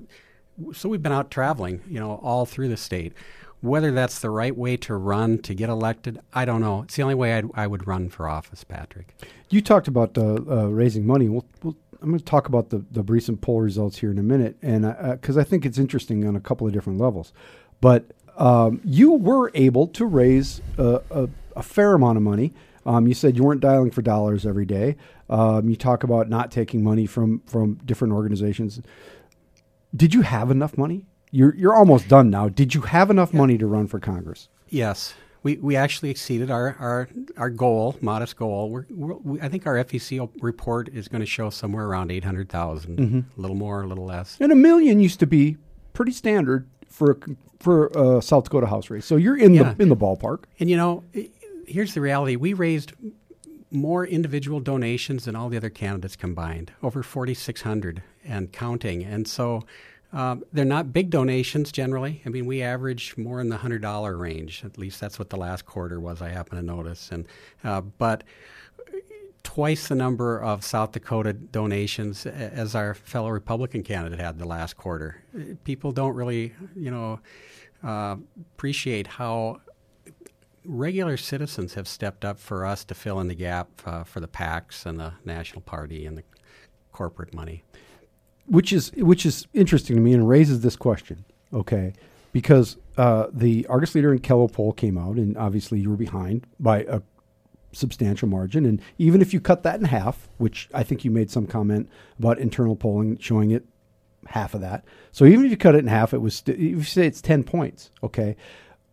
so 0.75 0.91
we've 0.91 1.03
been 1.03 1.13
out 1.13 1.31
traveling, 1.31 1.81
you 1.89 2.01
know, 2.01 2.21
all 2.23 2.45
through 2.45 2.69
the 2.69 2.77
state. 2.77 3.15
Whether 3.61 3.91
that's 3.91 4.21
the 4.21 4.31
right 4.31 4.57
way 4.57 4.77
to 4.79 4.95
run 4.95 5.39
to 5.39 5.55
get 5.55 5.69
elected, 5.69 6.21
I 6.33 6.45
don't 6.45 6.61
know. 6.61 6.83
It's 6.83 6.95
the 6.95 7.03
only 7.03 7.17
way 7.17 7.35
I'd, 7.35 7.47
I 7.55 7.67
would 7.67 7.89
run 7.89 8.09
for 8.09 8.29
office, 8.29 8.63
Patrick. 8.63 9.15
You 9.51 9.61
talked 9.61 9.89
about 9.89 10.17
uh, 10.17 10.37
uh, 10.49 10.67
raising 10.69 11.07
money. 11.07 11.29
We'll, 11.29 11.45
we'll, 11.63 11.77
I'm 12.01 12.11
going 12.11 12.21
to 12.21 12.25
talk 12.25 12.47
about 12.47 12.71
the, 12.71 12.85
the 12.91 13.03
recent 13.03 13.41
poll 13.41 13.61
results 13.61 13.99
here 13.99 14.13
in 14.13 14.19
a 14.19 14.23
minute, 14.23 14.57
and 14.63 14.85
because 15.21 15.37
I 15.37 15.43
think 15.43 15.67
it's 15.67 15.79
interesting 15.79 16.25
on 16.25 16.37
a 16.37 16.41
couple 16.41 16.67
of 16.67 16.73
different 16.73 17.01
levels. 17.01 17.33
But 17.81 18.13
um, 18.37 18.81
you 18.85 19.15
were 19.15 19.51
able 19.55 19.89
to 19.89 20.07
raise 20.07 20.61
a, 20.79 21.03
a, 21.11 21.29
a 21.57 21.63
fair 21.63 21.95
amount 21.95 22.17
of 22.17 22.23
money. 22.23 22.55
Um, 22.87 23.07
you 23.07 23.15
said 23.15 23.37
you 23.37 23.43
weren't 23.43 23.61
dialing 23.61 23.91
for 23.91 24.01
dollars 24.01 24.47
every 24.47 24.65
day. 24.65 24.97
Um, 25.29 25.69
you 25.69 25.77
talk 25.77 26.05
about 26.05 26.31
not 26.31 26.51
taking 26.51 26.83
money 26.83 27.05
from 27.05 27.41
from 27.47 27.75
different 27.85 28.15
organizations. 28.15 28.81
Did 29.95 30.15
you 30.15 30.23
have 30.23 30.51
enough 30.51 30.79
money? 30.79 31.05
You're 31.31 31.55
you're 31.55 31.75
almost 31.75 32.09
done 32.09 32.31
now. 32.31 32.49
Did 32.49 32.75
you 32.75 32.83
have 32.83 33.11
enough 33.11 33.33
money 33.35 33.59
to 33.59 33.67
run 33.67 33.87
for 33.87 33.99
Congress? 34.01 34.49
Yes, 34.69 35.15
we, 35.43 35.57
we 35.57 35.77
actually 35.77 36.11
exceeded 36.11 36.51
our, 36.51 36.77
our, 36.79 37.09
our 37.37 37.51
goal, 37.51 37.97
modest 38.01 38.37
goal. 38.37 38.71
We're, 38.71 38.85
we're, 38.91 39.15
we, 39.15 39.41
I 39.41 39.49
think 39.49 39.67
our 39.67 39.75
FEC 39.77 40.29
report 40.43 40.89
is 40.89 41.09
going 41.09 41.21
to 41.21 41.27
show 41.27 41.49
somewhere 41.51 41.87
around 41.87 42.11
800,000, 42.11 42.99
mm-hmm. 42.99 43.19
a 43.19 43.41
little 43.41 43.57
more, 43.57 43.83
a 43.83 43.87
little 43.87 44.05
less. 44.05 44.37
And 44.41 44.53
a 44.53 44.57
million 44.57 45.01
used 45.01 45.21
to 45.21 45.27
be 45.27 45.57
pretty 45.95 46.13
standard 46.13 46.69
for 46.89 47.13
a, 47.13 47.17
for 47.61 47.87
a 47.89 48.21
South 48.21 48.45
Dakota 48.45 48.67
House 48.67 48.91
race. 48.91 49.07
So 49.07 49.17
you're 49.17 49.39
in 49.39 49.55
Yeah. 49.55 49.73
the 49.75 49.83
in 49.83 49.89
the 49.89 49.97
ballpark. 49.97 50.45
And 50.61 50.69
you 50.69 50.77
know, 50.77 51.05
here's 51.67 51.95
the 51.95 52.01
reality: 52.01 52.37
we 52.37 52.53
raised 52.53 52.93
more 53.71 54.07
individual 54.07 54.61
donations 54.61 55.27
than 55.27 55.37
all 55.37 55.49
the 55.49 55.57
other 55.57 55.71
candidates 55.71 56.17
combined, 56.17 56.73
over 56.83 57.03
4,600 57.03 58.03
and 58.25 58.51
counting. 58.53 59.05
And 59.05 59.29
so, 59.29 59.65
um, 60.13 60.43
they're 60.53 60.65
not 60.65 60.93
big 60.93 61.11
donations 61.11 61.71
generally. 61.71 62.23
I 62.25 62.31
mean, 62.31 62.47
we 62.47 62.63
average 62.63 63.17
more 63.17 63.41
in 63.41 63.49
the 63.49 63.59
hundred 63.59 63.83
dollar 63.83 64.17
range. 64.17 64.63
At 64.65 64.79
least 64.79 65.01
that's 65.01 65.19
what 65.19 65.31
the 65.31 65.37
last 65.37 65.67
quarter 65.67 66.01
was. 66.01 66.23
I 66.23 66.31
happen 66.31 66.57
to 66.57 66.63
notice, 66.65 67.11
and 67.11 67.27
uh, 67.63 67.83
but 67.83 68.25
twice 69.43 69.89
the 69.89 69.95
number 69.95 70.41
of 70.41 70.65
South 70.65 70.93
Dakota 70.93 71.33
donations 71.33 72.27
as 72.27 72.75
our 72.75 72.95
fellow 72.95 73.31
Republican 73.31 73.83
candidate 73.83 74.21
had 74.21 74.39
the 74.39 74.47
last 74.47 74.77
quarter. 74.77 75.23
People 75.65 75.93
don't 75.93 76.15
really, 76.15 76.55
you 76.75 76.91
know, 76.91 77.21
uh, 77.83 78.17
appreciate 78.55 79.07
how 79.07 79.61
regular 80.65 81.17
citizens 81.17 81.75
have 81.75 81.89
stepped 81.89 82.25
up 82.25 82.39
for 82.39 82.67
us 82.67 82.85
to 82.85 82.95
fill 82.95 83.21
in 83.21 83.29
the 83.29 83.35
gap 83.35 83.69
uh, 83.87 84.05
for 84.05 84.21
the 84.21 84.29
PACs 84.29 84.85
and 84.85 85.01
the 85.01 85.15
National 85.25 85.63
Party 85.63 86.05
and 86.05 86.19
the 86.19 86.25
corporate 86.93 87.33
money. 87.33 87.63
Which 88.49 88.73
is 88.73 88.93
which 88.97 89.25
is 89.25 89.47
interesting 89.55 89.97
to 89.97 90.03
me 90.03 90.13
and 90.13 90.29
raises 90.29 90.61
this 90.61 90.77
question. 90.77 91.25
Okay, 91.53 91.93
because 92.33 92.77
uh, 92.97 93.27
the 93.33 93.67
Argus 93.69 93.95
Leader 93.95 94.13
and 94.13 94.23
Kello 94.23 94.53
poll 94.53 94.73
came 94.73 94.99
out, 94.99 95.17
and 95.17 95.37
obviously 95.37 95.81
you 95.81 95.91
were 95.91 95.97
behind 95.97 96.47
by 96.59 96.81
a 96.83 97.01
substantial 97.73 98.29
margin. 98.29 98.67
And 98.67 98.81
even 98.99 99.21
if 99.23 99.33
you 99.33 99.41
cut 99.41 99.63
that 99.63 99.79
in 99.79 99.87
half, 99.87 100.29
which 100.39 100.69
I 100.75 100.83
think 100.83 101.05
you 101.05 101.11
made 101.11 101.31
some 101.31 101.47
comment 101.47 101.89
about 102.19 102.39
internal 102.39 102.77
polling 102.77 103.19
showing 103.19 103.51
it 103.51 103.65
half 104.27 104.55
of 104.55 104.61
that. 104.63 104.85
So 105.13 105.25
even 105.25 105.45
if 105.45 105.51
you 105.51 105.57
cut 105.57 105.75
it 105.75 105.79
in 105.79 105.87
half, 105.87 106.13
it 106.13 106.19
was 106.19 106.37
st- 106.37 106.59
if 106.59 106.63
you 106.63 106.83
say 106.83 107.07
it's 107.07 107.23
ten 107.23 107.45
points. 107.45 107.91
Okay. 108.03 108.37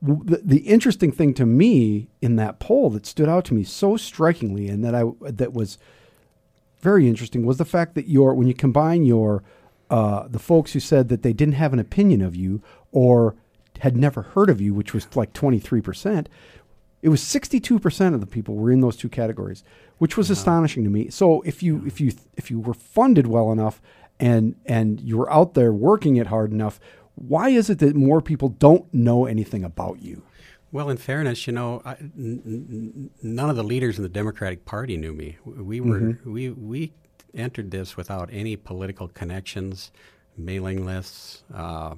The, 0.02 0.42
the 0.44 0.60
interesting 0.60 1.12
thing 1.12 1.34
to 1.36 1.46
me 1.46 2.10
in 2.22 2.36
that 2.36 2.60
poll 2.60 2.90
that 2.92 3.06
stood 3.06 3.28
out 3.28 3.46
to 3.46 3.54
me 3.54 3.64
so 3.64 3.98
strikingly, 3.98 4.68
and 4.68 4.84
that 4.84 4.94
I 4.94 5.04
that 5.22 5.54
was 5.54 5.78
very 6.90 7.06
interesting 7.12 7.46
was 7.46 7.58
the 7.58 7.72
fact 7.76 7.92
that 7.96 8.08
your 8.16 8.30
when 8.38 8.48
you 8.48 8.54
combine 8.54 9.04
your 9.06 9.44
uh, 9.90 10.22
the 10.36 10.44
folks 10.52 10.74
who 10.74 10.80
said 10.80 11.10
that 11.10 11.22
they 11.24 11.34
didn't 11.34 11.62
have 11.64 11.74
an 11.74 11.80
opinion 11.88 12.22
of 12.22 12.36
you 12.36 12.62
or 12.92 13.36
had 13.80 13.96
never 13.98 14.22
heard 14.34 14.50
of 14.50 14.62
you, 14.62 14.72
which 14.74 14.94
was 14.94 15.04
like 15.16 15.32
twenty 15.34 15.60
three 15.60 15.82
percent, 15.82 16.30
it 17.02 17.10
was 17.10 17.22
sixty 17.22 17.60
two 17.60 17.80
percent 17.80 18.16
of 18.16 18.22
the 18.22 18.34
people 18.36 18.56
were 18.56 18.72
in 18.72 18.82
those 18.82 18.98
two 18.98 19.10
categories, 19.10 19.64
which 20.02 20.18
was 20.18 20.30
astonishing 20.30 20.84
to 20.84 20.90
me. 20.98 21.10
So 21.10 21.42
if 21.42 21.58
you 21.66 21.84
if 21.86 22.00
you 22.00 22.10
if 22.38 22.52
you 22.52 22.60
were 22.60 22.78
funded 22.98 23.28
well 23.28 23.52
enough 23.52 23.82
and 24.20 24.56
and 24.66 25.02
you 25.02 25.18
were 25.18 25.32
out 25.40 25.54
there 25.54 25.74
working 25.74 26.16
it 26.18 26.28
hard 26.28 26.52
enough, 26.52 26.80
why 27.16 27.50
is 27.50 27.70
it 27.70 27.80
that 27.80 27.96
more 27.96 28.22
people 28.22 28.50
don't 28.50 28.86
know 28.94 29.26
anything 29.26 29.64
about 29.64 30.02
you? 30.02 30.24
Well, 30.76 30.90
in 30.90 30.98
fairness, 30.98 31.48
you 31.48 31.54
know, 31.54 31.82
I, 31.86 31.94
n- 31.94 32.10
n- 32.46 33.10
none 33.24 33.50
of 33.50 33.56
the 33.56 33.64
leaders 33.64 33.96
in 33.96 34.04
the 34.04 34.10
Democratic 34.10 34.66
Party 34.66 34.98
knew 34.98 35.14
me. 35.14 35.38
We 35.46 35.80
were 35.80 36.20
we 36.26 36.50
we 36.50 36.92
entered 37.34 37.72
this 37.72 37.96
without 37.96 38.28
any 38.30 38.58
political 38.58 39.08
connections, 39.08 39.94
mailing 40.36 40.86
lists, 40.86 41.44
uh, 41.54 41.96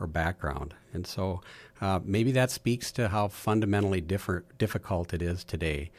or 0.00 0.06
background, 0.06 0.72
and 0.94 1.06
so 1.06 1.42
uh, 1.82 2.00
maybe 2.02 2.32
that 2.32 2.50
speaks 2.50 2.90
to 2.92 3.08
how 3.08 3.28
fundamentally 3.28 4.00
different 4.00 4.56
difficult 4.56 5.12
it 5.12 5.20
is 5.20 5.44
today. 5.44 5.90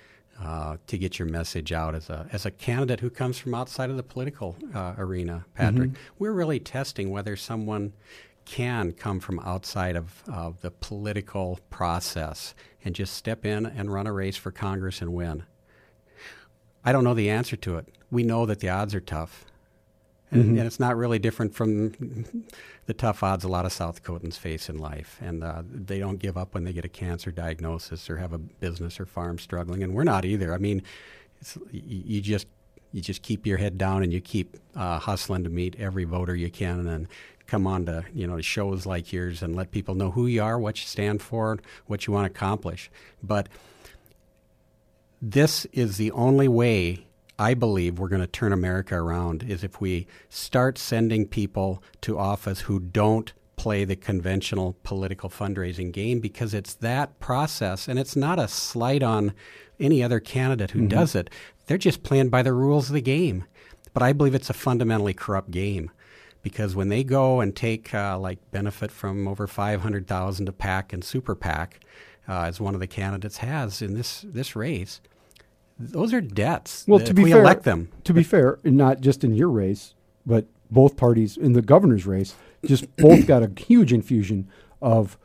Uh, 0.41 0.77
to 0.87 0.97
get 0.97 1.19
your 1.19 1.27
message 1.27 1.73
out 1.73 1.93
as 1.93 2.09
a 2.09 2.25
as 2.31 2.45
a 2.45 2.51
candidate 2.51 3.01
who 3.01 3.09
comes 3.09 3.37
from 3.37 3.53
outside 3.53 3.89
of 3.89 3.97
the 3.97 4.03
political 4.03 4.55
uh, 4.73 4.93
arena, 4.97 5.45
Patrick, 5.53 5.91
we're 6.17 6.31
really 6.31 6.59
testing 6.61 7.11
whether 7.11 7.35
someone 7.35 7.91
can 8.49 8.91
come 8.91 9.19
from 9.19 9.39
outside 9.41 9.95
of, 9.95 10.23
of 10.27 10.59
the 10.61 10.71
political 10.71 11.59
process 11.69 12.55
and 12.83 12.95
just 12.95 13.13
step 13.13 13.45
in 13.45 13.63
and 13.63 13.93
run 13.93 14.07
a 14.07 14.11
race 14.11 14.37
for 14.37 14.51
Congress 14.51 15.01
and 15.01 15.13
win. 15.13 15.43
I 16.83 16.91
don't 16.91 17.03
know 17.03 17.13
the 17.13 17.29
answer 17.29 17.55
to 17.57 17.77
it. 17.77 17.87
We 18.09 18.23
know 18.23 18.47
that 18.47 18.59
the 18.59 18.69
odds 18.69 18.95
are 18.95 18.99
tough. 18.99 19.45
And, 20.31 20.57
and 20.57 20.67
it's 20.67 20.79
not 20.79 20.97
really 20.97 21.19
different 21.19 21.53
from 21.53 22.25
the 22.87 22.93
tough 22.95 23.21
odds 23.21 23.43
a 23.43 23.47
lot 23.47 23.65
of 23.65 23.71
South 23.71 24.03
Dakotans 24.03 24.35
face 24.35 24.67
in 24.67 24.79
life. 24.79 25.19
And 25.21 25.43
uh, 25.43 25.61
they 25.71 25.99
don't 25.99 26.17
give 26.17 26.35
up 26.35 26.55
when 26.55 26.63
they 26.63 26.73
get 26.73 26.85
a 26.85 26.89
cancer 26.89 27.29
diagnosis 27.29 28.09
or 28.09 28.17
have 28.17 28.33
a 28.33 28.39
business 28.39 28.99
or 28.99 29.05
farm 29.05 29.37
struggling. 29.37 29.83
And 29.83 29.93
we're 29.93 30.03
not 30.03 30.25
either. 30.25 30.55
I 30.55 30.57
mean, 30.57 30.81
you 31.71 32.19
just 32.21 32.47
you 32.91 33.01
just 33.01 33.21
keep 33.21 33.45
your 33.45 33.57
head 33.57 33.77
down 33.77 34.01
and 34.01 34.11
you 34.11 34.21
keep 34.21 34.57
uh, 34.75 34.97
hustling 34.97 35.43
to 35.43 35.49
meet 35.49 35.75
every 35.77 36.05
voter 36.05 36.35
you 36.35 36.49
can 36.49 36.87
and 36.87 37.07
come 37.49 37.65
on 37.65 37.85
to 37.85 38.05
you 38.13 38.27
know 38.27 38.39
shows 38.41 38.85
like 38.85 39.11
yours 39.11 39.41
and 39.41 39.55
let 39.55 39.71
people 39.71 39.95
know 39.95 40.11
who 40.11 40.27
you 40.27 40.41
are, 40.43 40.59
what 40.59 40.79
you 40.79 40.85
stand 40.85 41.21
for, 41.21 41.57
what 41.87 42.05
you 42.05 42.13
want 42.13 42.31
to 42.31 42.37
accomplish. 42.37 42.89
But 43.23 43.49
this 45.21 45.65
is 45.73 45.97
the 45.97 46.11
only 46.11 46.47
way 46.47 47.05
I 47.37 47.53
believe 47.53 47.99
we're 47.99 48.09
going 48.09 48.21
to 48.21 48.27
turn 48.27 48.53
America 48.53 48.95
around 48.95 49.43
is 49.43 49.63
if 49.63 49.81
we 49.81 50.07
start 50.29 50.77
sending 50.77 51.25
people 51.25 51.81
to 52.01 52.17
office 52.17 52.61
who 52.61 52.79
don't 52.79 53.33
play 53.55 53.83
the 53.83 53.95
conventional 53.95 54.77
political 54.83 55.29
fundraising 55.29 55.91
game 55.91 56.19
because 56.21 56.53
it's 56.53 56.75
that 56.75 57.19
process 57.19 57.87
and 57.89 57.99
it's 57.99 58.15
not 58.15 58.39
a 58.39 58.47
slight 58.47 59.03
on 59.03 59.33
any 59.79 60.01
other 60.01 60.19
candidate 60.19 60.71
who 60.71 60.79
mm-hmm. 60.79 60.87
does 60.87 61.15
it. 61.15 61.29
They're 61.65 61.77
just 61.77 62.03
playing 62.03 62.29
by 62.29 62.41
the 62.41 62.53
rules 62.53 62.89
of 62.89 62.93
the 62.93 63.01
game. 63.01 63.45
But 63.93 64.03
I 64.03 64.13
believe 64.13 64.35
it's 64.35 64.49
a 64.49 64.53
fundamentally 64.53 65.13
corrupt 65.13 65.51
game 65.51 65.91
because 66.49 66.75
when 66.75 66.89
they 66.89 67.03
go 67.03 67.39
and 67.39 67.55
take 67.55 67.93
uh, 67.93 68.17
like 68.17 68.39
benefit 68.51 68.91
from 68.91 69.27
over 69.27 69.45
500,000 69.45 70.45
to 70.45 70.51
PAC 70.51 70.93
and 70.93 71.03
Super 71.03 71.35
PAC, 71.35 71.79
uh, 72.27 72.43
as 72.43 72.59
one 72.59 72.73
of 72.73 72.79
the 72.79 72.87
candidates 72.87 73.37
has 73.37 73.81
in 73.81 73.93
this 73.93 74.25
this 74.27 74.55
race, 74.55 75.01
those 75.77 76.13
are 76.13 76.21
debts. 76.21 76.85
Well, 76.87 76.99
to 76.99 77.13
be 77.13 77.23
we 77.23 77.31
fair, 77.31 77.41
elect 77.41 77.63
them, 77.63 77.89
To 78.03 78.13
be 78.13 78.23
fair, 78.23 78.59
and 78.63 78.75
not 78.75 79.01
just 79.01 79.23
in 79.23 79.33
your 79.33 79.49
race, 79.49 79.93
but 80.25 80.45
both 80.69 80.97
parties 80.97 81.37
in 81.37 81.53
the 81.53 81.61
governor's 81.61 82.05
race, 82.05 82.35
just 82.65 82.95
both 82.97 83.25
got 83.25 83.43
a 83.43 83.51
huge 83.55 83.93
infusion 83.93 84.47
of 84.81 85.17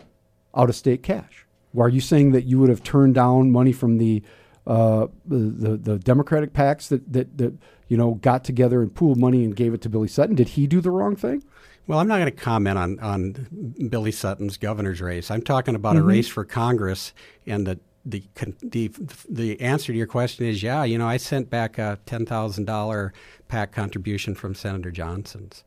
out-of-state 0.57 1.03
cash. 1.03 1.47
Are 1.77 1.89
you 1.89 2.01
saying 2.01 2.33
that 2.33 2.45
you 2.45 2.59
would 2.61 2.69
have 2.69 2.83
turned 2.83 3.15
down 3.15 3.51
money 3.51 3.73
from 3.73 3.99
the 3.99 4.23
uh, 4.67 5.09
the, 5.27 5.37
the 5.37 5.77
the 5.77 5.99
Democratic 5.99 6.53
PACs 6.53 6.89
that, 6.89 7.13
that 7.13 7.37
that 7.39 7.55
you 7.89 7.97
know 7.97 8.15
got 8.15 8.45
together 8.45 8.83
and 8.83 8.95
pooled 8.95 9.19
money 9.19 9.45
and 9.45 9.55
gave 9.57 9.75
it 9.75 9.83
to 9.83 9.89
Billy 9.89 10.09
Sutton? 10.09 10.35
Did 10.35 10.51
he 10.51 10.67
do 10.67 10.81
the 10.81 10.91
wrong 10.91 11.17
thing? 11.17 11.43
Well, 11.87 11.99
I'm 11.99 12.09
not 12.09 12.17
going 12.17 12.33
to 12.33 12.33
comment 12.33 12.79
on, 12.79 12.99
on 13.01 13.87
Billy 13.91 14.13
Sutton's 14.13 14.57
governor's 14.57 15.03
race. 15.03 15.31
I'm 15.31 15.43
talking 15.43 15.75
about 15.75 15.97
a 15.97 15.99
mm-hmm. 15.99 16.09
race 16.09 16.29
for 16.29 16.45
Congress, 16.45 17.13
and 17.47 17.67
the, 17.67 17.79
the 18.07 18.23
the 18.63 18.91
the 19.29 19.61
answer 19.61 19.93
to 19.93 19.99
your 19.99 20.07
question 20.07 20.47
is 20.47 20.63
yeah. 20.63 20.85
You 20.85 20.99
know, 20.99 21.07
I 21.07 21.19
sent 21.19 21.51
back 21.51 21.79
a 21.79 21.99
ten 22.07 22.25
thousand 22.25 22.65
dollar 22.65 23.13
PAC 23.55 23.71
contribution 23.71 24.35
from 24.35 24.55
Senator 24.55 24.91
Johnson's. 24.91 25.63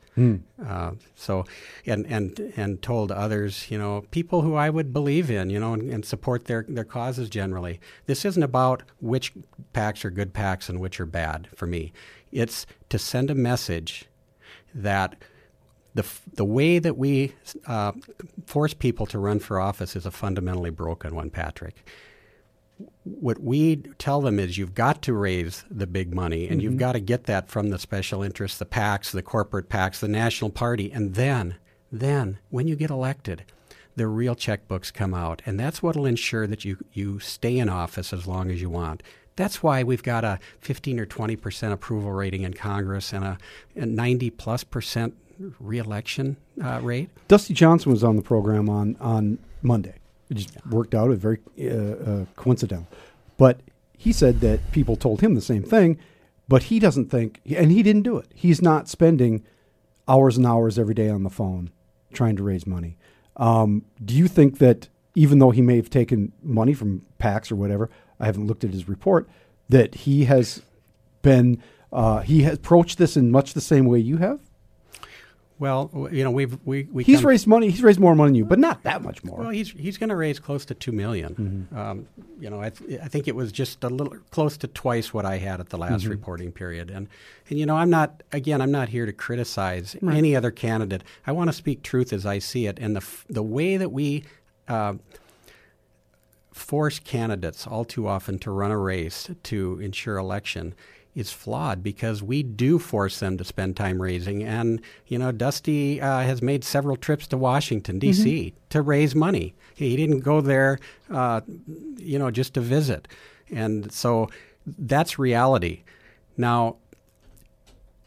Uh, 0.67 0.91
so, 1.15 1.45
and 1.85 2.05
and 2.07 2.53
and 2.57 2.81
told 2.81 3.11
others, 3.11 3.71
you 3.71 3.77
know, 3.77 4.03
people 4.11 4.41
who 4.41 4.55
I 4.55 4.69
would 4.69 4.91
believe 4.91 5.31
in, 5.31 5.49
you 5.49 5.59
know, 5.59 5.73
and, 5.73 5.89
and 5.89 6.03
support 6.03 6.45
their 6.45 6.65
their 6.67 6.83
causes 6.83 7.29
generally. 7.29 7.79
This 8.05 8.25
isn't 8.25 8.43
about 8.43 8.83
which 8.99 9.33
PACs 9.73 10.03
are 10.03 10.09
good 10.09 10.33
PACs 10.33 10.67
and 10.67 10.81
which 10.81 10.99
are 10.99 11.05
bad 11.05 11.47
for 11.55 11.65
me. 11.65 11.93
It's 12.31 12.65
to 12.89 12.99
send 12.99 13.31
a 13.31 13.35
message 13.35 14.05
that 14.75 15.15
the, 15.93 16.03
f- 16.03 16.23
the 16.33 16.45
way 16.45 16.79
that 16.79 16.97
we 16.97 17.33
uh, 17.65 17.93
force 18.45 18.73
people 18.73 19.05
to 19.07 19.17
run 19.17 19.39
for 19.39 19.59
office 19.59 19.95
is 19.95 20.05
a 20.05 20.11
fundamentally 20.11 20.71
broken 20.71 21.15
one, 21.15 21.29
Patrick. 21.29 21.87
What 23.03 23.41
we 23.41 23.77
tell 23.97 24.21
them 24.21 24.39
is 24.39 24.57
you've 24.57 24.75
got 24.75 25.01
to 25.03 25.13
raise 25.13 25.63
the 25.71 25.87
big 25.87 26.13
money 26.13 26.47
and 26.47 26.61
you've 26.61 26.77
got 26.77 26.91
to 26.93 26.99
get 26.99 27.23
that 27.23 27.49
from 27.49 27.69
the 27.69 27.79
special 27.79 28.21
interests, 28.21 28.59
the 28.59 28.65
PACs, 28.65 29.11
the 29.11 29.23
corporate 29.23 29.69
PACs, 29.69 29.99
the 29.99 30.07
national 30.07 30.51
party. 30.51 30.91
And 30.91 31.15
then, 31.15 31.55
then, 31.91 32.39
when 32.49 32.67
you 32.67 32.75
get 32.75 32.89
elected, 32.89 33.43
the 33.95 34.07
real 34.07 34.35
checkbooks 34.35 34.93
come 34.93 35.13
out. 35.13 35.41
And 35.45 35.59
that's 35.59 35.81
what 35.81 35.95
will 35.95 36.05
ensure 36.05 36.45
that 36.47 36.63
you, 36.65 36.77
you 36.93 37.19
stay 37.19 37.57
in 37.57 37.69
office 37.69 38.13
as 38.13 38.27
long 38.27 38.51
as 38.51 38.61
you 38.61 38.69
want. 38.69 39.01
That's 39.35 39.61
why 39.63 39.83
we've 39.83 40.03
got 40.03 40.23
a 40.23 40.39
15 40.61 40.99
or 40.99 41.05
20 41.05 41.35
percent 41.35 41.73
approval 41.73 42.11
rating 42.11 42.41
in 42.43 42.53
Congress 42.53 43.13
and 43.13 43.23
a, 43.23 43.37
a 43.75 43.85
90 43.85 44.31
plus 44.31 44.63
percent 44.63 45.15
reelection 45.59 46.37
uh, 46.63 46.79
rate. 46.81 47.09
Dusty 47.27 47.53
Johnson 47.53 47.91
was 47.91 48.03
on 48.03 48.15
the 48.15 48.21
program 48.21 48.67
on 48.69 48.97
on 48.99 49.37
Monday. 49.61 49.95
It 50.29 50.35
just 50.35 50.65
worked 50.67 50.93
out. 50.93 51.11
It 51.11 51.17
very 51.17 51.39
uh, 51.61 52.11
uh, 52.11 52.25
coincidental, 52.35 52.87
but 53.37 53.61
he 53.97 54.13
said 54.13 54.41
that 54.41 54.71
people 54.71 54.95
told 54.95 55.21
him 55.21 55.35
the 55.35 55.41
same 55.41 55.63
thing, 55.63 55.97
but 56.47 56.63
he 56.63 56.79
doesn't 56.79 57.09
think, 57.09 57.41
and 57.45 57.71
he 57.71 57.81
didn't 57.81 58.03
do 58.03 58.17
it. 58.17 58.27
He's 58.33 58.61
not 58.61 58.87
spending 58.87 59.43
hours 60.07 60.37
and 60.37 60.45
hours 60.45 60.77
every 60.77 60.93
day 60.93 61.09
on 61.09 61.23
the 61.23 61.29
phone 61.29 61.71
trying 62.13 62.35
to 62.37 62.43
raise 62.43 62.65
money. 62.65 62.97
Um, 63.35 63.83
do 64.03 64.13
you 64.15 64.27
think 64.27 64.59
that 64.59 64.89
even 65.15 65.39
though 65.39 65.51
he 65.51 65.61
may 65.61 65.75
have 65.77 65.89
taken 65.89 66.31
money 66.43 66.73
from 66.73 67.03
PACs 67.19 67.51
or 67.51 67.55
whatever, 67.55 67.89
I 68.19 68.25
haven't 68.25 68.47
looked 68.47 68.63
at 68.63 68.71
his 68.71 68.87
report, 68.87 69.27
that 69.69 69.95
he 69.95 70.25
has 70.25 70.61
been 71.21 71.61
uh, 71.91 72.19
he 72.19 72.43
has 72.43 72.55
approached 72.55 72.97
this 72.97 73.15
in 73.17 73.31
much 73.31 73.53
the 73.53 73.61
same 73.61 73.85
way 73.85 73.99
you 73.99 74.17
have? 74.17 74.39
Well, 75.59 76.09
you 76.11 76.23
know, 76.23 76.29
we've 76.31 76.57
we 76.65 76.83
we 76.91 77.03
He's 77.03 77.23
raised 77.23 77.47
money. 77.47 77.69
He's 77.69 77.81
raised 77.81 77.99
more 77.99 78.13
money 78.15 78.29
than 78.29 78.35
you, 78.35 78.45
but 78.45 78.59
not 78.59 78.83
that 78.83 79.01
much 79.01 79.23
more. 79.23 79.39
Well, 79.39 79.49
he's 79.49 79.71
he's 79.71 79.97
going 79.97 80.09
to 80.09 80.15
raise 80.15 80.39
close 80.39 80.65
to 80.65 80.75
two 80.75 80.91
million. 80.91 81.67
Um, 81.75 82.07
you 82.39 82.49
know, 82.51 82.61
I, 82.61 82.69
th- 82.69 82.99
I 83.01 83.07
think 83.07 83.27
it 83.27 83.35
was 83.35 83.51
just 83.51 83.83
a 83.83 83.89
little 83.89 84.15
close 84.29 84.55
to 84.57 84.67
twice 84.67 85.13
what 85.15 85.25
I 85.25 85.37
had 85.37 85.59
at 85.59 85.69
the 85.69 85.77
last 85.77 86.05
reporting 86.05 86.51
period. 86.51 86.91
And 86.91 87.07
and 87.49 87.57
you 87.57 87.65
know, 87.65 87.75
I'm 87.75 87.89
not 87.89 88.21
again, 88.31 88.61
I'm 88.61 88.71
not 88.71 88.89
here 88.89 89.07
to 89.07 89.13
criticize 89.13 89.95
any 90.03 90.35
other 90.35 90.51
candidate. 90.51 91.03
I 91.25 91.31
want 91.31 91.47
to 91.49 91.53
speak 91.53 91.81
truth 91.81 92.13
as 92.13 92.25
I 92.25 92.37
see 92.39 92.67
it, 92.67 92.77
and 92.79 92.95
the 92.95 93.01
f- 93.01 93.25
the 93.29 93.43
way 93.43 93.77
that 93.77 93.91
we. 93.91 94.23
Uh, 94.67 94.95
force 96.53 96.97
candidates 96.99 97.67
all 97.67 97.85
too 97.85 98.07
often 98.07 98.39
to 98.39 98.49
run 98.49 98.71
a 98.71 98.77
race 98.77 99.29
to 99.43 99.79
ensure 99.79 100.17
election 100.17 100.73
is 101.17 101.31
flawed 101.31 101.81
because 101.81 102.21
we 102.21 102.43
do 102.43 102.77
force 102.77 103.19
them 103.19 103.37
to 103.37 103.43
spend 103.43 103.75
time 103.75 103.99
raising. 103.99 104.43
And, 104.43 104.79
you 105.07 105.17
know, 105.17 105.31
Dusty 105.31 105.99
uh, 105.99 106.21
has 106.21 106.43
made 106.43 106.63
several 106.63 106.95
trips 106.95 107.25
to 107.27 107.37
Washington, 107.37 107.97
D.C. 107.97 108.53
to 108.69 108.81
raise 108.83 109.15
money. 109.15 109.55
He 109.73 109.97
didn't 109.97 110.19
go 110.19 110.41
there, 110.41 110.77
uh, 111.09 111.41
you 111.97 112.19
know, 112.19 112.29
just 112.29 112.53
to 112.53 112.61
visit. 112.61 113.07
And 113.49 113.91
so 113.91 114.29
that's 114.67 115.17
reality. 115.17 115.83
Now, 116.37 116.75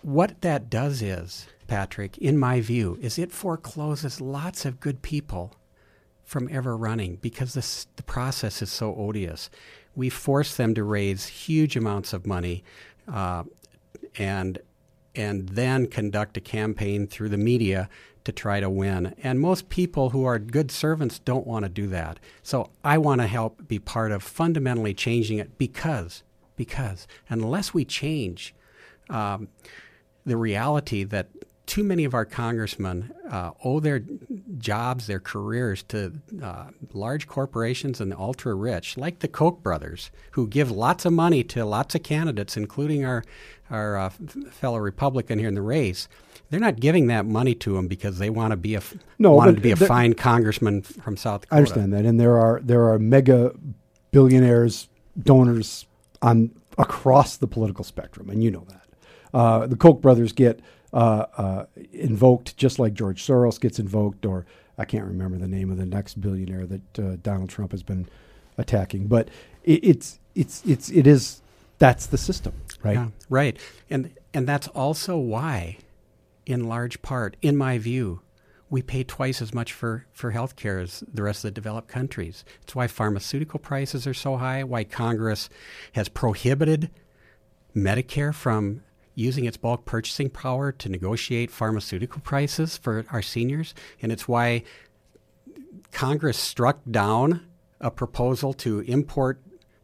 what 0.02 0.40
that 0.42 0.70
does 0.70 1.02
is, 1.02 1.48
Patrick, 1.66 2.16
in 2.18 2.38
my 2.38 2.61
view, 2.61 2.96
is 3.00 3.18
it 3.18 3.32
forecloses 3.32 4.20
lots 4.20 4.64
of 4.64 4.78
good 4.78 5.02
people 5.02 5.52
from 6.24 6.48
ever 6.52 6.76
running 6.76 7.16
because 7.16 7.54
this, 7.54 7.88
the 7.96 8.04
process 8.04 8.62
is 8.62 8.70
so 8.70 8.94
odious. 8.94 9.50
We 9.96 10.08
force 10.11 10.56
them 10.56 10.74
to 10.76 10.84
raise 10.84 11.26
huge 11.26 11.76
amounts 11.76 12.12
of 12.12 12.24
money 12.24 12.62
uh, 13.12 13.44
and 14.18 14.58
and 15.14 15.50
then 15.50 15.86
conduct 15.86 16.36
a 16.36 16.40
campaign 16.40 17.06
through 17.06 17.28
the 17.28 17.36
media 17.36 17.88
to 18.24 18.32
try 18.32 18.61
to 18.61 18.70
win. 18.70 19.14
And 19.22 19.40
most 19.40 19.68
people 19.68 20.11
who 20.11 20.24
are 20.24 20.38
good 20.38 20.70
servants 20.70 21.18
don't 21.18 21.46
want 21.46 21.64
to 21.64 21.68
do 21.68 21.86
that. 21.88 22.20
So 22.42 22.70
I 22.84 22.98
want 22.98 23.20
to 23.20 23.26
help 23.26 23.66
be 23.66 23.78
part 23.78 24.12
of 24.12 24.22
fundamentally 24.22 24.94
changing 24.94 25.38
it 25.38 25.58
because 25.58 26.22
because 26.56 27.08
unless 27.28 27.72
we 27.72 27.84
change 27.84 28.54
um, 29.08 29.48
the 30.26 30.36
reality 30.36 31.04
that 31.04 31.28
too 31.70 31.84
many 31.84 32.04
of 32.04 32.14
our 32.14 32.24
congressmen 32.24 33.12
uh, 33.30 33.52
owe 33.62 33.78
their 33.78 34.02
jobs, 34.58 35.06
their 35.06 35.20
careers 35.20 35.84
to 35.84 36.12
uh, 36.42 36.64
large 36.92 37.28
corporations 37.28 38.00
and 38.00 38.10
the 38.10 38.18
ultra 38.18 38.52
rich, 38.54 38.96
like 38.98 39.20
the 39.20 39.28
Koch 39.28 39.62
brothers, 39.62 40.10
who 40.32 40.48
give 40.48 40.72
lots 40.72 41.04
of 41.04 41.12
money 41.12 41.44
to 41.44 41.64
lots 41.64 41.94
of 41.94 42.02
candidates, 42.02 42.56
including 42.56 43.04
our 43.04 43.22
our 43.70 43.96
uh, 43.96 44.06
f- 44.06 44.18
fellow 44.52 44.78
Republican 44.78 45.38
here 45.38 45.46
in 45.46 45.54
the 45.54 45.62
race. 45.62 46.08
They're 46.50 46.58
not 46.58 46.80
giving 46.80 47.06
that 47.06 47.24
money 47.24 47.54
to 47.54 47.74
them 47.74 47.86
because 47.86 48.18
they 48.18 48.30
want 48.30 48.50
to 48.50 48.56
be 48.56 48.74
a 48.74 48.78
f- 48.78 48.96
No, 49.20 49.30
wanted 49.30 49.54
to 49.54 49.62
be 49.62 49.70
a 49.70 49.76
fine 49.76 50.14
congressman 50.14 50.82
from 50.82 51.16
South 51.16 51.42
Dakota. 51.42 51.54
I 51.54 51.58
understand 51.58 51.92
that, 51.92 52.04
and 52.04 52.18
there 52.18 52.36
are 52.36 52.60
there 52.64 52.90
are 52.90 52.98
mega 52.98 53.54
billionaires, 54.10 54.88
donors 55.22 55.86
on 56.20 56.50
across 56.78 57.36
the 57.36 57.46
political 57.46 57.84
spectrum, 57.84 58.28
and 58.28 58.42
you 58.42 58.50
know 58.50 58.66
that. 58.68 58.76
Uh, 59.32 59.68
the 59.68 59.76
Koch 59.76 60.00
brothers 60.00 60.32
get 60.32 60.58
uh, 60.93 61.26
uh, 61.36 61.66
invoked 61.93 62.57
just 62.57 62.78
like 62.78 62.95
George 62.95 63.24
Soros 63.24 63.61
gets 63.61 63.78
invoked, 63.78 64.26
or 64.26 64.47
I 64.78 64.84
can't 64.84 65.07
remember 65.07 65.38
the 65.38 65.49
name 65.49 65.70
of 65.70 65.76
the 65.76 65.86
next 65.86 66.20
billionaire 66.20 66.66
that 66.66 66.99
uh, 66.99 67.16
Donald 67.22 67.51
Trump 67.51 67.72
has 67.72 67.82
been 67.82 68.09
attacking. 68.59 69.07
But 69.07 69.28
it, 69.64 69.84
it's 69.84 70.18
it's 70.34 70.64
it's 70.66 70.91
it 70.91 71.07
is 71.07 71.43
that's 71.78 72.07
the 72.07 72.18
system, 72.18 72.55
right? 72.82 72.95
Yeah, 72.95 73.09
right. 73.28 73.57
And 73.88 74.12
and 74.34 74.47
that's 74.47 74.68
also 74.68 75.16
why, 75.16 75.78
in 76.47 76.68
large 76.68 77.03
part, 77.03 77.36
in 77.43 77.57
my 77.57 77.78
view, 77.78 78.20
we 78.70 78.82
pay 78.82 79.03
twice 79.03 79.43
as 79.43 79.53
much 79.53 79.72
for, 79.72 80.07
for 80.12 80.30
health 80.30 80.55
care 80.55 80.78
as 80.78 81.03
the 81.12 81.24
rest 81.24 81.45
of 81.45 81.49
the 81.49 81.61
developed 81.61 81.88
countries. 81.88 82.45
It's 82.62 82.74
why 82.74 82.86
pharmaceutical 82.86 83.59
prices 83.59 84.07
are 84.07 84.14
so 84.14 84.36
high, 84.36 84.62
why 84.62 84.84
Congress 84.84 85.51
has 85.93 86.09
prohibited 86.09 86.88
Medicare 87.74 88.32
from 88.32 88.82
using 89.20 89.44
its 89.44 89.56
bulk 89.56 89.84
purchasing 89.84 90.30
power 90.30 90.72
to 90.72 90.88
negotiate 90.88 91.50
pharmaceutical 91.50 92.20
prices 92.20 92.76
for 92.76 93.04
our 93.10 93.22
seniors. 93.22 93.74
And 94.00 94.10
it's 94.10 94.26
why 94.26 94.64
Congress 95.92 96.38
struck 96.38 96.80
down 96.90 97.46
a 97.80 97.90
proposal 97.90 98.52
to 98.54 98.80
import 98.80 99.40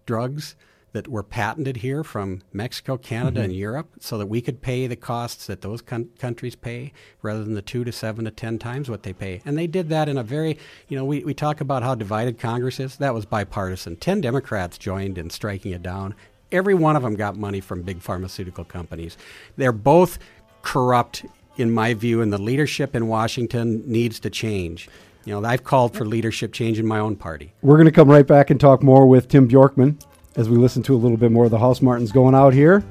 drugs 0.06 0.56
that 0.92 1.08
were 1.08 1.22
patented 1.22 1.78
here 1.78 2.02
from 2.02 2.40
Mexico, 2.54 2.96
Canada, 2.96 3.40
and 3.42 3.52
mm-hmm. 3.52 3.60
Europe 3.60 3.90
so 4.00 4.16
that 4.16 4.28
we 4.28 4.40
could 4.40 4.62
pay 4.62 4.86
the 4.86 4.96
costs 4.96 5.46
that 5.46 5.60
those 5.60 5.82
coun- 5.82 6.08
countries 6.18 6.56
pay 6.56 6.90
rather 7.20 7.44
than 7.44 7.52
the 7.52 7.60
two 7.60 7.84
to 7.84 7.92
seven 7.92 8.24
to 8.24 8.30
ten 8.30 8.58
times 8.58 8.88
what 8.88 9.02
they 9.02 9.12
pay. 9.12 9.42
And 9.44 9.58
they 9.58 9.66
did 9.66 9.90
that 9.90 10.08
in 10.08 10.16
a 10.16 10.22
very, 10.22 10.58
you 10.88 10.96
know, 10.96 11.04
we, 11.04 11.22
we 11.22 11.34
talk 11.34 11.60
about 11.60 11.82
how 11.82 11.94
divided 11.94 12.38
Congress 12.38 12.80
is. 12.80 12.96
That 12.96 13.12
was 13.12 13.26
bipartisan. 13.26 13.96
Ten 13.96 14.22
Democrats 14.22 14.78
joined 14.78 15.18
in 15.18 15.28
striking 15.28 15.72
it 15.72 15.82
down. 15.82 16.14
Every 16.52 16.74
one 16.74 16.94
of 16.94 17.02
them 17.02 17.16
got 17.16 17.36
money 17.36 17.60
from 17.60 17.82
big 17.82 18.00
pharmaceutical 18.00 18.64
companies. 18.64 19.16
They're 19.56 19.72
both 19.72 20.18
corrupt, 20.62 21.24
in 21.56 21.72
my 21.72 21.94
view, 21.94 22.22
and 22.22 22.32
the 22.32 22.38
leadership 22.38 22.94
in 22.94 23.08
Washington 23.08 23.82
needs 23.84 24.20
to 24.20 24.30
change. 24.30 24.88
You 25.24 25.40
know, 25.40 25.46
I've 25.46 25.64
called 25.64 25.96
for 25.96 26.04
leadership 26.04 26.52
change 26.52 26.78
in 26.78 26.86
my 26.86 27.00
own 27.00 27.16
party. 27.16 27.52
We're 27.62 27.76
going 27.76 27.86
to 27.86 27.92
come 27.92 28.08
right 28.08 28.26
back 28.26 28.50
and 28.50 28.60
talk 28.60 28.82
more 28.82 29.06
with 29.06 29.28
Tim 29.28 29.48
Bjorkman 29.48 30.00
as 30.36 30.48
we 30.48 30.56
listen 30.56 30.84
to 30.84 30.94
a 30.94 30.98
little 30.98 31.16
bit 31.16 31.32
more 31.32 31.46
of 31.46 31.50
the 31.50 31.58
House 31.58 31.82
Martins 31.82 32.12
going 32.12 32.34
out 32.34 32.54
here. 32.54 32.84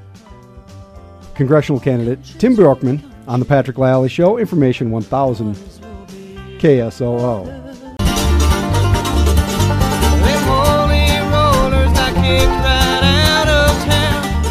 Congressional 1.36 1.80
candidate 1.80 2.20
Tim 2.40 2.58
Bjorkman 2.58 3.02
on 3.28 3.40
the 3.40 3.46
Patrick 3.46 3.78
Lally 3.78 4.10
Show, 4.10 4.38
Information 4.38 4.92
1000 4.92 5.56
KSOO. 6.60 7.66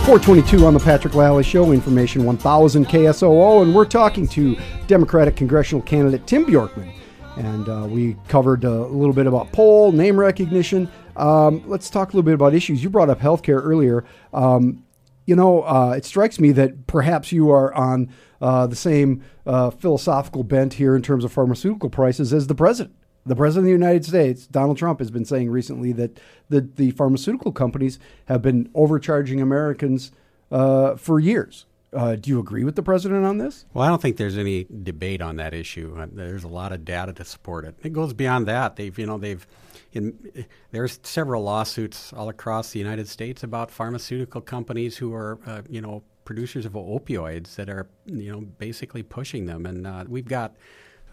422 0.05 0.67
on 0.67 0.75
the 0.75 0.81
Patrick 0.81 1.15
Lally 1.15 1.43
Show, 1.43 1.73
Information 1.73 2.27
1000 2.27 2.85
KSOO, 2.85 3.63
and 3.63 3.75
we're 3.75 3.87
talking 3.87 4.29
to 4.29 4.55
Democratic 4.87 5.35
congressional 5.35 5.81
candidate 5.81 6.27
Tim 6.27 6.45
Bjorkman. 6.45 6.93
And 7.39 7.67
uh, 7.71 7.87
we 7.89 8.15
covered 8.29 8.67
uh, 8.67 8.69
a 8.69 8.93
little 8.93 9.15
bit 9.15 9.27
about 9.27 9.51
poll, 9.53 9.93
name 9.93 10.21
recognition, 10.21 10.91
Um, 11.17 11.63
let's 11.67 11.89
talk 11.89 12.09
a 12.09 12.11
little 12.11 12.23
bit 12.23 12.35
about 12.35 12.53
issues. 12.53 12.83
You 12.83 12.91
brought 12.91 13.09
up 13.09 13.19
healthcare 13.19 13.63
earlier. 13.65 14.05
Um, 14.35 14.85
you 15.25 15.37
know, 15.37 15.63
uh, 15.63 15.95
it 15.97 16.05
strikes 16.05 16.39
me 16.39 16.53
that 16.53 16.87
perhaps 16.87 17.33
you 17.33 17.51
are 17.51 17.73
on 17.73 18.11
uh, 18.43 18.67
the 18.67 18.77
same 18.77 19.23
uh, 19.47 19.71
philosophical 19.71 20.45
bent 20.45 20.75
here 20.75 20.95
in 20.95 21.01
terms 21.01 21.25
of 21.25 21.33
pharmaceutical 21.33 21.89
prices 21.89 22.35
as 22.35 22.47
the 22.47 22.55
president. 22.55 22.95
The 23.27 23.37
president 23.37 23.65
of 23.65 23.67
the 23.67 23.85
United 23.85 24.05
States, 24.05 24.47
Donald 24.47 24.77
Trump, 24.77 24.99
has 24.99 25.11
been 25.11 25.25
saying 25.25 25.51
recently 25.51 25.93
that 25.93 26.21
the, 26.51 26.61
the 26.61 26.91
pharmaceutical 26.91 27.53
companies 27.53 27.99
have 28.27 28.43
been 28.43 28.71
overcharging 28.75 29.41
Americans 29.41 30.13
uh, 30.53 30.97
for 30.97 31.19
years. 31.19 31.67
Uh, 31.93 32.17
do 32.17 32.29
you 32.29 32.41
agree 32.41 32.65
with 32.65 32.75
the 32.75 32.83
president 32.83 33.25
on 33.25 33.39
this? 33.39 33.67
Well, 33.73 33.85
I 33.85 33.89
don't 33.89 34.03
think 34.03 34.17
there's 34.17 34.37
any 34.37 34.67
debate 34.83 35.23
on 35.23 35.37
that 35.37 35.55
issue. 35.55 35.97
Uh, 35.97 36.07
There's 36.13 36.43
a 36.43 36.49
lot 36.49 36.73
of 36.73 36.85
data 36.85 37.13
to 37.13 37.25
support 37.25 37.65
it. 37.65 37.77
It 37.85 37.93
goes 37.93 38.13
beyond 38.13 38.49
that. 38.49 38.75
They've, 38.75 38.99
you 38.99 39.07
know, 39.07 39.17
they've, 39.17 39.47
in, 39.93 40.45
there's 40.73 40.99
several 41.05 41.45
lawsuits 41.45 42.13
all 42.13 42.29
across 42.29 42.73
the 42.73 42.81
United 42.81 43.07
States 43.09 43.45
about 43.45 43.71
pharmaceutical 43.71 44.41
companies 44.41 44.97
who 44.97 45.15
are, 45.15 45.39
uh, 45.47 45.63
you 45.69 45.81
know, 45.81 46.03
producers 46.25 46.67
of 46.67 46.73
opioids 46.73 47.55
that 47.55 47.69
are, 47.69 47.87
you 48.07 48.33
know, 48.33 48.41
basically 48.41 49.05
pushing 49.05 49.47
them. 49.47 49.65
And 49.65 49.87
uh, 49.87 50.05
we've 50.09 50.27
got 50.27 50.57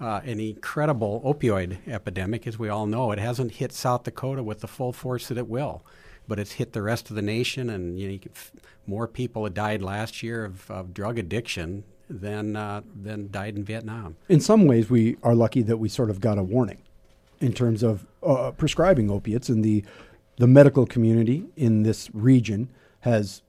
uh, 0.02 0.22
an 0.26 0.40
incredible 0.40 1.22
opioid 1.24 1.78
epidemic, 1.88 2.48
as 2.48 2.58
we 2.58 2.68
all 2.68 2.88
know. 2.88 3.12
It 3.12 3.20
hasn't 3.20 3.54
hit 3.54 3.72
South 3.72 4.04
Dakota 4.04 4.42
with 4.42 4.62
the 4.62 4.68
full 4.68 4.92
force 4.92 5.28
that 5.28 5.38
it 5.38 5.48
will, 5.48 5.86
but 6.28 6.40
it's 6.40 6.54
hit 6.54 6.74
the 6.74 6.82
rest 6.82 7.10
of 7.10 7.16
the 7.16 7.22
nation. 7.22 7.70
And 7.70 8.00
you 8.00 8.12
know, 8.12 8.20
more 8.88 9.08
people 9.08 9.44
had 9.44 9.54
died 9.54 9.82
last 9.82 10.24
year 10.24 10.44
of, 10.44 10.70
of 10.72 10.94
drug 10.94 11.20
addiction 11.20 11.84
than 12.10 12.56
uh, 12.56 12.82
than 13.00 13.30
died 13.32 13.56
in 13.56 13.64
Vietnam. 13.64 14.18
In 14.28 14.42
some 14.42 14.66
ways, 14.66 14.90
we 14.90 15.18
are 15.24 15.36
lucky 15.36 15.62
that 15.62 15.78
we 15.78 15.88
sort 15.88 16.10
of 16.10 16.20
got 16.20 16.38
a 16.38 16.44
warning 16.44 16.82
in 17.40 17.54
terms 17.54 17.84
of 17.84 18.06
uh, 18.24 18.52
prescribing 18.52 19.12
opiates, 19.12 19.50
and 19.50 19.64
the 19.64 19.86
the 20.38 20.48
medical 20.48 20.88
community 20.88 21.46
in 21.56 21.84
this 21.84 22.10
region 22.14 22.70
has 23.02 23.44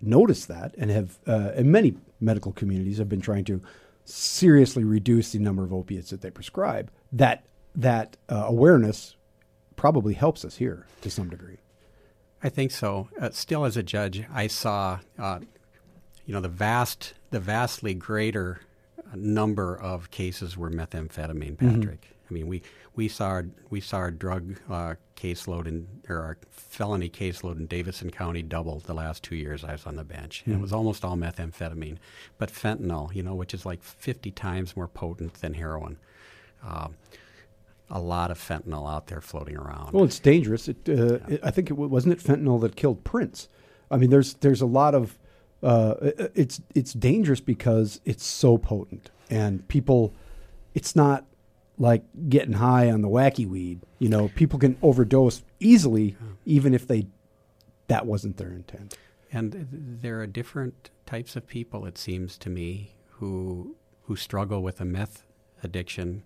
noticed 0.00 0.48
that, 0.48 0.74
and 0.76 0.90
have 0.90 1.20
uh, 1.28 1.52
and 1.54 1.70
many 1.70 1.94
medical 2.20 2.52
communities 2.52 2.98
have 2.98 3.08
been 3.08 3.20
trying 3.20 3.44
to 3.44 3.60
seriously 4.04 4.84
reduce 4.84 5.32
the 5.32 5.38
number 5.38 5.64
of 5.64 5.72
opiates 5.72 6.10
that 6.10 6.20
they 6.20 6.30
prescribe. 6.30 6.90
That 7.12 7.44
that 7.74 8.16
uh, 8.28 8.44
awareness 8.46 9.16
probably 9.76 10.14
helps 10.14 10.44
us 10.44 10.56
here 10.56 10.86
to 11.00 11.10
some 11.10 11.30
degree. 11.30 11.58
I 12.42 12.48
think 12.48 12.70
so. 12.72 13.08
Uh, 13.20 13.30
still, 13.30 13.64
as 13.64 13.76
a 13.76 13.82
judge, 13.82 14.24
I 14.32 14.48
saw, 14.48 14.98
uh, 15.18 15.38
you 16.26 16.34
know, 16.34 16.40
the 16.40 16.48
vast, 16.48 17.14
the 17.30 17.40
vastly 17.40 17.94
greater 17.94 18.60
number 19.14 19.76
of 19.76 20.10
cases 20.10 20.56
were 20.56 20.70
methamphetamine, 20.70 21.56
Patrick. 21.58 22.16
I 22.32 22.34
mean, 22.34 22.46
we, 22.46 22.62
we 22.94 23.08
saw 23.08 23.26
our, 23.26 23.46
we 23.70 23.80
saw 23.80 23.98
our 23.98 24.10
drug 24.10 24.56
uh, 24.70 24.94
caseload 25.16 25.66
in 25.66 25.86
or 26.08 26.16
our 26.16 26.38
felony 26.50 27.10
caseload 27.10 27.56
in 27.56 27.66
Davidson 27.66 28.10
County 28.10 28.42
double 28.42 28.80
the 28.80 28.94
last 28.94 29.22
two 29.22 29.36
years 29.36 29.64
I 29.64 29.72
was 29.72 29.86
on 29.86 29.96
the 29.96 30.04
bench. 30.04 30.42
And 30.46 30.54
it 30.54 30.60
was 30.60 30.72
almost 30.72 31.04
all 31.04 31.16
methamphetamine, 31.16 31.98
but 32.38 32.50
fentanyl, 32.50 33.14
you 33.14 33.22
know, 33.22 33.34
which 33.34 33.52
is 33.52 33.66
like 33.66 33.82
50 33.82 34.30
times 34.30 34.76
more 34.76 34.88
potent 34.88 35.34
than 35.34 35.54
heroin. 35.54 35.98
Um, 36.66 36.94
a 37.90 38.00
lot 38.00 38.30
of 38.30 38.38
fentanyl 38.38 38.90
out 38.90 39.08
there 39.08 39.20
floating 39.20 39.56
around. 39.56 39.92
Well, 39.92 40.04
it's 40.04 40.18
dangerous. 40.18 40.68
It, 40.68 40.88
uh, 40.88 41.18
it, 41.28 41.40
I 41.42 41.50
think 41.50 41.68
it 41.68 41.74
wasn't 41.74 42.14
it 42.14 42.20
fentanyl 42.20 42.60
that 42.62 42.74
killed 42.76 43.04
Prince. 43.04 43.48
I 43.90 43.98
mean, 43.98 44.08
there's 44.08 44.34
there's 44.34 44.62
a 44.62 44.66
lot 44.66 44.94
of 44.94 45.18
uh, 45.62 45.94
it's 46.34 46.62
it's 46.74 46.94
dangerous 46.94 47.40
because 47.40 48.00
it's 48.06 48.24
so 48.24 48.56
potent 48.56 49.10
and 49.28 49.68
people. 49.68 50.14
It's 50.74 50.96
not 50.96 51.26
like 51.82 52.04
getting 52.28 52.52
high 52.54 52.88
on 52.92 53.02
the 53.02 53.08
wacky 53.08 53.46
weed. 53.46 53.80
You 53.98 54.08
know, 54.08 54.28
people 54.36 54.60
can 54.60 54.76
overdose 54.82 55.42
easily, 55.58 56.16
even 56.46 56.74
if 56.74 56.86
they 56.86 57.08
that 57.88 58.06
wasn't 58.06 58.36
their 58.36 58.52
intent. 58.52 58.96
And 59.32 59.98
there 60.00 60.20
are 60.20 60.26
different 60.26 60.90
types 61.06 61.34
of 61.34 61.46
people, 61.46 61.84
it 61.84 61.98
seems 61.98 62.38
to 62.38 62.48
me, 62.48 62.92
who 63.10 63.74
who 64.02 64.14
struggle 64.14 64.62
with 64.62 64.80
a 64.80 64.84
meth 64.84 65.24
addiction, 65.64 66.22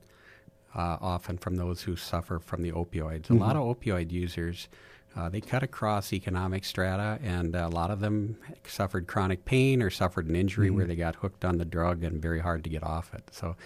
uh, 0.75 0.99
often 1.01 1.39
from 1.39 1.57
those 1.57 1.83
who 1.83 1.97
suffer 1.97 2.39
from 2.39 2.61
the 2.61 2.73
opioids. 2.73 3.31
A 3.31 3.35
lot 3.35 3.57
of 3.57 3.63
opioid 3.63 4.13
users, 4.13 4.69
uh, 5.17 5.31
they 5.31 5.41
cut 5.41 5.63
across 5.63 6.13
economic 6.13 6.65
strata, 6.65 7.19
and 7.23 7.55
a 7.55 7.69
lot 7.69 7.91
of 7.91 8.01
them 8.01 8.37
suffered 8.67 9.07
chronic 9.07 9.47
pain 9.47 9.83
or 9.83 9.89
suffered 9.89 10.29
an 10.29 10.37
injury 10.37 10.69
where 10.71 10.85
they 10.85 10.97
got 10.97 11.17
hooked 11.17 11.45
on 11.47 11.57
the 11.57 11.65
drug 11.65 12.05
and 12.05 12.21
very 12.21 12.41
hard 12.41 12.63
to 12.65 12.69
get 12.71 12.83
off 12.83 13.15
it. 13.15 13.25
So, 13.33 13.57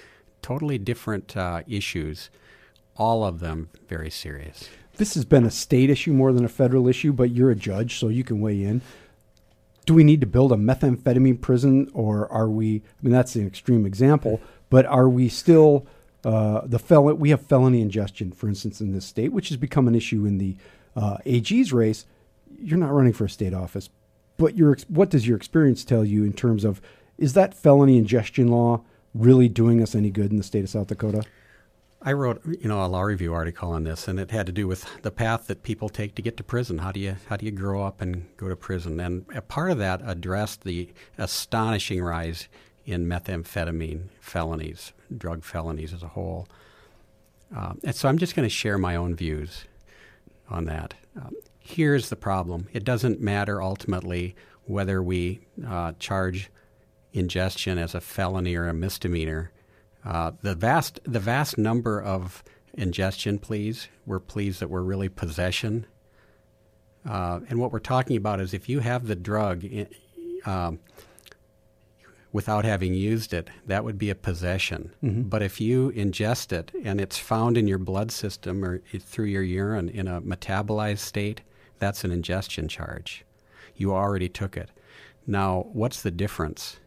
totally 0.43 0.79
different 0.79 1.37
uh, 1.37 1.63
issues. 1.67 2.31
All 2.97 3.25
of 3.25 3.41
them 3.41 3.71
very 3.89 4.11
serious. 4.11 4.69
This 4.97 5.15
has 5.15 5.25
been 5.25 5.47
a 5.47 5.51
state 5.51 5.89
issue 5.89 6.13
more 6.13 6.33
than 6.33 6.45
a 6.45 6.49
federal 6.49 6.87
issue, 6.87 7.13
but 7.13 7.31
you're 7.31 7.51
a 7.51 7.57
judge, 7.57 7.99
so 7.99 8.09
you 8.09 8.25
can 8.25 8.41
weigh 8.41 8.63
in. 8.63 8.83
Do 9.87 9.95
we 9.95 10.05
need 10.05 10.21
to 10.21 10.27
build 10.27 10.53
a 10.53 10.57
methamphetamine 10.57 11.41
prison, 11.41 11.91
or 11.95 12.31
are 12.31 12.49
we? 12.49 12.77
I 12.77 13.03
mean, 13.03 13.13
that's 13.13 13.35
an 13.35 13.47
extreme 13.47 13.87
example, 13.87 14.41
but 14.69 14.85
are 14.87 15.09
we 15.09 15.29
still 15.29 15.87
uh, 16.25 16.63
the 16.65 16.79
felon? 16.79 17.19
We 17.19 17.31
have 17.31 17.41
felony 17.41 17.81
ingestion, 17.81 18.33
for 18.33 18.49
instance, 18.49 18.81
in 18.81 18.93
this 18.93 19.07
state, 19.07 19.33
which 19.33 19.49
has 19.49 19.57
become 19.57 19.89
an 19.89 19.95
issue 19.95 20.27
in 20.27 20.39
the 20.39 20.57
uh, 20.95 21.17
AG's 21.25 21.73
race. 21.73 22.05
You're 22.59 22.79
not 22.79 22.93
running 22.93 23.15
for 23.15 23.25
a 23.25 23.31
state 23.31 23.55
office, 23.55 23.89
but 24.37 24.57
your 24.57 24.77
what 24.89 25.09
does 25.09 25.27
your 25.27 25.37
experience 25.37 25.83
tell 25.83 26.05
you 26.05 26.25
in 26.25 26.35
terms 26.35 26.65
of 26.65 26.83
is 27.17 27.33
that 27.35 27.55
felony 27.55 27.97
ingestion 27.97 28.49
law 28.49 28.83
really 29.15 29.49
doing 29.49 29.83
us 29.83 29.95
any 29.95 30.11
good 30.11 30.31
in 30.31 30.37
the 30.37 30.43
state 30.43 30.65
of 30.65 30.71
South 30.71 30.89
Dakota? 30.89 31.25
I 32.03 32.13
wrote, 32.15 32.41
you 32.47 32.67
know, 32.67 32.83
a 32.83 32.87
law 32.87 33.03
review 33.03 33.35
article 33.35 33.73
on 33.73 33.85
this, 33.85 34.09
and 34.09 34.19
it 34.19 34.31
had 34.31 34.47
to 34.47 34.53
do 34.53 34.67
with 34.67 34.87
the 35.03 35.11
path 35.11 35.49
that 35.49 35.63
people 35.63 35.91
take 35.91 36.15
to 36.15 36.23
get 36.23 36.39
to 36.39 36.43
prison. 36.43 36.79
How 36.79 36.93
do 36.93 37.01
you 37.01 37.17
how 37.29 37.37
do 37.37 37.45
you 37.45 37.53
grow 37.53 37.85
up 37.85 38.01
and 38.01 38.27
go 38.39 38.49
to 38.49 38.57
prison? 38.57 38.99
And 39.01 39.27
a 39.35 39.43
part 39.43 39.71
of 39.71 39.79
that 39.79 40.01
addressed 40.05 40.65
the 40.65 40.89
astonishing 41.19 42.03
rise 42.03 42.49
in 42.87 43.07
methamphetamine 43.07 44.09
felonies, 44.19 44.93
drug 45.15 45.45
felonies 45.45 45.93
as 45.93 46.03
a 46.03 46.09
whole. 46.09 46.49
Uh, 47.55 47.75
and 47.85 47.95
so 47.95 48.09
I'm 48.09 48.17
just 48.17 48.35
going 48.35 48.49
to 48.49 48.55
share 48.55 48.79
my 48.79 48.97
own 48.97 49.15
views 49.15 49.65
on 50.49 50.65
that. 50.65 50.95
Um, 51.21 51.35
here's 51.59 52.09
the 52.09 52.17
problem: 52.17 52.67
it 52.73 52.85
doesn't 52.85 53.21
matter 53.21 53.61
ultimately 53.61 54.35
whether 54.65 55.03
we 55.03 55.41
uh, 55.69 55.93
charge 55.99 56.51
ingestion 57.13 57.79
as 57.79 57.95
a 57.95 58.01
felony 58.01 58.55
or 58.55 58.69
a 58.69 58.75
misdemeanor. 58.75 59.51
Uh, 60.05 60.33
the 60.43 60.55
vast 60.55 61.01
the 61.05 61.21
vast 61.21 61.59
number 61.59 62.01
of 62.01 62.43
ingestion 62.75 63.39
pleas 63.39 63.89
were 64.07 64.21
pleas 64.21 64.59
that 64.61 64.71
were 64.71 64.83
really 64.83 65.09
possession. 65.09 65.87
Uh, 67.09 67.41
and 67.49 67.59
what 67.59 67.73
we're 67.73 67.79
talking 67.79 68.17
about 68.17 68.41
is 68.41 68.55
if 68.55 68.69
you 68.69 68.81
have 68.81 69.07
the 69.07 69.17
drug 69.17 69.65
i- 69.65 69.87
um, 70.51 70.79
without 72.33 72.65
having 72.65 72.95
used 72.95 73.35
it, 73.35 73.51
that 73.67 73.85
would 73.85 73.99
be 73.99 74.09
a 74.11 74.15
possession. 74.15 74.93
But 75.03 75.43
if 75.43 75.61
you 75.61 75.91
ingest 75.97 76.53
it 76.53 76.71
and 76.85 77.01
it's 77.01 77.19
found 77.19 77.57
in 77.59 77.67
your 77.67 77.79
blood 77.79 78.13
system 78.13 78.65
or 78.65 78.79
through 79.01 79.25
your 79.27 79.43
urine 79.43 79.89
in 79.89 80.07
a 80.07 80.21
metabolized 80.23 80.99
state, 80.99 81.41
that's 81.79 82.05
an 82.05 82.13
ingestion 82.13 82.69
charge. 82.69 83.25
You 83.75 83.93
already 83.93 84.29
took 84.29 84.57
it. 84.57 84.71
Now, 85.27 85.67
what's 85.73 86.03
the 86.03 86.11
difference? 86.11 86.79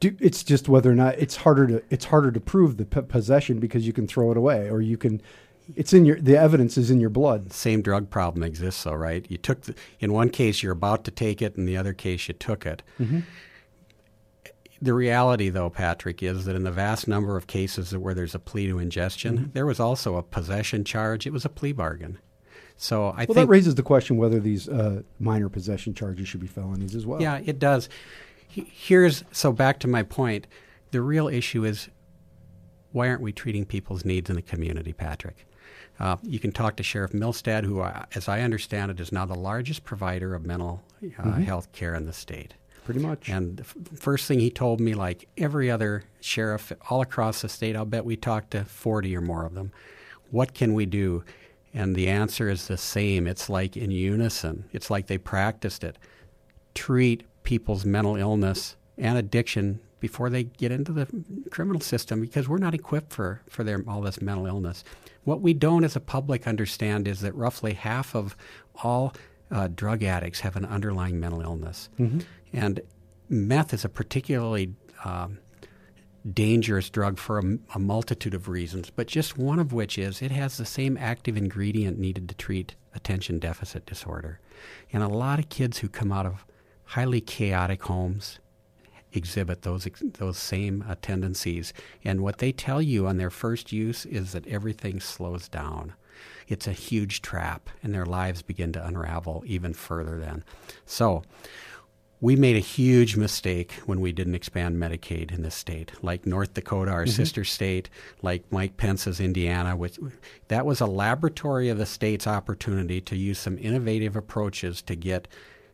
Do, 0.00 0.16
it's 0.18 0.42
just 0.42 0.68
whether 0.68 0.90
or 0.90 0.94
not 0.94 1.18
it's 1.18 1.36
harder 1.36 1.66
to 1.66 1.82
it's 1.90 2.06
harder 2.06 2.32
to 2.32 2.40
prove 2.40 2.78
the 2.78 2.86
p- 2.86 3.02
possession 3.02 3.58
because 3.60 3.86
you 3.86 3.92
can 3.92 4.06
throw 4.06 4.30
it 4.30 4.36
away 4.38 4.70
or 4.70 4.80
you 4.80 4.96
can 4.96 5.20
it's 5.76 5.92
in 5.92 6.04
your 6.06 6.18
the 6.20 6.36
evidence 6.38 6.78
is 6.78 6.90
in 6.90 7.00
your 7.00 7.10
blood. 7.10 7.52
same 7.52 7.80
drug 7.82 8.08
problem 8.10 8.42
exists, 8.42 8.82
though, 8.84 8.94
right? 8.94 9.24
You 9.30 9.36
took 9.36 9.60
the, 9.62 9.74
in 10.00 10.12
one 10.12 10.30
case 10.30 10.62
you're 10.62 10.72
about 10.72 11.04
to 11.04 11.10
take 11.10 11.40
it, 11.42 11.56
in 11.56 11.64
the 11.66 11.76
other 11.76 11.92
case 11.92 12.26
you 12.28 12.34
took 12.34 12.64
it. 12.66 12.82
The 14.82 14.94
reality, 14.94 15.50
though, 15.50 15.68
Patrick, 15.68 16.22
is 16.22 16.46
that 16.46 16.56
in 16.56 16.64
the 16.64 16.70
vast 16.72 17.06
number 17.06 17.36
of 17.36 17.46
cases 17.46 17.94
where 17.94 18.14
there's 18.14 18.34
a 18.34 18.38
plea 18.38 18.66
to 18.68 18.78
ingestion, 18.78 19.50
there 19.52 19.66
was 19.66 19.78
also 19.78 20.16
a 20.16 20.22
possession 20.22 20.84
charge. 20.84 21.26
It 21.26 21.34
was 21.34 21.44
a 21.44 21.50
plea 21.50 21.72
bargain. 21.72 22.18
So 22.78 23.08
I 23.08 23.10
Well, 23.10 23.16
think 23.26 23.34
that 23.36 23.46
raises 23.48 23.74
the 23.74 23.82
question 23.82 24.16
whether 24.16 24.40
these 24.40 24.70
uh, 24.70 25.02
minor 25.18 25.50
possession 25.50 25.92
charges 25.92 26.28
should 26.28 26.40
be 26.40 26.46
felonies 26.46 26.94
as 26.94 27.04
well. 27.04 27.20
Yeah, 27.20 27.40
it 27.44 27.58
does. 27.58 27.90
He- 28.50 28.70
Here's 28.72 29.24
so 29.32 29.52
back 29.52 29.78
to 29.80 29.88
my 29.88 30.02
point. 30.02 30.46
The 30.90 31.00
real 31.00 31.28
issue 31.28 31.64
is 31.64 31.88
why 32.92 33.08
aren't 33.08 33.22
we 33.22 33.32
treating 33.32 33.64
people's 33.64 34.04
needs 34.04 34.28
in 34.30 34.36
the 34.36 34.42
community, 34.42 34.92
Patrick? 34.92 35.46
Uh, 36.00 36.16
you 36.22 36.38
can 36.38 36.50
talk 36.50 36.76
to 36.76 36.82
Sheriff 36.82 37.12
Milstead, 37.12 37.64
who, 37.64 37.80
uh, 37.80 38.04
as 38.14 38.26
I 38.28 38.40
understand 38.40 38.90
it, 38.90 38.98
is 39.00 39.12
now 39.12 39.26
the 39.26 39.34
largest 39.34 39.84
provider 39.84 40.34
of 40.34 40.44
mental 40.46 40.82
uh, 41.18 41.32
health 41.34 41.70
care 41.72 41.94
in 41.94 42.06
the 42.06 42.12
state. 42.12 42.54
pretty 42.84 43.00
much. 43.00 43.28
And 43.28 43.58
the 43.58 43.62
f- 43.62 43.74
first 43.98 44.26
thing 44.26 44.40
he 44.40 44.50
told 44.50 44.80
me, 44.80 44.94
like 44.94 45.28
every 45.36 45.70
other 45.70 46.04
sheriff 46.20 46.72
all 46.88 47.02
across 47.02 47.42
the 47.42 47.48
state, 47.50 47.76
I'll 47.76 47.84
bet 47.84 48.04
we 48.04 48.16
talked 48.16 48.50
to 48.52 48.64
40 48.64 49.14
or 49.16 49.20
more 49.20 49.44
of 49.44 49.54
them. 49.54 49.70
What 50.30 50.54
can 50.54 50.72
we 50.74 50.86
do? 50.86 51.22
And 51.74 51.94
the 51.94 52.08
answer 52.08 52.48
is 52.48 52.66
the 52.66 52.78
same. 52.78 53.26
It's 53.28 53.48
like 53.50 53.76
in 53.76 53.90
unison. 53.92 54.64
It's 54.72 54.90
like 54.90 55.06
they 55.06 55.18
practiced 55.18 55.84
it. 55.84 55.98
Treat 56.74 57.24
people's 57.50 57.84
mental 57.84 58.14
illness 58.14 58.76
and 58.96 59.18
addiction 59.18 59.80
before 59.98 60.30
they 60.30 60.44
get 60.44 60.70
into 60.70 60.92
the 60.92 61.08
criminal 61.50 61.80
system 61.80 62.20
because 62.20 62.48
we're 62.48 62.58
not 62.58 62.74
equipped 62.74 63.12
for, 63.12 63.42
for 63.50 63.64
their, 63.64 63.82
all 63.88 64.00
this 64.02 64.22
mental 64.22 64.46
illness. 64.46 64.84
What 65.24 65.40
we 65.40 65.52
don't 65.52 65.82
as 65.82 65.96
a 65.96 66.00
public 66.00 66.46
understand 66.46 67.08
is 67.08 67.22
that 67.22 67.34
roughly 67.34 67.74
half 67.74 68.14
of 68.14 68.36
all 68.84 69.14
uh, 69.50 69.66
drug 69.66 70.04
addicts 70.04 70.38
have 70.40 70.54
an 70.54 70.64
underlying 70.64 71.18
mental 71.18 71.40
illness. 71.40 71.88
And 72.52 72.82
meth 73.28 73.74
is 73.74 73.84
a 73.84 73.88
particularly 73.88 74.74
um, 75.04 75.38
dangerous 76.32 76.88
drug 76.88 77.18
for 77.18 77.40
a, 77.40 77.58
a 77.74 77.80
multitude 77.80 78.34
of 78.34 78.46
reasons, 78.48 78.90
but 78.90 79.08
just 79.08 79.36
one 79.36 79.58
of 79.58 79.72
which 79.72 79.98
is 79.98 80.22
it 80.22 80.30
has 80.30 80.56
the 80.56 80.64
same 80.64 80.96
active 80.96 81.36
ingredient 81.36 81.98
needed 81.98 82.28
to 82.28 82.34
treat 82.36 82.76
attention 82.94 83.40
deficit 83.40 83.86
disorder. 83.86 84.38
And 84.92 85.02
a 85.02 85.08
lot 85.08 85.40
of 85.40 85.48
kids 85.48 85.78
who 85.78 85.88
come 85.88 86.12
out 86.12 86.26
of 86.26 86.46
highly 86.90 87.20
chaotic 87.20 87.84
homes 87.84 88.40
exhibit 89.12 89.62
those 89.62 89.88
those 90.18 90.38
same 90.38 90.84
uh, 90.88 90.94
tendencies. 91.00 91.72
And 92.04 92.20
what 92.20 92.38
they 92.38 92.52
tell 92.52 92.82
you 92.82 93.06
on 93.06 93.16
their 93.16 93.30
first 93.30 93.72
use 93.72 94.06
is 94.06 94.32
that 94.32 94.46
everything 94.46 95.00
slows 95.00 95.48
down. 95.48 95.94
It's 96.48 96.66
a 96.66 96.72
huge 96.72 97.22
trap, 97.22 97.70
and 97.82 97.94
their 97.94 98.06
lives 98.06 98.42
begin 98.42 98.72
to 98.72 98.84
unravel 98.84 99.44
even 99.46 99.72
further. 99.72 100.18
Then, 100.18 100.44
so 100.84 101.22
we 102.20 102.34
made 102.34 102.56
a 102.56 102.60
huge 102.60 103.16
mistake 103.16 103.72
when 103.86 104.00
we 104.00 104.10
didn't 104.10 104.34
expand 104.34 104.76
Medicaid 104.76 105.32
in 105.32 105.42
this 105.42 105.54
state, 105.54 105.92
like 106.02 106.26
North 106.26 106.54
Dakota, 106.54 106.90
our 106.90 107.06
sister 107.06 107.44
state, 107.44 107.88
like 108.20 108.50
Mike 108.50 108.76
Pence's 108.76 109.20
Indiana, 109.20 109.76
which 109.76 109.98
that 110.48 110.66
was 110.66 110.80
a 110.80 110.86
laboratory 110.86 111.68
of 111.68 111.78
the 111.78 111.86
state's 111.86 112.26
opportunity 112.26 113.00
to 113.00 113.16
use 113.16 113.38
some 113.38 113.56
innovative 113.58 114.16
approaches 114.16 114.82
to 114.82 114.96
get 114.96 115.28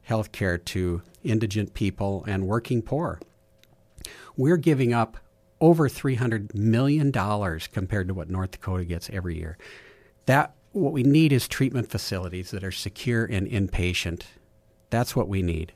health 0.07 0.30
care 0.30 0.57
to 0.57 1.02
indigent 1.24 1.74
people 1.74 2.24
and 2.28 2.46
working 2.46 2.80
poor. 2.80 3.20
We're 4.36 4.57
giving 4.57 4.94
up 4.94 5.16
over 5.61 5.88
$300 5.88 6.54
million 6.54 7.11
compared 7.11 8.07
to 8.07 8.14
what 8.14 8.30
North 8.30 8.52
Dakota 8.52 8.84
gets 8.84 9.11
every 9.11 9.36
year. 9.36 9.59
That 10.26 10.54
what 10.70 10.92
we 10.92 11.02
need 11.02 11.32
is 11.32 11.48
treatment 11.48 11.90
facilities 11.90 12.52
that 12.52 12.62
are 12.62 12.70
secure 12.70 13.24
and 13.24 13.48
inpatient. 13.48 14.22
That's 14.90 15.16
what 15.16 15.28
we 15.28 15.42
need. 15.42 15.72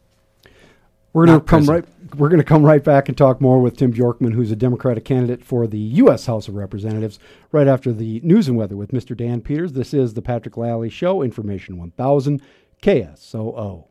We're 1.12 1.26
going 1.26 1.40
to 1.40 1.44
come 1.44 1.66
prison. 1.66 1.74
right. 1.74 2.14
We're 2.16 2.28
going 2.28 2.38
to 2.38 2.44
come 2.44 2.64
right 2.64 2.84
back 2.84 3.08
and 3.08 3.18
talk 3.18 3.40
more 3.40 3.60
with 3.60 3.76
Tim 3.78 3.92
Bjorkman, 3.92 4.34
who's 4.34 4.52
a 4.52 4.56
Democratic 4.56 5.04
candidate 5.04 5.44
for 5.44 5.66
the 5.66 5.78
U.S. 5.78 6.26
House 6.26 6.46
of 6.46 6.54
Representatives. 6.54 7.18
Right 7.50 7.66
after 7.66 7.92
the 7.92 8.20
news 8.22 8.46
and 8.46 8.56
weather 8.56 8.76
with 8.76 8.92
Mr. 8.92 9.16
Dan 9.16 9.40
Peters. 9.40 9.72
This 9.72 9.92
is 9.92 10.14
the 10.14 10.22
Patrick 10.22 10.56
Lally 10.56 10.88
Show. 10.88 11.20
Information 11.20 11.78
1000 11.78 12.40
KSOO. 12.82 13.86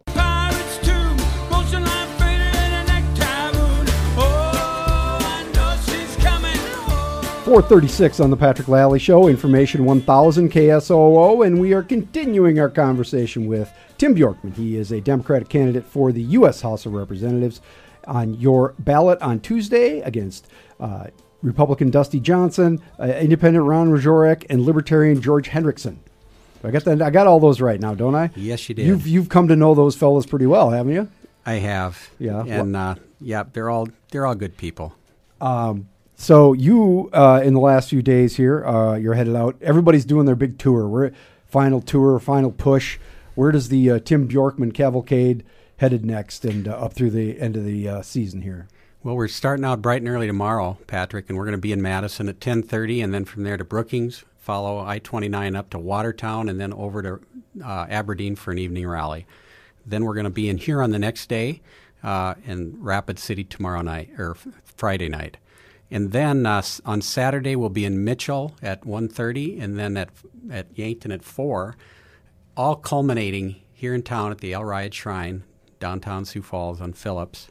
436 7.49 8.19
on 8.19 8.29
the 8.29 8.37
Patrick 8.37 8.67
Lally 8.67 8.99
Show, 8.99 9.27
information 9.27 9.83
1000 9.83 10.51
KSOO, 10.51 11.43
and 11.43 11.59
we 11.59 11.73
are 11.73 11.81
continuing 11.81 12.59
our 12.59 12.69
conversation 12.69 13.47
with 13.47 13.73
Tim 13.97 14.13
Bjorkman. 14.13 14.53
He 14.53 14.77
is 14.77 14.91
a 14.91 15.01
Democratic 15.01 15.49
candidate 15.49 15.83
for 15.83 16.11
the 16.11 16.21
U.S. 16.21 16.61
House 16.61 16.85
of 16.85 16.93
Representatives 16.93 17.59
on 18.05 18.35
your 18.35 18.75
ballot 18.77 19.19
on 19.23 19.39
Tuesday 19.39 20.01
against 20.01 20.47
uh, 20.79 21.07
Republican 21.41 21.89
Dusty 21.89 22.19
Johnson, 22.19 22.83
uh, 22.99 23.05
Independent 23.05 23.65
Ron 23.65 23.89
Rajorek, 23.89 24.45
and 24.51 24.61
Libertarian 24.61 25.19
George 25.19 25.49
Hendrickson. 25.49 25.97
I 26.63 26.69
got 26.69 26.83
that. 26.83 27.01
I 27.01 27.09
got 27.09 27.25
all 27.25 27.39
those 27.39 27.61
right 27.61 27.79
now, 27.79 27.95
don't 27.95 28.13
I? 28.13 28.29
Yes, 28.35 28.69
you 28.69 28.75
did. 28.75 28.85
You've 28.85 29.07
you've 29.07 29.29
come 29.29 29.47
to 29.47 29.55
know 29.55 29.73
those 29.73 29.95
fellas 29.95 30.27
pretty 30.27 30.45
well, 30.45 30.69
haven't 30.69 30.93
you? 30.93 31.09
I 31.47 31.53
have. 31.53 32.11
Yeah. 32.19 32.43
And 32.43 32.75
uh, 32.75 32.95
yeah, 33.19 33.45
they're 33.51 33.71
all 33.71 33.87
they're 34.11 34.27
all 34.27 34.35
good 34.35 34.55
people. 34.55 34.93
So 36.21 36.51
you, 36.51 37.09
uh, 37.13 37.39
in 37.45 37.53
the 37.53 37.61
last 37.61 37.89
few 37.89 38.01
days 38.01 38.35
here, 38.35 38.65
uh, 38.65 38.95
you're 38.95 39.13
headed 39.13 39.37
out. 39.37 39.55
Everybody's 39.61 40.03
doing 40.03 40.25
their 40.25 40.35
big 40.35 40.59
tour. 40.59 40.85
We're 40.85 41.11
final 41.45 41.79
tour, 41.79 42.19
final 42.19 42.51
push. 42.51 42.99
Where 43.35 43.53
does 43.53 43.69
the 43.69 43.89
uh, 43.89 43.99
Tim 43.99 44.27
Bjorkman 44.27 44.73
cavalcade 44.73 45.45
headed 45.77 46.03
next, 46.03 46.43
and 46.43 46.67
uh, 46.67 46.71
up 46.71 46.91
through 46.91 47.11
the 47.11 47.39
end 47.39 47.55
of 47.55 47.63
the 47.63 47.87
uh, 47.87 48.01
season 48.01 48.41
here? 48.41 48.67
Well, 49.01 49.15
we're 49.15 49.29
starting 49.29 49.63
out 49.63 49.81
bright 49.81 50.01
and 50.01 50.09
early 50.09 50.27
tomorrow, 50.27 50.77
Patrick, 50.87 51.29
and 51.29 51.37
we're 51.37 51.45
going 51.45 51.53
to 51.53 51.57
be 51.57 51.71
in 51.71 51.81
Madison 51.81 52.27
at 52.27 52.41
10:30, 52.41 53.01
and 53.01 53.13
then 53.13 53.23
from 53.23 53.43
there 53.43 53.55
to 53.55 53.63
Brookings, 53.63 54.25
follow 54.37 54.79
I-29 54.79 55.55
up 55.55 55.69
to 55.69 55.79
Watertown, 55.79 56.49
and 56.49 56.59
then 56.59 56.73
over 56.73 57.01
to 57.01 57.19
uh, 57.63 57.85
Aberdeen 57.89 58.35
for 58.35 58.51
an 58.51 58.57
evening 58.57 58.85
rally. 58.85 59.25
Then 59.85 60.03
we're 60.03 60.15
going 60.15 60.25
to 60.25 60.29
be 60.29 60.49
in 60.49 60.57
here 60.57 60.81
on 60.83 60.91
the 60.91 60.99
next 60.99 61.29
day, 61.29 61.61
and 62.03 62.75
Rapid 62.83 63.19
City 63.19 63.45
tomorrow 63.45 63.81
night 63.81 64.09
or 64.17 64.31
f- 64.31 64.47
Friday 64.75 65.07
night, 65.07 65.37
and 65.91 66.11
then 66.11 66.45
uh, 66.45 66.61
on 66.85 67.01
Saturday 67.01 67.55
we'll 67.55 67.69
be 67.69 67.85
in 67.85 68.03
Mitchell 68.03 68.55
at 68.61 68.81
1:30, 68.83 69.61
and 69.61 69.77
then 69.77 69.97
at 69.97 70.09
at 70.51 70.67
Yankton 70.77 71.11
at 71.11 71.23
four, 71.23 71.75
all 72.55 72.75
culminating 72.75 73.57
here 73.73 73.93
in 73.93 74.03
town 74.03 74.31
at 74.31 74.39
the 74.39 74.53
El 74.53 74.63
Riad 74.63 74.93
Shrine, 74.93 75.43
downtown 75.79 76.25
Sioux 76.25 76.41
Falls 76.41 76.81
on 76.81 76.93
Phillips. 76.93 77.49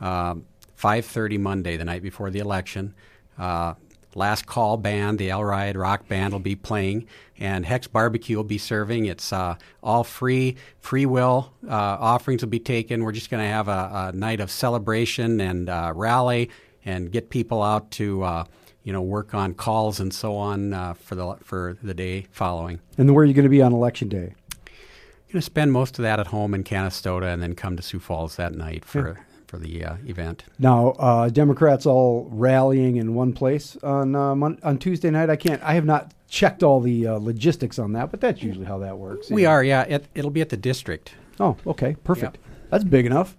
Um, 0.00 0.44
5:30 0.76 1.38
Monday, 1.38 1.76
the 1.76 1.84
night 1.84 2.02
before 2.02 2.30
the 2.30 2.38
election. 2.38 2.94
Uh, 3.36 3.74
last 4.14 4.46
call 4.46 4.76
band, 4.76 5.18
the 5.18 5.30
El 5.30 5.40
Riad 5.40 5.76
Rock 5.76 6.08
Band, 6.08 6.32
will 6.32 6.40
be 6.40 6.56
playing, 6.56 7.06
and 7.38 7.66
Hex 7.66 7.86
Barbecue 7.86 8.36
will 8.36 8.44
be 8.44 8.58
serving. 8.58 9.06
It's 9.06 9.32
uh, 9.32 9.56
all 9.82 10.04
free, 10.04 10.56
free 10.80 11.06
will 11.06 11.52
uh, 11.68 11.72
offerings 11.72 12.42
will 12.42 12.50
be 12.50 12.60
taken. 12.60 13.04
We're 13.04 13.12
just 13.12 13.30
going 13.30 13.42
to 13.42 13.48
have 13.48 13.68
a, 13.68 14.10
a 14.12 14.16
night 14.16 14.40
of 14.40 14.50
celebration 14.50 15.40
and 15.40 15.68
uh, 15.68 15.92
rally, 15.94 16.50
and 16.88 17.12
get 17.12 17.30
people 17.30 17.62
out 17.62 17.90
to. 17.92 18.22
Uh, 18.22 18.44
you 18.84 18.92
know, 18.94 19.02
work 19.02 19.34
on 19.34 19.52
calls 19.52 20.00
and 20.00 20.14
so 20.14 20.34
on 20.36 20.72
uh, 20.72 20.94
for 20.94 21.14
the 21.14 21.36
for 21.42 21.76
the 21.82 21.92
day 21.92 22.26
following. 22.30 22.80
And 22.96 23.14
where 23.14 23.22
are 23.22 23.26
you 23.26 23.34
going 23.34 23.42
to 23.42 23.50
be 23.50 23.60
on 23.60 23.74
election 23.74 24.08
day? 24.08 24.32
Going 24.64 25.34
to 25.34 25.42
spend 25.42 25.72
most 25.72 25.98
of 25.98 26.04
that 26.04 26.18
at 26.18 26.28
home 26.28 26.54
in 26.54 26.64
Canastota, 26.64 27.30
and 27.30 27.42
then 27.42 27.54
come 27.54 27.76
to 27.76 27.82
Sioux 27.82 27.98
Falls 27.98 28.36
that 28.36 28.54
night 28.54 28.86
for 28.86 29.20
for 29.46 29.58
the 29.58 29.84
uh, 29.84 29.96
event. 30.06 30.44
Now, 30.58 30.90
uh, 30.92 31.28
Democrats 31.28 31.84
all 31.84 32.30
rallying 32.32 32.96
in 32.96 33.14
one 33.14 33.34
place 33.34 33.76
on 33.82 34.14
uh, 34.14 34.34
Mon- 34.34 34.58
on 34.62 34.78
Tuesday 34.78 35.10
night. 35.10 35.28
I 35.28 35.36
can't. 35.36 35.62
I 35.62 35.74
have 35.74 35.84
not 35.84 36.14
checked 36.28 36.62
all 36.62 36.80
the 36.80 37.08
uh, 37.08 37.18
logistics 37.18 37.78
on 37.78 37.92
that, 37.92 38.10
but 38.10 38.22
that's 38.22 38.42
usually 38.42 38.64
how 38.64 38.78
that 38.78 38.96
works. 38.96 39.30
We 39.30 39.42
Yeah. 39.42 39.50
are, 39.50 39.64
yeah. 39.64 39.82
It, 39.82 40.06
it'll 40.14 40.30
be 40.30 40.40
at 40.40 40.48
the 40.48 40.56
district. 40.56 41.12
Oh, 41.38 41.58
okay, 41.66 41.96
perfect. 42.04 42.38
Yep. 42.42 42.70
That's 42.70 42.84
big 42.84 43.04
enough. 43.04 43.36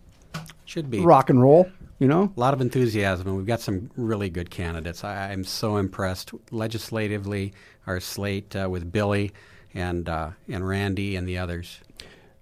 Should 0.65 0.91
be. 0.91 0.99
Rock 0.99 1.31
and 1.31 1.41
roll. 1.41 1.67
You 1.99 2.07
know. 2.07 2.31
A 2.35 2.39
lot 2.39 2.53
of 2.53 2.61
enthusiasm, 2.61 3.27
and 3.27 3.37
we've 3.37 3.45
got 3.45 3.59
some 3.59 3.91
really 3.95 4.29
good 4.29 4.49
candidates. 4.49 5.03
I, 5.03 5.31
I'm 5.31 5.43
so 5.43 5.77
impressed 5.77 6.31
legislatively. 6.49 7.53
Our 7.85 7.99
slate 7.99 8.55
uh, 8.55 8.69
with 8.69 8.91
Billy 8.91 9.31
and 9.73 10.07
uh, 10.07 10.31
and 10.47 10.67
Randy 10.67 11.15
and 11.15 11.27
the 11.27 11.37
others. 11.37 11.79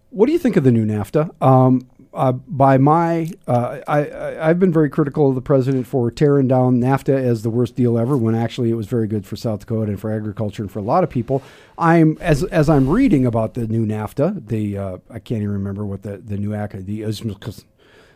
What 0.10 0.28
do 0.28 0.32
you 0.32 0.40
think 0.40 0.58
of 0.58 0.64
the 0.64 0.72
new 0.72 0.86
NAFTA? 0.86 1.42
Um, 1.42 1.90
uh, 2.14 2.32
by 2.32 2.78
my, 2.78 3.30
uh, 3.48 3.80
I, 3.88 4.50
I've 4.50 4.60
been 4.60 4.72
very 4.74 4.90
critical 4.90 5.30
of 5.30 5.36
the 5.36 5.42
president 5.42 5.86
for 5.86 6.10
tearing 6.10 6.48
down 6.48 6.80
NAFTA 6.80 7.14
as 7.14 7.44
the 7.44 7.50
worst 7.50 7.76
deal 7.76 7.98
ever, 7.98 8.18
when 8.18 8.34
actually 8.34 8.72
it 8.72 8.76
was 8.76 8.88
very 8.88 9.08
good 9.08 9.26
for 9.26 9.36
South 9.36 9.60
Dakota 9.60 9.92
and 9.92 10.00
for 10.00 10.12
agriculture 10.12 10.64
and 10.64 10.72
for 10.72 10.80
a 10.80 10.84
lot 10.84 11.04
of 11.04 11.10
people. 11.10 11.44
I'm 11.78 12.18
as 12.20 12.44
as 12.46 12.70
I'm 12.70 12.90
reading 12.90 13.26
about 13.26 13.54
the 13.54 13.68
new 13.68 13.86
NAFTA, 13.86 14.48
the 14.48 14.78
uh, 14.78 14.98
I 15.10 15.20
can't 15.20 15.42
even 15.42 15.54
remember 15.54 15.86
what 15.86 16.04
the 16.04 16.18
the 16.18 16.38
new 16.38 16.54
act 16.54 16.74
the 16.86 17.04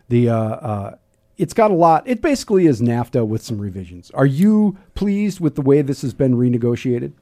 the 0.08 0.28
uh, 0.28 0.36
uh, 0.36 0.96
it's 1.42 1.54
got 1.54 1.72
a 1.72 1.74
lot. 1.74 2.06
It 2.06 2.22
basically 2.22 2.68
is 2.68 2.80
NAFTA 2.80 3.26
with 3.26 3.42
some 3.42 3.58
revisions. 3.58 4.12
Are 4.12 4.24
you 4.24 4.78
pleased 4.94 5.40
with 5.40 5.56
the 5.56 5.60
way 5.60 5.82
this 5.82 6.02
has 6.02 6.14
been 6.14 6.36
renegotiated? 6.36 7.14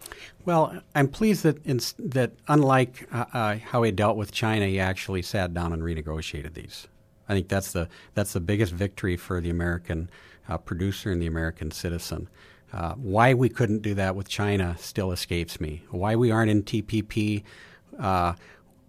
Well, 0.44 0.82
I'm 0.94 1.08
pleased 1.08 1.42
that 1.44 1.64
in, 1.64 1.80
that 1.98 2.32
unlike 2.46 3.08
uh, 3.10 3.24
uh, 3.32 3.56
how 3.56 3.82
he 3.82 3.92
dealt 3.92 4.18
with 4.18 4.30
China, 4.30 4.66
he 4.66 4.78
actually 4.78 5.22
sat 5.22 5.54
down 5.54 5.72
and 5.72 5.82
renegotiated 5.82 6.52
these. 6.52 6.86
I 7.30 7.32
think 7.32 7.48
that's 7.48 7.72
the 7.72 7.88
that's 8.12 8.34
the 8.34 8.40
biggest 8.40 8.74
victory 8.74 9.16
for 9.16 9.40
the 9.40 9.48
American 9.48 10.10
uh, 10.50 10.58
producer 10.58 11.10
and 11.10 11.22
the 11.22 11.26
American 11.26 11.70
citizen. 11.70 12.28
Uh, 12.74 12.92
why 12.96 13.32
we 13.32 13.48
couldn't 13.48 13.80
do 13.80 13.94
that 13.94 14.16
with 14.16 14.28
China 14.28 14.76
still 14.78 15.12
escapes 15.12 15.62
me. 15.62 15.82
Why 15.90 16.14
we 16.14 16.30
aren't 16.30 16.50
in 16.50 16.62
TPP, 16.62 17.42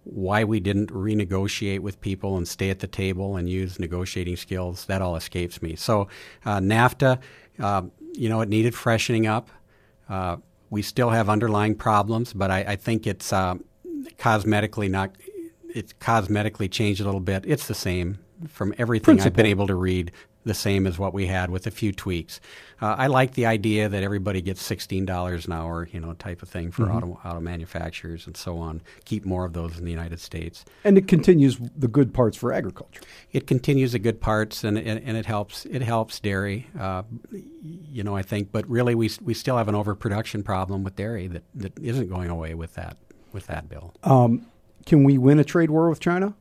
why 0.04 0.44
we 0.44 0.60
didn't 0.60 0.90
renegotiate 0.90 1.80
with 1.80 2.00
people 2.00 2.36
and 2.36 2.46
stay 2.46 2.70
at 2.70 2.80
the 2.80 2.86
table 2.86 3.36
and 3.36 3.48
use 3.48 3.78
negotiating 3.78 4.36
skills, 4.36 4.86
that 4.86 5.00
all 5.00 5.16
escapes 5.16 5.62
me. 5.62 5.76
So, 5.76 6.08
uh, 6.44 6.58
NAFTA, 6.58 7.20
uh, 7.60 7.82
you 8.14 8.28
know, 8.28 8.40
it 8.40 8.48
needed 8.48 8.74
freshening 8.74 9.26
up. 9.26 9.50
Uh, 10.08 10.36
we 10.70 10.82
still 10.82 11.10
have 11.10 11.28
underlying 11.28 11.74
problems, 11.74 12.32
but 12.32 12.50
I, 12.50 12.60
I 12.60 12.76
think 12.76 13.06
it's 13.06 13.32
uh, 13.32 13.54
cosmetically 14.18 14.90
not. 14.90 15.14
It's 15.74 15.92
cosmetically 15.94 16.70
changed 16.70 17.00
a 17.00 17.04
little 17.04 17.20
bit. 17.20 17.44
It's 17.46 17.66
the 17.66 17.74
same 17.74 18.18
from 18.48 18.74
everything 18.78 19.20
I've 19.20 19.34
been 19.34 19.46
able 19.46 19.66
to 19.68 19.74
read. 19.74 20.12
The 20.44 20.54
same 20.54 20.86
as 20.86 20.98
what 20.98 21.14
we 21.14 21.26
had 21.26 21.50
with 21.50 21.66
a 21.66 21.70
few 21.70 21.92
tweaks. 21.92 22.40
Uh, 22.80 22.96
I 22.98 23.06
like 23.06 23.34
the 23.34 23.46
idea 23.46 23.88
that 23.88 24.02
everybody 24.02 24.42
gets 24.42 24.62
sixteen 24.62 25.06
dollars 25.06 25.46
an 25.46 25.52
hour, 25.52 25.88
you 25.92 26.00
know, 26.00 26.14
type 26.14 26.42
of 26.42 26.48
thing 26.48 26.70
for 26.70 26.90
auto 26.90 27.18
auto 27.24 27.40
manufacturers 27.40 28.26
and 28.26 28.36
so 28.36 28.58
on. 28.58 28.82
Keep 29.04 29.24
more 29.24 29.44
of 29.44 29.52
those 29.52 29.78
in 29.78 29.84
the 29.84 29.90
United 29.90 30.20
States. 30.20 30.64
And 30.84 30.98
it 30.98 31.06
continues 31.06 31.58
the 31.76 31.88
good 31.88 32.12
parts 32.12 32.36
for 32.36 32.52
agriculture. 32.52 33.02
It 33.32 33.46
continues 33.46 33.92
the 33.92 34.00
good 34.00 34.20
parts 34.20 34.64
and, 34.64 34.76
and, 34.76 35.00
and 35.04 35.16
it 35.16 35.26
helps 35.26 35.64
it 35.66 35.82
helps 35.82 36.18
dairy, 36.18 36.66
uh, 36.78 37.02
you 37.30 38.02
know. 38.02 38.16
I 38.16 38.22
think, 38.22 38.50
but 38.50 38.68
really 38.68 38.94
we 38.94 39.10
we 39.22 39.34
still 39.34 39.56
have 39.56 39.68
an 39.68 39.74
overproduction 39.74 40.42
problem 40.42 40.82
with 40.82 40.96
dairy 40.96 41.28
that, 41.28 41.42
that 41.54 41.78
isn't 41.78 42.08
going 42.08 42.30
away 42.30 42.54
with 42.54 42.74
that 42.74 42.96
with 43.32 43.46
that 43.46 43.68
bill. 43.68 43.94
Can 44.84 45.04
we 45.04 45.16
win 45.16 45.38
a 45.38 45.44
trade 45.44 45.70
war 45.70 45.88
with 45.88 46.00
China? 46.00 46.34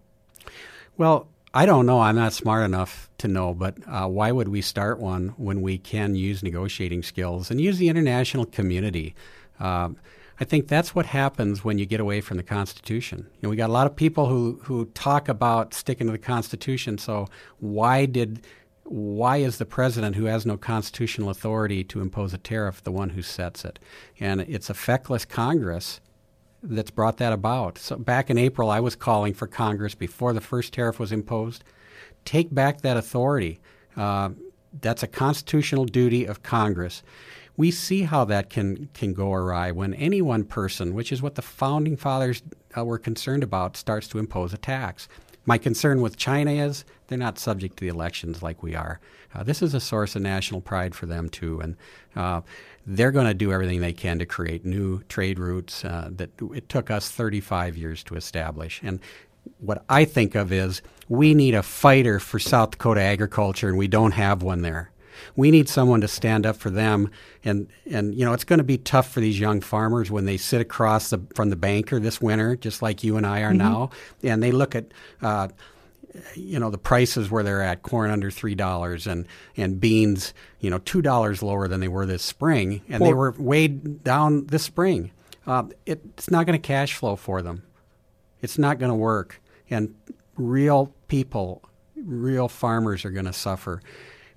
Well, 0.97 1.27
I 1.53 1.65
don't 1.65 1.85
know. 1.85 1.99
I'm 1.99 2.15
not 2.15 2.31
smart 2.31 2.63
enough 2.63 3.09
to 3.17 3.27
know, 3.27 3.53
but 3.53 3.77
uh, 3.85 4.07
why 4.07 4.31
would 4.31 4.47
we 4.47 4.61
start 4.61 4.99
one 4.99 5.29
when 5.37 5.61
we 5.61 5.77
can 5.77 6.15
use 6.15 6.41
negotiating 6.41 7.03
skills 7.03 7.51
and 7.51 7.59
use 7.59 7.77
the 7.77 7.89
international 7.89 8.45
community? 8.45 9.15
Um, 9.59 9.97
I 10.39 10.45
think 10.45 10.69
that's 10.69 10.95
what 10.95 11.05
happens 11.05 11.63
when 11.63 11.77
you 11.77 11.85
get 11.85 11.99
away 11.99 12.21
from 12.21 12.37
the 12.37 12.43
Constitution. 12.43 13.27
You 13.29 13.39
know, 13.43 13.49
we 13.49 13.57
got 13.57 13.69
a 13.69 13.73
lot 13.73 13.85
of 13.85 13.97
people 13.97 14.27
who, 14.27 14.61
who 14.63 14.85
talk 14.85 15.27
about 15.27 15.73
sticking 15.73 16.07
to 16.07 16.11
the 16.13 16.17
Constitution. 16.17 16.97
So 16.97 17.27
why 17.59 18.05
did 18.05 18.45
why 18.85 19.37
is 19.37 19.57
the 19.57 19.65
president 19.65 20.17
who 20.17 20.25
has 20.25 20.45
no 20.45 20.57
constitutional 20.57 21.29
authority 21.29 21.81
to 21.85 22.01
impose 22.01 22.33
a 22.33 22.37
tariff 22.37 22.83
the 22.83 22.91
one 22.91 23.09
who 23.09 23.21
sets 23.21 23.63
it? 23.63 23.79
And 24.19 24.41
it's 24.41 24.69
a 24.69 24.73
feckless 24.73 25.25
Congress 25.25 26.01
that's 26.63 26.91
brought 26.91 27.17
that 27.17 27.33
about. 27.33 27.77
So 27.77 27.97
back 27.97 28.29
in 28.29 28.37
April, 28.37 28.69
I 28.69 28.79
was 28.79 28.95
calling 28.95 29.33
for 29.33 29.47
Congress 29.47 29.95
before 29.95 30.33
the 30.33 30.41
first 30.41 30.73
tariff 30.73 30.99
was 30.99 31.11
imposed. 31.11 31.63
Take 32.25 32.53
back 32.53 32.81
that 32.81 32.97
authority. 32.97 33.59
Uh, 33.97 34.31
that's 34.79 35.03
a 35.03 35.07
constitutional 35.07 35.85
duty 35.85 36.25
of 36.25 36.43
Congress. 36.43 37.03
We 37.57 37.71
see 37.71 38.03
how 38.03 38.25
that 38.25 38.49
can 38.49 38.89
can 38.93 39.13
go 39.13 39.33
awry 39.33 39.71
when 39.71 39.93
any 39.95 40.21
one 40.21 40.45
person, 40.45 40.93
which 40.93 41.11
is 41.11 41.21
what 41.21 41.35
the 41.35 41.41
founding 41.41 41.97
fathers 41.97 42.41
uh, 42.77 42.85
were 42.85 42.97
concerned 42.97 43.43
about, 43.43 43.75
starts 43.75 44.07
to 44.09 44.19
impose 44.19 44.53
a 44.53 44.57
tax. 44.57 45.09
My 45.45 45.57
concern 45.57 46.01
with 46.01 46.17
China 46.17 46.51
is 46.51 46.85
they're 47.07 47.17
not 47.17 47.39
subject 47.39 47.77
to 47.77 47.81
the 47.81 47.89
elections 47.89 48.43
like 48.43 48.63
we 48.63 48.75
are. 48.75 48.99
Uh, 49.33 49.43
this 49.43 49.61
is 49.61 49.73
a 49.73 49.79
source 49.79 50.15
of 50.15 50.21
national 50.21 50.61
pride 50.61 50.93
for 50.93 51.07
them 51.07 51.29
too, 51.29 51.59
and 51.59 51.75
uh, 52.15 52.41
they're 52.85 53.11
going 53.11 53.27
to 53.27 53.33
do 53.33 53.51
everything 53.51 53.79
they 53.81 53.93
can 53.93 54.19
to 54.19 54.25
create 54.25 54.65
new 54.65 55.01
trade 55.03 55.39
routes 55.39 55.85
uh, 55.85 56.09
that 56.11 56.31
it 56.53 56.69
took 56.69 56.89
us 56.89 57.09
35 57.09 57.77
years 57.77 58.03
to 58.03 58.15
establish. 58.15 58.81
And 58.83 58.99
what 59.59 59.83
I 59.89 60.05
think 60.05 60.35
of 60.35 60.51
is 60.51 60.81
we 61.09 61.33
need 61.33 61.55
a 61.55 61.63
fighter 61.63 62.19
for 62.19 62.39
South 62.39 62.71
Dakota 62.71 63.01
agriculture, 63.01 63.67
and 63.67 63.77
we 63.77 63.87
don't 63.87 64.13
have 64.13 64.43
one 64.43 64.61
there. 64.61 64.91
We 65.35 65.51
need 65.51 65.69
someone 65.69 66.01
to 66.01 66.07
stand 66.07 66.45
up 66.45 66.55
for 66.55 66.69
them, 66.69 67.11
and 67.43 67.67
and 67.85 68.15
you 68.15 68.25
know 68.25 68.33
it's 68.33 68.43
going 68.43 68.57
to 68.57 68.63
be 68.63 68.77
tough 68.77 69.11
for 69.11 69.19
these 69.19 69.39
young 69.39 69.61
farmers 69.61 70.09
when 70.09 70.25
they 70.25 70.37
sit 70.37 70.61
across 70.61 71.09
the, 71.11 71.21
from 71.35 71.49
the 71.49 71.55
banker 71.55 71.99
this 71.99 72.21
winter, 72.21 72.55
just 72.55 72.81
like 72.81 73.03
you 73.03 73.17
and 73.17 73.25
I 73.25 73.41
are 73.41 73.53
now, 73.53 73.91
and 74.23 74.41
they 74.41 74.51
look 74.51 74.75
at. 74.75 74.85
Uh, 75.21 75.49
you 76.35 76.59
know 76.59 76.69
the 76.69 76.77
prices 76.77 77.31
where 77.31 77.43
they're 77.43 77.61
at 77.61 77.83
corn 77.83 78.11
under 78.11 78.29
three 78.31 78.55
dollars 78.55 79.07
and 79.07 79.27
and 79.55 79.79
beans 79.79 80.33
you 80.59 80.69
know 80.69 80.77
two 80.79 81.01
dollars 81.01 81.41
lower 81.41 81.67
than 81.67 81.79
they 81.79 81.87
were 81.87 82.05
this 82.05 82.23
spring 82.23 82.81
and 82.89 83.03
they 83.03 83.13
were 83.13 83.31
weighed 83.37 84.03
down 84.03 84.45
this 84.47 84.63
spring. 84.63 85.11
Uh, 85.47 85.63
it, 85.85 86.01
it's 86.17 86.29
not 86.29 86.45
going 86.45 86.59
to 86.59 86.67
cash 86.67 86.93
flow 86.95 87.15
for 87.15 87.41
them. 87.41 87.63
It's 88.41 88.57
not 88.57 88.77
going 88.77 88.91
to 88.91 88.95
work. 88.95 89.41
And 89.69 89.95
real 90.35 90.93
people 91.07 91.63
real 91.95 92.47
farmers 92.47 93.05
are 93.05 93.11
going 93.11 93.25
to 93.25 93.33
suffer. 93.33 93.81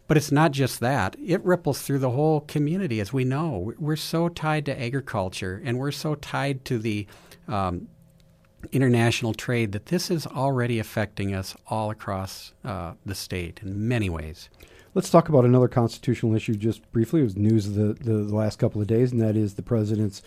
But 0.06 0.18
it's 0.18 0.30
not 0.30 0.52
just 0.52 0.80
that. 0.80 1.16
It 1.24 1.42
ripples 1.44 1.80
through 1.80 2.00
the 2.00 2.10
whole 2.10 2.40
community 2.42 3.00
as 3.00 3.12
we 3.12 3.24
know. 3.24 3.58
We're- 3.58 3.76
we're 3.80 3.96
so 3.96 4.28
tied 4.28 4.66
to 4.66 4.78
agriculture 4.80 5.62
and 5.64 5.78
we're 5.78 5.92
so 5.92 6.14
tied 6.14 6.64
to 6.66 6.78
the 6.78 7.06
um, 7.48 7.88
international 8.72 9.34
trade 9.34 9.72
that 9.72 9.86
this 9.86 10.10
is 10.10 10.26
already 10.26 10.78
affecting 10.78 11.34
us 11.34 11.56
all 11.66 11.90
across 11.90 12.52
uh, 12.64 12.92
the 13.04 13.14
state 13.14 13.60
in 13.62 13.88
many 13.88 14.08
ways. 14.08 14.48
Let's 14.94 15.10
talk 15.10 15.28
about 15.28 15.44
another 15.44 15.68
constitutional 15.68 16.34
issue 16.34 16.54
just 16.54 16.90
briefly. 16.92 17.20
It 17.20 17.24
was 17.24 17.36
news 17.36 17.66
of 17.66 17.74
the, 17.74 17.94
the, 17.94 18.18
the 18.24 18.34
last 18.34 18.58
couple 18.58 18.80
of 18.80 18.86
days, 18.86 19.10
and 19.10 19.20
that 19.20 19.36
is 19.36 19.54
the 19.54 19.62
president's 19.62 20.22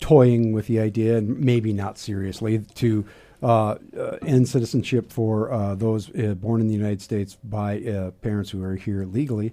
toying 0.00 0.52
with 0.52 0.66
the 0.66 0.80
idea, 0.80 1.18
and 1.18 1.38
maybe 1.38 1.72
not 1.72 1.98
seriously, 1.98 2.60
to 2.76 3.04
uh, 3.42 3.76
uh, 3.96 4.18
end 4.22 4.48
citizenship 4.48 5.12
for 5.12 5.52
uh, 5.52 5.74
those 5.74 6.10
uh, 6.16 6.34
born 6.34 6.60
in 6.60 6.68
the 6.68 6.74
United 6.74 7.02
States 7.02 7.36
by 7.44 7.80
uh, 7.82 8.10
parents 8.22 8.50
who 8.50 8.62
are 8.62 8.76
here 8.76 9.04
legally. 9.04 9.52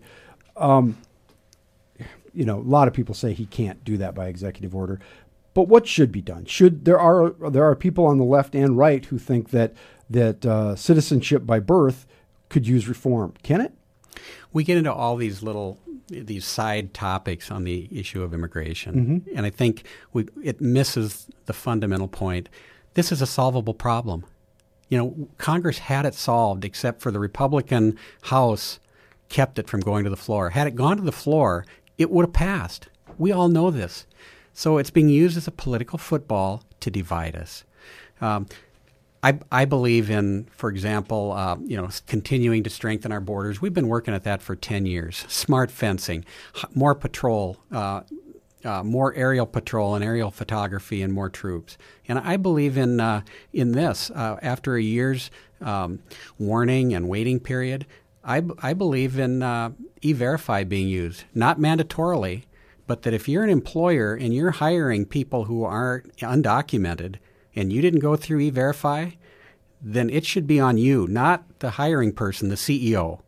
Um, 0.55 0.97
you 2.34 2.45
know, 2.45 2.59
a 2.59 2.61
lot 2.61 2.88
of 2.88 2.93
people 2.93 3.15
say 3.15 3.34
he 3.34 3.45
can't 3.45 3.84
do 3.84 3.97
that 3.97 4.13
by 4.13 4.28
executive 4.28 4.76
order. 4.76 4.99
But 5.58 5.70
what 5.70 5.88
should 5.88 6.12
be 6.12 6.22
done? 6.22 6.45
Should 6.45 6.86
there 6.86 6.99
are 6.99 7.32
there 7.49 7.66
are 7.66 7.76
people 7.76 8.05
on 8.05 8.20
the 8.20 8.24
left 8.24 8.53
and 8.53 8.78
right 8.78 9.03
who 9.03 9.18
think 9.18 9.49
that 9.49 9.74
that 10.08 10.45
uh, 10.45 10.76
citizenship 10.76 11.47
by 11.47 11.60
birth 11.60 12.05
could 12.47 12.68
use 12.68 12.88
reform? 12.88 13.34
Can 13.41 13.62
it? 13.62 13.74
We 14.53 14.64
get 14.64 14.78
into 14.78 14.93
all 14.93 15.16
these 15.16 15.41
little 15.41 15.80
these 16.10 16.45
side 16.45 16.93
topics 16.93 17.49
on 17.49 17.64
the 17.64 17.89
issue 17.91 18.22
of 18.22 18.36
immigration, 18.36 19.26
and 19.36 19.47
I 19.47 19.49
think 19.49 19.82
we, 20.14 20.28
it 20.43 20.62
misses 20.62 21.26
the 21.47 21.53
fundamental 21.53 22.08
point. 22.08 22.49
This 22.93 23.12
is 23.12 23.24
a 23.24 23.26
solvable 23.26 23.74
problem. 23.74 24.26
You 24.89 24.99
know, 24.99 25.28
Congress 25.39 25.80
had 25.80 26.05
it 26.05 26.14
solved, 26.14 26.66
except 26.66 27.01
for 27.01 27.10
the 27.10 27.20
Republican 27.20 27.97
House 28.22 28.80
kept 29.30 29.58
it 29.58 29.68
from 29.68 29.80
going 29.80 30.03
to 30.03 30.12
the 30.12 30.18
floor. 30.18 30.51
Had 30.51 30.68
it 30.68 30.76
gone 30.76 30.97
to 30.97 31.03
the 31.03 31.12
floor, 31.12 31.66
it 31.97 32.12
would 32.12 32.26
have 32.26 32.34
passed. 32.34 32.89
We 33.18 33.32
all 33.32 33.49
know 33.49 33.72
this. 33.72 34.05
So 34.58 34.80
it's 34.80 34.89
being 34.89 35.08
used 35.08 35.38
as 35.38 35.47
a 35.47 35.51
political 35.51 35.99
football 35.99 36.64
to 36.80 36.89
divide 36.89 37.36
us. 37.36 37.64
Um, 38.20 38.47
I, 39.22 39.38
I 39.51 39.66
believe 39.66 40.10
in, 40.10 40.47
for 40.49 40.72
example, 40.72 41.32
uh, 41.34 41.58
you 41.64 41.78
know, 41.78 41.88
continuing 42.08 42.64
to 42.64 42.70
strengthen 42.72 43.12
our 43.12 43.20
borders. 43.20 43.62
We've 43.62 43.76
been 43.76 43.88
working 43.88 44.16
at 44.16 44.24
that 44.24 44.41
for 44.41 44.55
ten 44.55 44.88
years. 44.88 45.26
Smart 45.28 45.70
fencing, 45.70 46.26
more 46.74 46.95
patrol, 46.95 47.58
uh, 47.72 48.01
uh, 48.66 48.82
more 48.84 49.14
aerial 49.14 49.45
patrol 49.45 49.93
and 49.93 50.03
aerial 50.03 50.32
photography, 50.32 51.03
and 51.03 51.14
more 51.14 51.30
troops. 51.30 51.78
And 52.08 52.18
I 52.18 52.36
believe 52.38 52.80
in 52.80 52.99
uh, 52.99 53.22
in 53.53 53.74
this. 53.74 54.10
Uh, 54.10 54.39
after 54.41 54.76
a 54.76 54.82
year's 54.82 55.30
um, 55.62 55.99
warning 56.39 56.95
and 56.95 57.08
waiting 57.08 57.39
period, 57.39 57.86
I 58.24 58.74
believe 58.74 59.20
in 59.20 59.43
uh, 59.43 59.70
e-verify 60.01 60.64
being 60.64 60.88
used, 60.88 61.26
not 61.36 61.60
mandatorily, 61.60 62.45
but 62.88 63.04
that 63.04 63.14
if 63.14 63.28
you're 63.28 63.44
an 63.44 63.50
employer 63.50 64.16
and 64.16 64.34
you're 64.34 64.52
hiring 64.52 65.06
people 65.06 65.46
who 65.46 65.64
are 65.64 66.04
undocumented 66.20 67.18
and 67.56 67.72
you 67.72 67.82
didn't 67.82 68.00
go 68.00 68.16
through 68.16 68.40
e-verify, 68.40 69.12
then 69.82 70.10
it 70.10 70.26
should 70.26 70.48
be 70.48 70.60
on 70.60 70.78
you, 70.78 71.06
not 71.08 71.60
the 71.60 71.72
hiring 71.72 72.14
person, 72.14 72.50
the 72.50 72.56
CEO. 72.56 73.20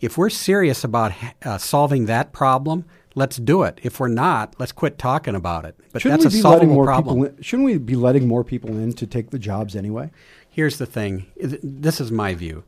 If 0.00 0.18
we're 0.18 0.30
serious 0.30 0.84
about 0.84 1.12
uh, 1.42 1.58
solving 1.58 2.06
that 2.06 2.32
problem, 2.32 2.84
let's 3.14 3.36
do 3.36 3.62
it. 3.62 3.80
If 3.82 4.00
we're 4.00 4.08
not, 4.08 4.54
let's 4.58 4.72
quit 4.72 4.98
talking 4.98 5.34
about 5.34 5.64
it. 5.64 5.76
But 5.92 6.02
Shouldn't 6.02 6.22
that's 6.22 6.34
a 6.34 6.38
solvable 6.38 6.74
more 6.74 6.84
problem. 6.84 7.24
In, 7.24 7.42
shouldn't 7.42 7.66
we 7.66 7.78
be 7.78 7.96
letting 7.96 8.28
more 8.28 8.44
people 8.44 8.70
in 8.70 8.92
to 8.94 9.06
take 9.06 9.30
the 9.30 9.38
jobs 9.38 9.74
anyway? 9.74 10.10
Here's 10.48 10.78
the 10.78 10.86
thing. 10.86 11.26
This 11.36 12.00
is 12.00 12.10
my 12.10 12.34
view. 12.34 12.64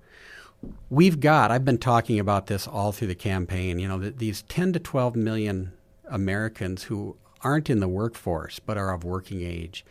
We've 0.89 1.21
got. 1.21 1.51
I've 1.51 1.65
been 1.65 1.79
talking 1.79 2.19
about 2.19 2.47
this 2.47 2.67
all 2.67 2.93
through 2.93 3.09
the 3.09 3.15
campaign. 3.15 3.79
You 3.79 3.89
know, 3.89 3.99
these 3.99 4.43
10 4.43 4.73
to 4.75 4.79
12 4.79 5.17
million 5.17 5.73
Americans 6.09 6.85
who 6.85 7.17
aren't 7.43 7.71
in 7.71 7.81
the 7.81 7.89
workforce 7.89 8.59
but 8.59 8.79
are 8.79 8.93
of 8.93 9.05
working 9.05 9.43
age. 9.43 9.85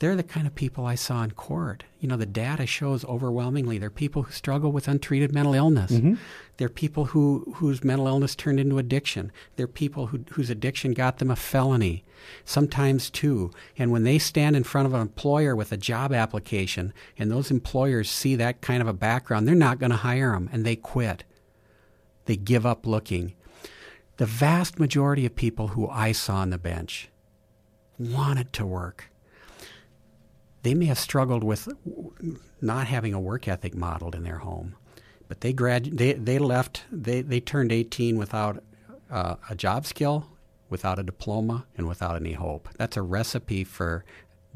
They're 0.00 0.16
the 0.16 0.24
kind 0.24 0.46
of 0.46 0.54
people 0.54 0.84
I 0.86 0.96
saw 0.96 1.22
in 1.22 1.30
court. 1.30 1.84
You 2.00 2.08
know, 2.08 2.16
the 2.16 2.26
data 2.26 2.66
shows 2.66 3.04
overwhelmingly 3.04 3.78
they're 3.78 3.90
people 3.90 4.24
who 4.24 4.32
struggle 4.32 4.72
with 4.72 4.88
untreated 4.88 5.32
mental 5.32 5.54
illness. 5.54 5.92
Mm-hmm. 5.92 6.14
They're 6.56 6.68
people 6.68 7.06
who 7.06 7.54
whose 7.56 7.84
mental 7.84 8.08
illness 8.08 8.34
turned 8.34 8.58
into 8.58 8.78
addiction. 8.78 9.30
They're 9.54 9.68
people 9.68 10.08
who, 10.08 10.24
whose 10.32 10.50
addiction 10.50 10.92
got 10.94 11.18
them 11.18 11.30
a 11.30 11.36
felony, 11.36 12.04
sometimes 12.44 13.08
two. 13.08 13.52
And 13.78 13.92
when 13.92 14.02
they 14.02 14.18
stand 14.18 14.56
in 14.56 14.64
front 14.64 14.86
of 14.86 14.94
an 14.94 15.00
employer 15.00 15.54
with 15.54 15.70
a 15.70 15.76
job 15.76 16.12
application, 16.12 16.92
and 17.16 17.30
those 17.30 17.52
employers 17.52 18.10
see 18.10 18.34
that 18.34 18.60
kind 18.60 18.82
of 18.82 18.88
a 18.88 18.92
background, 18.92 19.46
they're 19.46 19.54
not 19.54 19.78
going 19.78 19.90
to 19.90 19.96
hire 19.96 20.32
them, 20.32 20.50
and 20.52 20.66
they 20.66 20.76
quit. 20.76 21.22
They 22.26 22.36
give 22.36 22.66
up 22.66 22.84
looking. 22.84 23.34
The 24.16 24.26
vast 24.26 24.78
majority 24.78 25.26
of 25.26 25.34
people 25.34 25.68
who 25.68 25.88
I 25.88 26.12
saw 26.12 26.36
on 26.36 26.50
the 26.50 26.58
bench 26.58 27.08
wanted 27.98 28.52
to 28.54 28.66
work. 28.66 29.10
They 30.62 30.74
may 30.74 30.86
have 30.86 30.98
struggled 30.98 31.44
with 31.44 31.68
not 32.60 32.86
having 32.86 33.12
a 33.12 33.20
work 33.20 33.48
ethic 33.48 33.74
modeled 33.74 34.14
in 34.14 34.22
their 34.22 34.38
home, 34.38 34.76
but 35.28 35.40
they 35.40 35.52
grad 35.52 35.98
they 35.98 36.12
they 36.14 36.38
left 36.38 36.84
they 36.90 37.22
they 37.22 37.40
turned 37.40 37.72
18 37.72 38.16
without 38.16 38.62
uh, 39.10 39.36
a 39.50 39.54
job 39.54 39.84
skill, 39.84 40.28
without 40.70 40.98
a 40.98 41.02
diploma, 41.02 41.66
and 41.76 41.86
without 41.86 42.16
any 42.16 42.32
hope. 42.32 42.68
That's 42.78 42.96
a 42.96 43.02
recipe 43.02 43.64
for 43.64 44.04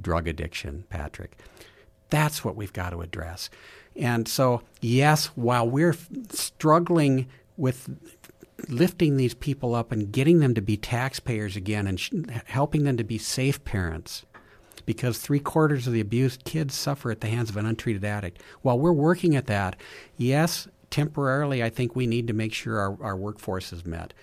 drug 0.00 0.28
addiction, 0.28 0.84
Patrick. 0.88 1.36
That's 2.10 2.44
what 2.44 2.56
we've 2.56 2.72
got 2.72 2.90
to 2.90 3.02
address. 3.02 3.50
And 3.94 4.28
so, 4.28 4.62
yes, 4.80 5.26
while 5.34 5.68
we're 5.68 5.96
struggling 6.30 7.26
with 7.56 8.17
lifting 8.68 9.16
these 9.16 9.34
people 9.34 9.74
up 9.74 9.92
and 9.92 10.10
getting 10.12 10.40
them 10.40 10.54
to 10.54 10.60
be 10.60 10.76
taxpayers 10.76 11.56
again 11.56 11.86
and 11.86 12.00
sh- 12.00 12.10
helping 12.46 12.84
them 12.84 12.96
to 12.96 13.04
be 13.04 13.18
safe 13.18 13.62
parents 13.64 14.24
because 14.84 15.18
three 15.18 15.38
quarters 15.38 15.86
of 15.86 15.92
the 15.92 16.00
abused 16.00 16.44
kids 16.44 16.74
suffer 16.74 17.10
at 17.10 17.20
the 17.20 17.28
hands 17.28 17.50
of 17.50 17.56
an 17.56 17.66
untreated 17.66 18.04
addict. 18.04 18.42
While 18.62 18.78
we're 18.78 18.92
working 18.92 19.36
at 19.36 19.46
that, 19.46 19.76
yes, 20.16 20.66
temporarily, 20.90 21.62
I 21.62 21.68
think 21.68 21.94
we 21.94 22.06
need 22.06 22.26
to 22.26 22.32
make 22.32 22.54
sure 22.54 22.78
our, 22.78 22.96
our 23.02 23.16
workforce 23.16 23.72
is 23.72 23.84
met. 23.84 24.14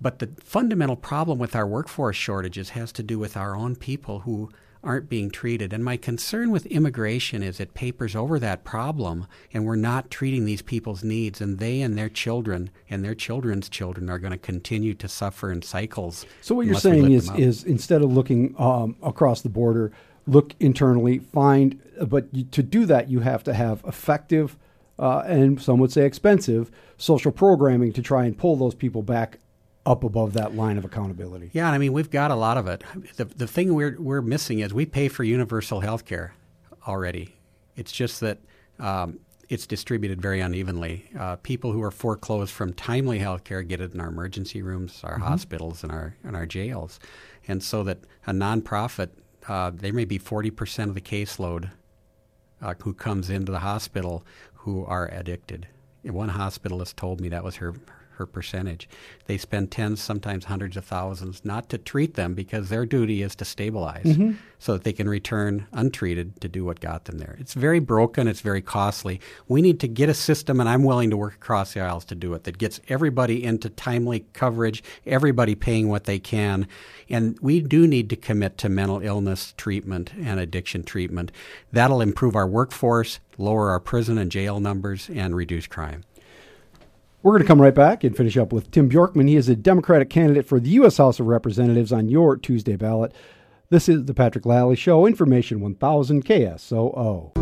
But 0.00 0.18
the 0.18 0.30
fundamental 0.42 0.96
problem 0.96 1.38
with 1.38 1.54
our 1.54 1.66
workforce 1.66 2.16
shortages 2.16 2.70
has 2.70 2.90
to 2.92 3.02
do 3.02 3.18
with 3.18 3.36
our 3.36 3.54
own 3.54 3.76
people 3.76 4.20
who 4.20 4.50
aren't 4.82 5.08
being 5.08 5.30
treated. 5.30 5.72
And 5.72 5.84
my 5.84 5.96
concern 5.96 6.50
with 6.50 6.66
immigration 6.66 7.42
is 7.42 7.60
it 7.60 7.74
papers 7.74 8.14
over 8.14 8.38
that 8.38 8.64
problem 8.64 9.26
and 9.52 9.64
we're 9.64 9.76
not 9.76 10.10
treating 10.10 10.44
these 10.44 10.62
people's 10.62 11.04
needs 11.04 11.40
and 11.40 11.58
they 11.58 11.80
and 11.80 11.96
their 11.96 12.08
children 12.08 12.70
and 12.88 13.04
their 13.04 13.14
children's 13.14 13.68
children 13.68 14.08
are 14.08 14.18
going 14.18 14.32
to 14.32 14.38
continue 14.38 14.94
to 14.94 15.08
suffer 15.08 15.50
in 15.50 15.62
cycles. 15.62 16.26
So 16.40 16.54
what 16.54 16.66
you're 16.66 16.74
saying 16.76 17.12
is 17.12 17.30
is 17.32 17.64
instead 17.64 18.02
of 18.02 18.12
looking 18.12 18.54
um, 18.58 18.96
across 19.02 19.42
the 19.42 19.48
border, 19.48 19.92
look 20.26 20.54
internally, 20.60 21.18
find. 21.18 21.80
But 22.06 22.28
you, 22.32 22.44
to 22.44 22.62
do 22.62 22.86
that, 22.86 23.10
you 23.10 23.20
have 23.20 23.42
to 23.44 23.54
have 23.54 23.82
effective 23.86 24.56
uh, 24.98 25.22
and 25.26 25.60
some 25.60 25.78
would 25.78 25.92
say 25.92 26.04
expensive 26.04 26.70
social 26.96 27.30
programming 27.30 27.92
to 27.92 28.02
try 28.02 28.24
and 28.24 28.36
pull 28.36 28.56
those 28.56 28.74
people 28.74 29.02
back 29.02 29.38
up 29.86 30.04
above 30.04 30.34
that 30.34 30.54
line 30.54 30.76
of 30.78 30.84
accountability. 30.84 31.50
Yeah, 31.52 31.66
and 31.66 31.74
I 31.74 31.78
mean 31.78 31.92
we've 31.92 32.10
got 32.10 32.30
a 32.30 32.34
lot 32.36 32.58
of 32.58 32.66
it. 32.66 32.82
The 33.16 33.24
the 33.24 33.46
thing 33.46 33.74
we're 33.74 33.96
we're 33.98 34.22
missing 34.22 34.60
is 34.60 34.74
we 34.74 34.86
pay 34.86 35.08
for 35.08 35.24
universal 35.24 35.80
health 35.80 36.04
care 36.04 36.34
already. 36.86 37.36
It's 37.76 37.92
just 37.92 38.20
that 38.20 38.38
um, 38.78 39.20
it's 39.48 39.66
distributed 39.66 40.20
very 40.20 40.40
unevenly. 40.40 41.10
Uh, 41.18 41.36
people 41.36 41.72
who 41.72 41.82
are 41.82 41.90
foreclosed 41.90 42.52
from 42.52 42.74
timely 42.74 43.18
health 43.18 43.44
care 43.44 43.62
get 43.62 43.80
it 43.80 43.94
in 43.94 44.00
our 44.00 44.08
emergency 44.08 44.62
rooms, 44.62 45.00
our 45.04 45.18
hospitals, 45.18 45.82
and 45.82 45.90
our 45.90 46.16
and 46.22 46.36
our 46.36 46.46
jails, 46.46 47.00
and 47.46 47.62
so 47.62 47.82
that 47.84 47.98
a 48.26 48.32
nonprofit 48.32 49.10
uh, 49.48 49.70
they 49.74 49.90
may 49.90 50.04
be 50.04 50.18
forty 50.18 50.50
percent 50.50 50.90
of 50.90 50.94
the 50.94 51.00
caseload 51.00 51.70
uh, 52.60 52.74
who 52.82 52.92
comes 52.92 53.30
into 53.30 53.52
the 53.52 53.60
hospital 53.60 54.24
who 54.54 54.84
are 54.84 55.08
addicted. 55.12 55.66
And 56.04 56.14
One 56.14 56.30
hospitalist 56.30 56.96
told 56.96 57.20
me 57.20 57.28
that 57.30 57.44
was 57.44 57.56
her 57.56 57.74
her 58.18 58.26
percentage. 58.26 58.88
They 59.26 59.38
spend 59.38 59.70
tens, 59.70 60.00
sometimes 60.00 60.44
hundreds 60.44 60.76
of 60.76 60.84
thousands, 60.84 61.44
not 61.44 61.68
to 61.70 61.78
treat 61.78 62.14
them 62.14 62.34
because 62.34 62.68
their 62.68 62.86
duty 62.86 63.22
is 63.22 63.34
to 63.36 63.44
stabilize, 63.44 64.04
mm-hmm. 64.04 64.32
so 64.58 64.74
that 64.74 64.84
they 64.84 64.92
can 64.92 65.08
return 65.08 65.66
untreated 65.72 66.40
to 66.40 66.48
do 66.48 66.64
what 66.64 66.80
got 66.80 67.06
them 67.06 67.18
there. 67.18 67.36
It's 67.40 67.54
very 67.54 67.78
broken. 67.80 68.28
It's 68.28 68.40
very 68.40 68.62
costly. 68.62 69.20
We 69.48 69.62
need 69.62 69.80
to 69.80 69.88
get 69.88 70.08
a 70.08 70.14
system, 70.14 70.60
and 70.60 70.68
I'm 70.68 70.84
willing 70.84 71.10
to 71.10 71.16
work 71.16 71.34
across 71.34 71.74
the 71.74 71.80
aisles 71.80 72.04
to 72.06 72.14
do 72.14 72.34
it. 72.34 72.44
That 72.44 72.58
gets 72.58 72.80
everybody 72.88 73.42
into 73.42 73.68
timely 73.70 74.26
coverage, 74.32 74.82
everybody 75.06 75.54
paying 75.54 75.88
what 75.88 76.04
they 76.04 76.18
can, 76.18 76.68
and 77.08 77.38
we 77.40 77.60
do 77.60 77.86
need 77.86 78.10
to 78.10 78.16
commit 78.16 78.58
to 78.58 78.68
mental 78.68 79.00
illness 79.00 79.54
treatment 79.56 80.12
and 80.14 80.38
addiction 80.38 80.82
treatment. 80.82 81.32
That'll 81.72 82.00
improve 82.00 82.36
our 82.36 82.46
workforce, 82.46 83.20
lower 83.38 83.70
our 83.70 83.80
prison 83.80 84.18
and 84.18 84.30
jail 84.30 84.60
numbers, 84.60 85.08
and 85.08 85.34
reduce 85.34 85.66
crime. 85.66 86.04
We're 87.20 87.32
going 87.32 87.42
to 87.42 87.48
come 87.48 87.60
right 87.60 87.74
back 87.74 88.04
and 88.04 88.16
finish 88.16 88.36
up 88.36 88.52
with 88.52 88.70
Tim 88.70 88.88
Bjorkman. 88.88 89.28
He 89.28 89.34
is 89.34 89.48
a 89.48 89.56
Democratic 89.56 90.08
candidate 90.08 90.46
for 90.46 90.60
the 90.60 90.70
U.S. 90.70 90.98
House 90.98 91.18
of 91.18 91.26
Representatives 91.26 91.92
on 91.92 92.08
your 92.08 92.36
Tuesday 92.36 92.76
ballot. 92.76 93.12
This 93.70 93.88
is 93.88 94.04
the 94.04 94.14
Patrick 94.14 94.44
Lalley 94.44 94.76
Show, 94.76 95.04
Information 95.04 95.60
1000 95.60 96.24
KSOO. 96.24 97.36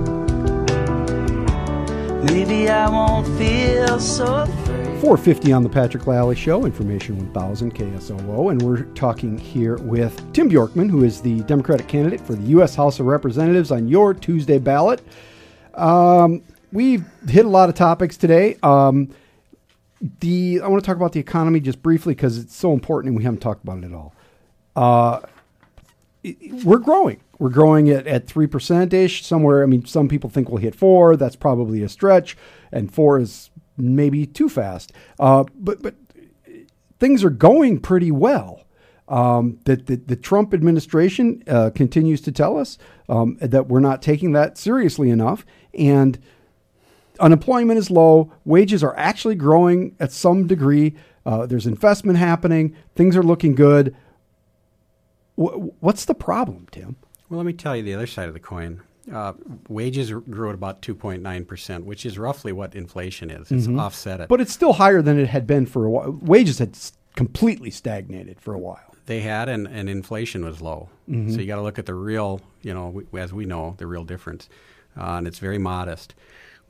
Maybe 2.24 2.70
I 2.70 2.88
won't 2.88 3.26
feel 3.36 4.00
so 4.00 4.44
afraid. 4.44 4.98
450 5.02 5.52
on 5.52 5.62
the 5.62 5.68
Patrick 5.68 6.06
Lalley 6.06 6.36
Show, 6.36 6.64
Information 6.64 7.18
1000 7.18 7.74
KSOO, 7.74 8.50
and 8.50 8.62
we're 8.62 8.84
talking 8.94 9.36
here 9.36 9.76
with 9.76 10.32
Tim 10.32 10.48
Bjorkman, 10.48 10.90
who 10.90 11.04
is 11.04 11.20
the 11.20 11.42
Democratic 11.42 11.86
candidate 11.86 12.22
for 12.22 12.34
the 12.34 12.44
U.S. 12.44 12.74
House 12.74 12.98
of 12.98 13.04
Representatives 13.04 13.70
on 13.70 13.88
your 13.88 14.14
Tuesday 14.14 14.56
ballot. 14.56 15.02
Um, 15.74 16.42
we've 16.72 17.04
hit 17.28 17.44
a 17.44 17.50
lot 17.50 17.68
of 17.68 17.74
topics 17.74 18.16
today. 18.16 18.56
Um, 18.62 19.10
the 20.20 20.60
I 20.62 20.68
want 20.68 20.82
to 20.82 20.86
talk 20.86 20.96
about 20.96 21.12
the 21.12 21.20
economy 21.20 21.60
just 21.60 21.82
briefly 21.82 22.14
because 22.14 22.38
it's 22.38 22.54
so 22.54 22.72
important 22.72 23.10
and 23.10 23.16
we 23.16 23.24
haven't 23.24 23.40
talked 23.40 23.64
about 23.64 23.78
it 23.78 23.84
at 23.84 23.92
all. 23.92 24.14
Uh, 24.74 25.20
it- 26.22 26.64
we're 26.64 26.78
growing. 26.78 27.20
We're 27.38 27.50
growing 27.50 27.88
at 27.90 28.06
at 28.06 28.26
three 28.26 28.46
percent 28.46 28.92
ish 28.94 29.24
somewhere. 29.24 29.62
I 29.62 29.66
mean, 29.66 29.84
some 29.86 30.08
people 30.08 30.30
think 30.30 30.48
we'll 30.48 30.58
hit 30.58 30.74
four. 30.74 31.16
That's 31.16 31.36
probably 31.36 31.82
a 31.82 31.88
stretch, 31.88 32.36
and 32.72 32.92
four 32.92 33.18
is 33.18 33.50
maybe 33.76 34.26
too 34.26 34.48
fast. 34.48 34.92
Uh, 35.20 35.44
but 35.54 35.82
but 35.82 35.94
things 36.98 37.22
are 37.24 37.30
going 37.30 37.78
pretty 37.80 38.10
well. 38.10 38.62
Um, 39.08 39.60
that 39.66 39.86
the, 39.86 39.94
the 39.96 40.16
Trump 40.16 40.52
administration 40.52 41.44
uh, 41.46 41.70
continues 41.72 42.20
to 42.22 42.32
tell 42.32 42.58
us 42.58 42.76
um, 43.08 43.36
that 43.40 43.68
we're 43.68 43.78
not 43.78 44.02
taking 44.02 44.32
that 44.32 44.58
seriously 44.58 45.10
enough, 45.10 45.46
and 45.74 46.18
unemployment 47.20 47.78
is 47.78 47.90
low. 47.90 48.32
Wages 48.44 48.82
are 48.82 48.96
actually 48.96 49.34
growing 49.34 49.94
at 50.00 50.12
some 50.12 50.46
degree. 50.46 50.94
Uh, 51.24 51.46
there's 51.46 51.66
investment 51.66 52.18
happening. 52.18 52.74
Things 52.94 53.16
are 53.16 53.22
looking 53.22 53.54
good. 53.54 53.94
Wh- 55.36 55.82
what's 55.82 56.04
the 56.04 56.14
problem, 56.14 56.66
Tim? 56.70 56.96
Well, 57.28 57.38
let 57.38 57.46
me 57.46 57.52
tell 57.52 57.76
you 57.76 57.82
the 57.82 57.94
other 57.94 58.06
side 58.06 58.28
of 58.28 58.34
the 58.34 58.40
coin. 58.40 58.82
Uh, 59.12 59.32
wages 59.68 60.10
grew 60.10 60.48
at 60.48 60.54
about 60.54 60.82
2.9%, 60.82 61.84
which 61.84 62.04
is 62.04 62.18
roughly 62.18 62.52
what 62.52 62.74
inflation 62.74 63.30
is. 63.30 63.50
It's 63.52 63.68
offset 63.68 64.20
it. 64.20 64.28
But 64.28 64.40
it's 64.40 64.52
still 64.52 64.74
higher 64.74 65.00
than 65.02 65.18
it 65.18 65.28
had 65.28 65.46
been 65.46 65.66
for 65.66 65.84
a 65.84 65.90
while. 65.90 66.10
Wages 66.22 66.58
had 66.58 66.76
completely 67.14 67.70
stagnated 67.70 68.40
for 68.40 68.52
a 68.54 68.58
while. 68.58 68.94
they 69.06 69.20
had, 69.20 69.48
and, 69.48 69.66
and 69.68 69.88
inflation 69.88 70.44
was 70.44 70.60
low. 70.60 70.88
So 71.08 71.12
you 71.40 71.46
got 71.46 71.54
to 71.56 71.62
look 71.62 71.78
at 71.78 71.86
the 71.86 71.94
real, 71.94 72.40
you 72.62 72.74
know, 72.74 72.88
we, 73.12 73.20
as 73.20 73.32
we 73.32 73.44
know, 73.44 73.74
the 73.78 73.86
real 73.86 74.02
difference, 74.02 74.48
uh, 74.98 75.12
and 75.18 75.28
it's 75.28 75.38
very 75.38 75.58
modest. 75.58 76.14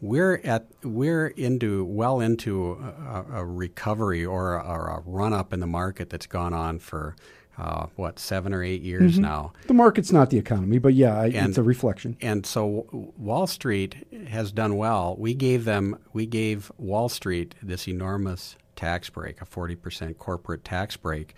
We're 0.00 0.40
at 0.44 0.66
we're 0.84 1.28
into 1.28 1.84
well 1.84 2.20
into 2.20 2.72
a, 2.72 3.24
a 3.40 3.44
recovery 3.46 4.24
or 4.24 4.56
a, 4.56 4.62
a 4.64 5.02
run 5.06 5.32
up 5.32 5.52
in 5.52 5.60
the 5.60 5.66
market 5.66 6.10
that's 6.10 6.26
gone 6.26 6.52
on 6.52 6.78
for 6.78 7.16
uh, 7.58 7.86
what 7.96 8.18
seven 8.18 8.52
or 8.52 8.62
eight 8.62 8.82
years 8.82 9.18
now. 9.18 9.54
The 9.66 9.72
market's 9.72 10.12
not 10.12 10.28
the 10.28 10.36
economy, 10.36 10.78
but 10.78 10.92
yeah, 10.92 11.18
I- 11.18 11.26
it's 11.28 11.56
a 11.56 11.62
reflection. 11.62 12.18
And 12.20 12.44
so 12.44 12.86
Wall 13.16 13.46
Street 13.46 14.06
has 14.28 14.52
done 14.52 14.76
well. 14.76 15.16
We 15.18 15.32
gave 15.32 15.64
them, 15.64 15.98
we 16.12 16.26
gave 16.26 16.70
Wall 16.76 17.08
Street 17.08 17.54
this 17.62 17.88
enormous 17.88 18.56
tax 18.76 19.08
break, 19.08 19.40
a 19.40 19.46
40% 19.46 20.18
corporate 20.18 20.62
tax 20.64 20.98
break, 20.98 21.34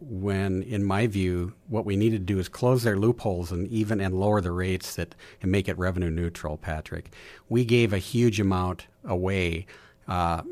when, 0.00 0.62
in 0.62 0.84
my 0.84 1.06
view, 1.06 1.54
what 1.68 1.84
we 1.84 1.96
need 1.96 2.10
to 2.10 2.18
do 2.18 2.38
is 2.38 2.48
close 2.48 2.82
their 2.82 2.96
loopholes 2.96 3.52
and 3.52 3.68
even 3.68 4.00
and 4.00 4.18
lower 4.18 4.40
the 4.40 4.50
rates 4.50 4.94
that 4.96 5.14
and 5.40 5.50
make 5.50 5.68
it 5.68 5.78
revenue 5.78 6.10
neutral, 6.10 6.56
Patrick. 6.56 7.12
We 7.48 7.64
gave 7.64 7.92
a 7.92 7.98
huge 7.98 8.40
amount 8.40 8.86
away 9.04 9.66
uh, 10.08 10.42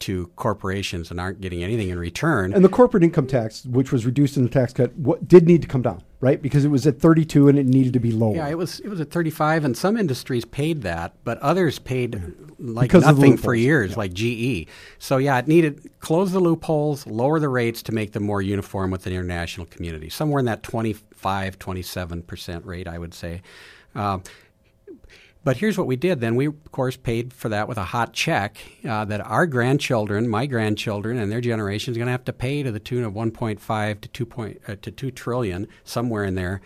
to 0.00 0.28
corporations 0.36 1.10
and 1.10 1.20
aren't 1.20 1.40
getting 1.40 1.62
anything 1.62 1.88
in 1.88 1.98
return. 1.98 2.52
And 2.52 2.64
the 2.64 2.68
corporate 2.68 3.02
income 3.02 3.26
tax, 3.26 3.64
which 3.64 3.90
was 3.90 4.06
reduced 4.06 4.36
in 4.36 4.44
the 4.44 4.48
tax 4.48 4.72
cut, 4.72 4.94
what, 4.96 5.26
did 5.26 5.46
need 5.46 5.62
to 5.62 5.68
come 5.68 5.82
down, 5.82 6.02
right? 6.20 6.40
Because 6.40 6.64
it 6.64 6.68
was 6.68 6.86
at 6.86 7.00
32 7.00 7.48
and 7.48 7.58
it 7.58 7.66
needed 7.66 7.92
to 7.94 8.00
be 8.00 8.12
lower. 8.12 8.36
Yeah, 8.36 8.48
it 8.48 8.56
was 8.56 8.80
it 8.80 8.88
was 8.88 9.00
at 9.00 9.10
35, 9.10 9.64
and 9.64 9.76
some 9.76 9.96
industries 9.96 10.44
paid 10.44 10.82
that, 10.82 11.14
but 11.24 11.38
others 11.38 11.78
paid 11.78 12.22
like 12.58 12.88
Because 12.88 13.04
nothing 13.04 13.36
for 13.36 13.54
years, 13.54 13.96
like 13.96 14.12
GE. 14.12 14.68
So 14.98 15.16
yeah, 15.16 15.38
it 15.38 15.48
needed 15.48 15.82
to 15.82 15.88
close 16.00 16.32
the 16.32 16.40
loopholes, 16.40 17.06
lower 17.06 17.40
the 17.40 17.48
rates 17.48 17.82
to 17.84 17.92
make 17.92 18.12
them 18.12 18.22
more 18.22 18.42
uniform 18.42 18.90
with 18.90 19.02
the 19.02 19.10
international 19.10 19.66
community, 19.66 20.08
somewhere 20.10 20.38
in 20.38 20.46
that 20.46 20.62
25, 20.62 21.58
27 21.58 22.22
percent 22.22 22.64
rate, 22.64 22.86
I 22.86 22.98
would 22.98 23.14
say. 23.14 23.42
Um, 23.94 24.22
but 25.44 25.56
here's 25.56 25.78
what 25.78 25.86
we 25.86 25.96
did 25.96 26.20
then. 26.20 26.36
We, 26.36 26.46
of 26.46 26.72
course, 26.72 26.96
paid 26.96 27.32
for 27.32 27.48
that 27.48 27.68
with 27.68 27.78
a 27.78 27.84
hot 27.84 28.12
check 28.12 28.58
uh, 28.86 29.04
that 29.06 29.20
our 29.20 29.46
grandchildren, 29.46 30.28
my 30.28 30.46
grandchildren, 30.46 31.18
and 31.18 31.30
their 31.30 31.40
generation 31.40 31.92
is 31.92 31.98
going 31.98 32.06
to 32.06 32.12
have 32.12 32.24
to 32.24 32.32
pay 32.32 32.62
to 32.62 32.72
the 32.72 32.80
tune 32.80 33.04
of 33.04 33.14
1.5 33.14 34.00
to 34.00 34.08
2, 34.08 34.26
point, 34.26 34.60
uh, 34.68 34.76
to 34.82 34.90
2 34.90 35.10
trillion, 35.10 35.68
somewhere 35.84 36.24
in 36.24 36.34
there. 36.34 36.60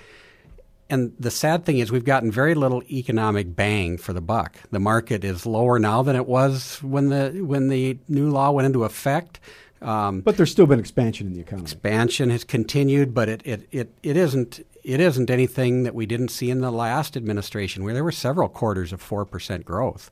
And 0.90 1.14
the 1.18 1.30
sad 1.30 1.64
thing 1.64 1.78
is, 1.78 1.90
we've 1.90 2.04
gotten 2.04 2.30
very 2.30 2.54
little 2.54 2.82
economic 2.90 3.56
bang 3.56 3.96
for 3.96 4.12
the 4.12 4.20
buck. 4.20 4.56
The 4.70 4.80
market 4.80 5.24
is 5.24 5.46
lower 5.46 5.78
now 5.78 6.02
than 6.02 6.16
it 6.16 6.26
was 6.26 6.82
when 6.82 7.08
the 7.08 7.42
when 7.42 7.68
the 7.68 7.98
new 8.08 8.30
law 8.30 8.50
went 8.50 8.66
into 8.66 8.84
effect. 8.84 9.40
Um, 9.80 10.20
But 10.20 10.36
there's 10.36 10.50
still 10.50 10.66
been 10.66 10.78
expansion 10.78 11.28
in 11.28 11.32
the 11.32 11.40
economy. 11.40 11.64
expansion 11.64 12.30
has 12.30 12.44
continued, 12.44 13.14
but 13.14 13.28
it, 13.28 13.42
it, 13.44 13.68
it, 13.72 13.94
it 14.02 14.16
isn't 14.16 14.60
it 14.82 15.00
isn't 15.00 15.30
anything 15.30 15.84
that 15.84 15.94
we 15.94 16.06
didn't 16.06 16.30
see 16.30 16.50
in 16.50 16.60
the 16.60 16.70
last 16.72 17.16
administration, 17.16 17.84
where 17.84 17.94
there 17.94 18.04
were 18.04 18.12
several 18.12 18.48
quarters 18.48 18.92
of 18.92 19.00
four 19.00 19.24
percent 19.24 19.64
growth 19.64 20.10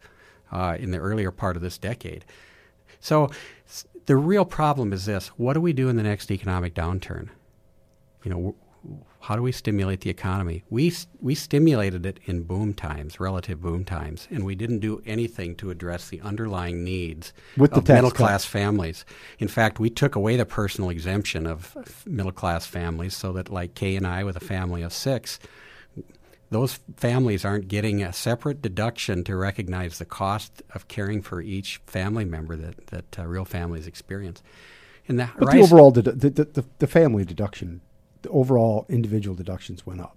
uh, 0.53 0.77
in 0.79 0.91
the 0.91 0.99
earlier 0.99 1.31
part 1.31 1.57
of 1.57 1.63
this 1.63 1.79
decade. 1.79 2.25
So 3.01 3.31
the 4.07 4.17
real 4.17 4.45
problem 4.45 4.93
is 4.93 5.07
this: 5.07 5.29
what 5.37 5.55
do 5.55 5.61
we 5.61 5.73
do 5.73 5.89
in 5.89 5.97
the 5.97 6.03
next 6.03 6.31
economic 6.31 6.75
downturn? 6.75 7.29
You 8.25 8.31
know, 8.31 8.55
How 9.23 9.37
do 9.37 9.43
we 9.43 9.53
stimulate 9.53 10.01
the 10.01 10.11
economy? 10.11 10.65
We 10.71 10.95
we 11.21 11.35
stimulated 11.35 12.07
it 12.07 12.21
in 12.25 12.43
boom 12.45 12.73
times, 12.73 13.21
relative 13.21 13.61
boom 13.61 13.85
times, 13.85 14.27
and 14.31 14.45
we 14.45 14.55
didn't 14.55 14.79
do 14.79 15.03
anything 15.05 15.55
to 15.57 15.71
address 15.71 16.09
the 16.09 16.23
underlying 16.23 16.83
needs 16.83 17.35
With 17.57 17.73
the 17.73 17.79
of 17.79 17.89
middle 17.89 18.11
class 18.11 18.47
families. 18.47 19.05
In 19.39 19.49
fact, 19.49 19.79
we 19.79 19.91
took 19.91 20.17
away 20.17 20.37
the 20.37 20.47
personal 20.47 20.89
exemption 20.89 21.47
of 21.47 21.77
middle 22.07 22.33
class 22.33 22.65
families, 22.65 23.15
so 23.15 23.33
that 23.35 23.51
like 23.51 23.75
Kay 23.75 23.97
and 23.97 24.07
I, 24.07 24.25
with 24.25 24.37
a 24.37 24.41
family 24.41 24.81
of 24.81 24.93
six, 24.93 25.39
those 26.51 26.81
families 26.97 27.45
aren't 27.45 27.69
getting 27.69 28.03
a 28.03 28.13
separate 28.13 28.63
deduction 28.63 29.23
to 29.25 29.37
recognize 29.37 29.99
the 29.99 30.05
cost 30.05 30.63
of 30.75 30.89
caring 30.89 31.21
for 31.23 31.41
each 31.41 31.81
family 31.87 32.25
member 32.25 32.57
that, 32.57 32.87
that 32.89 33.19
uh, 33.19 33.27
real 33.27 33.45
families 33.45 33.87
experience. 33.87 34.43
And 35.07 35.19
the 35.19 35.31
But 35.39 35.53
the 35.53 35.61
overall, 35.61 35.93
dedu- 35.93 36.19
the, 36.19 36.45
the, 36.45 36.65
the 36.79 36.87
family 36.87 37.25
deduction, 37.25 37.81
the 38.23 38.29
overall 38.31 38.87
individual 38.89 39.35
deductions 39.37 39.87
went 39.87 40.01
up. 40.01 40.17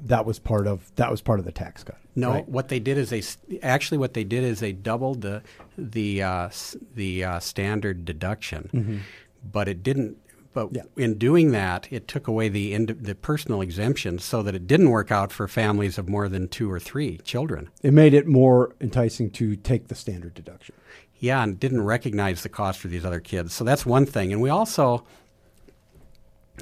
That 0.00 0.26
was 0.26 0.38
part 0.38 0.66
of 0.66 0.90
that 0.96 1.10
was 1.10 1.22
part 1.22 1.38
of 1.38 1.44
the 1.46 1.52
tax 1.52 1.84
cut. 1.84 1.96
No, 2.14 2.30
right? 2.30 2.48
what 2.48 2.68
they 2.68 2.78
did 2.80 2.98
is 2.98 3.10
they 3.10 3.22
actually 3.62 3.98
what 3.98 4.12
they 4.14 4.24
did 4.24 4.44
is 4.44 4.60
they 4.60 4.72
doubled 4.72 5.22
the 5.22 5.42
the 5.78 6.22
uh, 6.22 6.50
the 6.94 7.24
uh, 7.24 7.38
standard 7.40 8.04
deduction, 8.04 9.02
but 9.50 9.68
it 9.68 9.82
didn't. 9.82 10.18
But 10.52 10.68
Yeah. 10.72 10.82
in 10.96 11.14
doing 11.18 11.50
that, 11.50 11.88
it 11.90 12.06
took 12.06 12.28
away 12.28 12.48
the 12.48 12.74
ind- 12.74 12.98
the 13.00 13.14
personal 13.16 13.60
exemption, 13.60 14.18
so 14.20 14.40
that 14.42 14.54
it 14.54 14.66
didn't 14.68 14.90
work 14.90 15.10
out 15.10 15.32
for 15.32 15.48
families 15.48 15.98
of 15.98 16.08
more 16.08 16.28
than 16.28 16.46
two 16.48 16.70
or 16.70 16.78
three 16.78 17.18
children. 17.18 17.70
it 17.82 17.92
made 17.92 18.14
it 18.14 18.26
more 18.28 18.74
enticing 18.80 19.30
to 19.30 19.56
take 19.56 19.88
the 19.88 19.96
standard 19.96 20.34
deduction. 20.34 20.74
Yeah, 21.18 21.42
and 21.42 21.58
didn't 21.58 21.82
recognize 21.82 22.42
the 22.42 22.48
cost 22.48 22.78
for 22.78 22.86
these 22.88 23.04
other 23.04 23.18
kids. 23.20 23.52
So 23.54 23.64
that's 23.64 23.84
one 23.86 24.06
thing. 24.06 24.32
And 24.32 24.40
we 24.42 24.50
also 24.50 25.04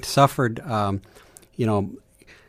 suffered, 0.03 0.61
um, 0.61 1.03
you 1.57 1.67
know, 1.67 1.91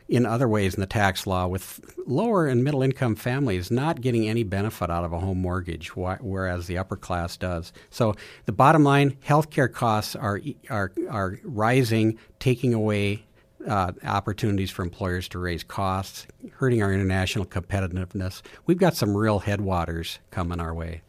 in 0.10 0.26
other 0.26 0.48
ways 0.48 0.74
in 0.76 0.82
the 0.82 0.86
tax 0.86 1.26
law 1.26 1.48
with 1.48 1.80
lower 2.06 2.46
and 2.46 2.64
middle 2.64 2.84
income 2.84 3.16
families 3.16 3.72
not 3.72 4.02
getting 4.02 4.28
any 4.28 4.44
benefit 4.44 4.90
out 4.90 5.04
of 5.04 5.14
a 5.14 5.20
home 5.20 5.40
mortgage, 5.40 5.90
wh- 5.90 6.22
whereas 6.22 6.68
the 6.68 6.78
upper 6.78 6.96
class 6.96 7.38
does. 7.38 7.72
So 7.90 8.16
the 8.46 8.52
bottom 8.52 8.84
line, 8.84 9.18
healthcare 9.26 9.72
costs 9.72 10.16
are 10.16 10.40
are 10.70 10.92
are 11.10 11.40
rising, 11.44 12.18
taking 12.40 12.74
away. 12.74 13.26
Uh, 13.66 13.94
opportunities 14.04 14.72
for 14.72 14.82
employers 14.82 15.30
to 15.30 15.40
raise 15.40 15.64
costs, 15.64 16.28
hurting 16.56 16.84
our 16.84 16.92
international 16.92 17.46
competitiveness. 17.46 18.42
We've 18.66 18.78
got 18.78 18.94
some 18.94 19.16
real 19.16 19.40
headwaters 19.40 20.20
coming 20.32 20.60
our 20.60 20.74
way. 20.74 21.02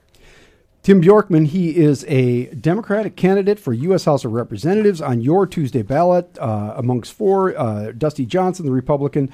Tim 0.85 1.01
Bjorkman, 1.01 1.47
he 1.47 1.78
is 1.78 2.05
a 2.09 2.45
Democratic 2.57 3.16
candidate 3.16 3.59
for 3.59 3.72
U.S. 3.72 4.05
House 4.05 4.22
of 4.26 4.32
Representatives 4.32 5.01
on 5.01 5.22
your 5.22 5.47
Tuesday 5.47 5.80
ballot, 5.80 6.37
uh, 6.39 6.74
amongst 6.76 7.14
four 7.14 7.59
uh, 7.59 7.93
Dusty 7.93 8.26
Johnson, 8.26 8.66
the 8.66 8.70
Republican, 8.70 9.30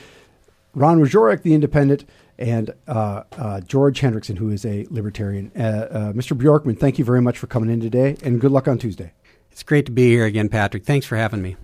Ron 0.76 1.00
Wieczorek, 1.00 1.42
the 1.42 1.52
Independent, 1.52 2.04
and 2.38 2.72
uh, 2.86 3.24
uh, 3.36 3.60
George 3.62 4.00
Hendrickson, 4.00 4.38
who 4.38 4.50
is 4.50 4.64
a 4.64 4.86
Libertarian. 4.90 5.50
Uh, 5.56 5.60
uh, 5.60 6.12
Mr. 6.12 6.38
Bjorkman, 6.38 6.78
thank 6.78 7.00
you 7.00 7.04
very 7.04 7.20
much 7.20 7.36
for 7.36 7.48
coming 7.48 7.68
in 7.68 7.80
today, 7.80 8.16
and 8.22 8.40
good 8.40 8.52
luck 8.52 8.68
on 8.68 8.78
Tuesday. 8.78 9.12
It's 9.50 9.64
great 9.64 9.86
to 9.86 9.92
be 9.92 10.08
here 10.08 10.26
again, 10.26 10.50
Patrick. 10.50 10.84
Thanks 10.84 11.04
for 11.04 11.16
having 11.16 11.42
me. 11.42 11.56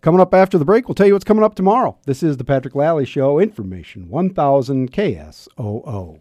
Coming 0.00 0.22
up 0.22 0.32
after 0.32 0.56
the 0.56 0.64
break, 0.64 0.88
we'll 0.88 0.94
tell 0.94 1.06
you 1.06 1.12
what's 1.12 1.26
coming 1.26 1.44
up 1.44 1.54
tomorrow. 1.54 1.98
This 2.06 2.22
is 2.22 2.38
the 2.38 2.44
Patrick 2.44 2.72
Lalley 2.72 3.06
Show, 3.06 3.38
information 3.38 4.08
1000 4.08 4.90
KSOO. 4.92 6.20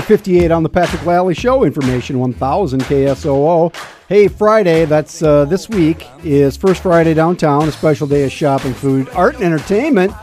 458 0.00 0.50
on 0.50 0.62
the 0.62 0.68
Patrick 0.70 1.02
Lalley 1.02 1.36
Show, 1.36 1.64
information 1.64 2.18
1000 2.18 2.80
KSOO. 2.80 3.74
Hey, 4.08 4.28
Friday, 4.28 4.86
that's 4.86 5.22
uh, 5.22 5.44
this 5.44 5.68
week, 5.68 6.06
is 6.24 6.56
First 6.56 6.82
Friday 6.82 7.12
downtown, 7.12 7.68
a 7.68 7.72
special 7.72 8.06
day 8.06 8.24
of 8.24 8.32
shopping, 8.32 8.72
food, 8.72 9.10
art, 9.10 9.34
and 9.34 9.44
entertainment. 9.44 10.14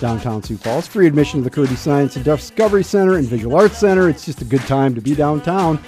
Downtown 0.00 0.42
Sioux 0.42 0.56
Falls, 0.56 0.86
free 0.86 1.06
admission 1.06 1.40
to 1.40 1.44
the 1.44 1.50
Kirby 1.50 1.76
Science 1.76 2.16
and 2.16 2.24
Discovery 2.24 2.82
Center 2.82 3.18
and 3.18 3.28
Visual 3.28 3.54
Arts 3.54 3.76
Center. 3.76 4.08
It's 4.08 4.24
just 4.24 4.40
a 4.40 4.46
good 4.46 4.62
time 4.62 4.94
to 4.94 5.02
be 5.02 5.14
downtown. 5.14 5.78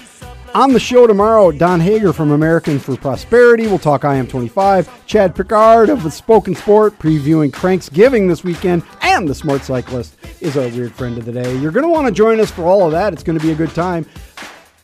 On 0.55 0.73
the 0.73 0.79
show 0.79 1.09
tomorrow, 1.09 1.51
Don 1.51 1.81
Haggar 1.81 2.13
from 2.13 2.31
American 2.31 2.79
for 2.79 2.97
Prosperity. 2.97 3.67
We'll 3.67 3.81
talk 3.81 4.03
IM25. 4.03 4.89
Chad 5.05 5.35
Pickard 5.35 5.89
of 5.89 6.05
the 6.05 6.11
Spoken 6.13 6.55
Sport 6.55 6.97
previewing 7.01 7.51
Cranksgiving 7.51 8.29
this 8.29 8.45
weekend. 8.45 8.85
And 9.01 9.27
the 9.27 9.35
Smart 9.35 9.63
Cyclist 9.63 10.17
is 10.41 10.57
our 10.57 10.69
weird 10.69 10.93
friend 10.93 11.19
of 11.19 11.25
the 11.25 11.33
day. 11.33 11.57
You're 11.59 11.73
going 11.73 11.83
to 11.83 11.93
want 11.93 12.07
to 12.07 12.13
join 12.13 12.39
us 12.39 12.53
for 12.53 12.63
all 12.63 12.87
of 12.87 12.93
that. 12.93 13.13
It's 13.13 13.25
going 13.25 13.37
to 13.37 13.45
be 13.45 13.51
a 13.51 13.57
good 13.57 13.75
time. 13.75 14.07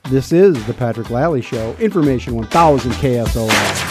This 0.08 0.32
is 0.32 0.66
the 0.66 0.74
Patrick 0.74 1.06
Lalley 1.06 1.40
Show, 1.40 1.76
information 1.78 2.34
1000 2.34 2.90
KSOO. 2.90 3.89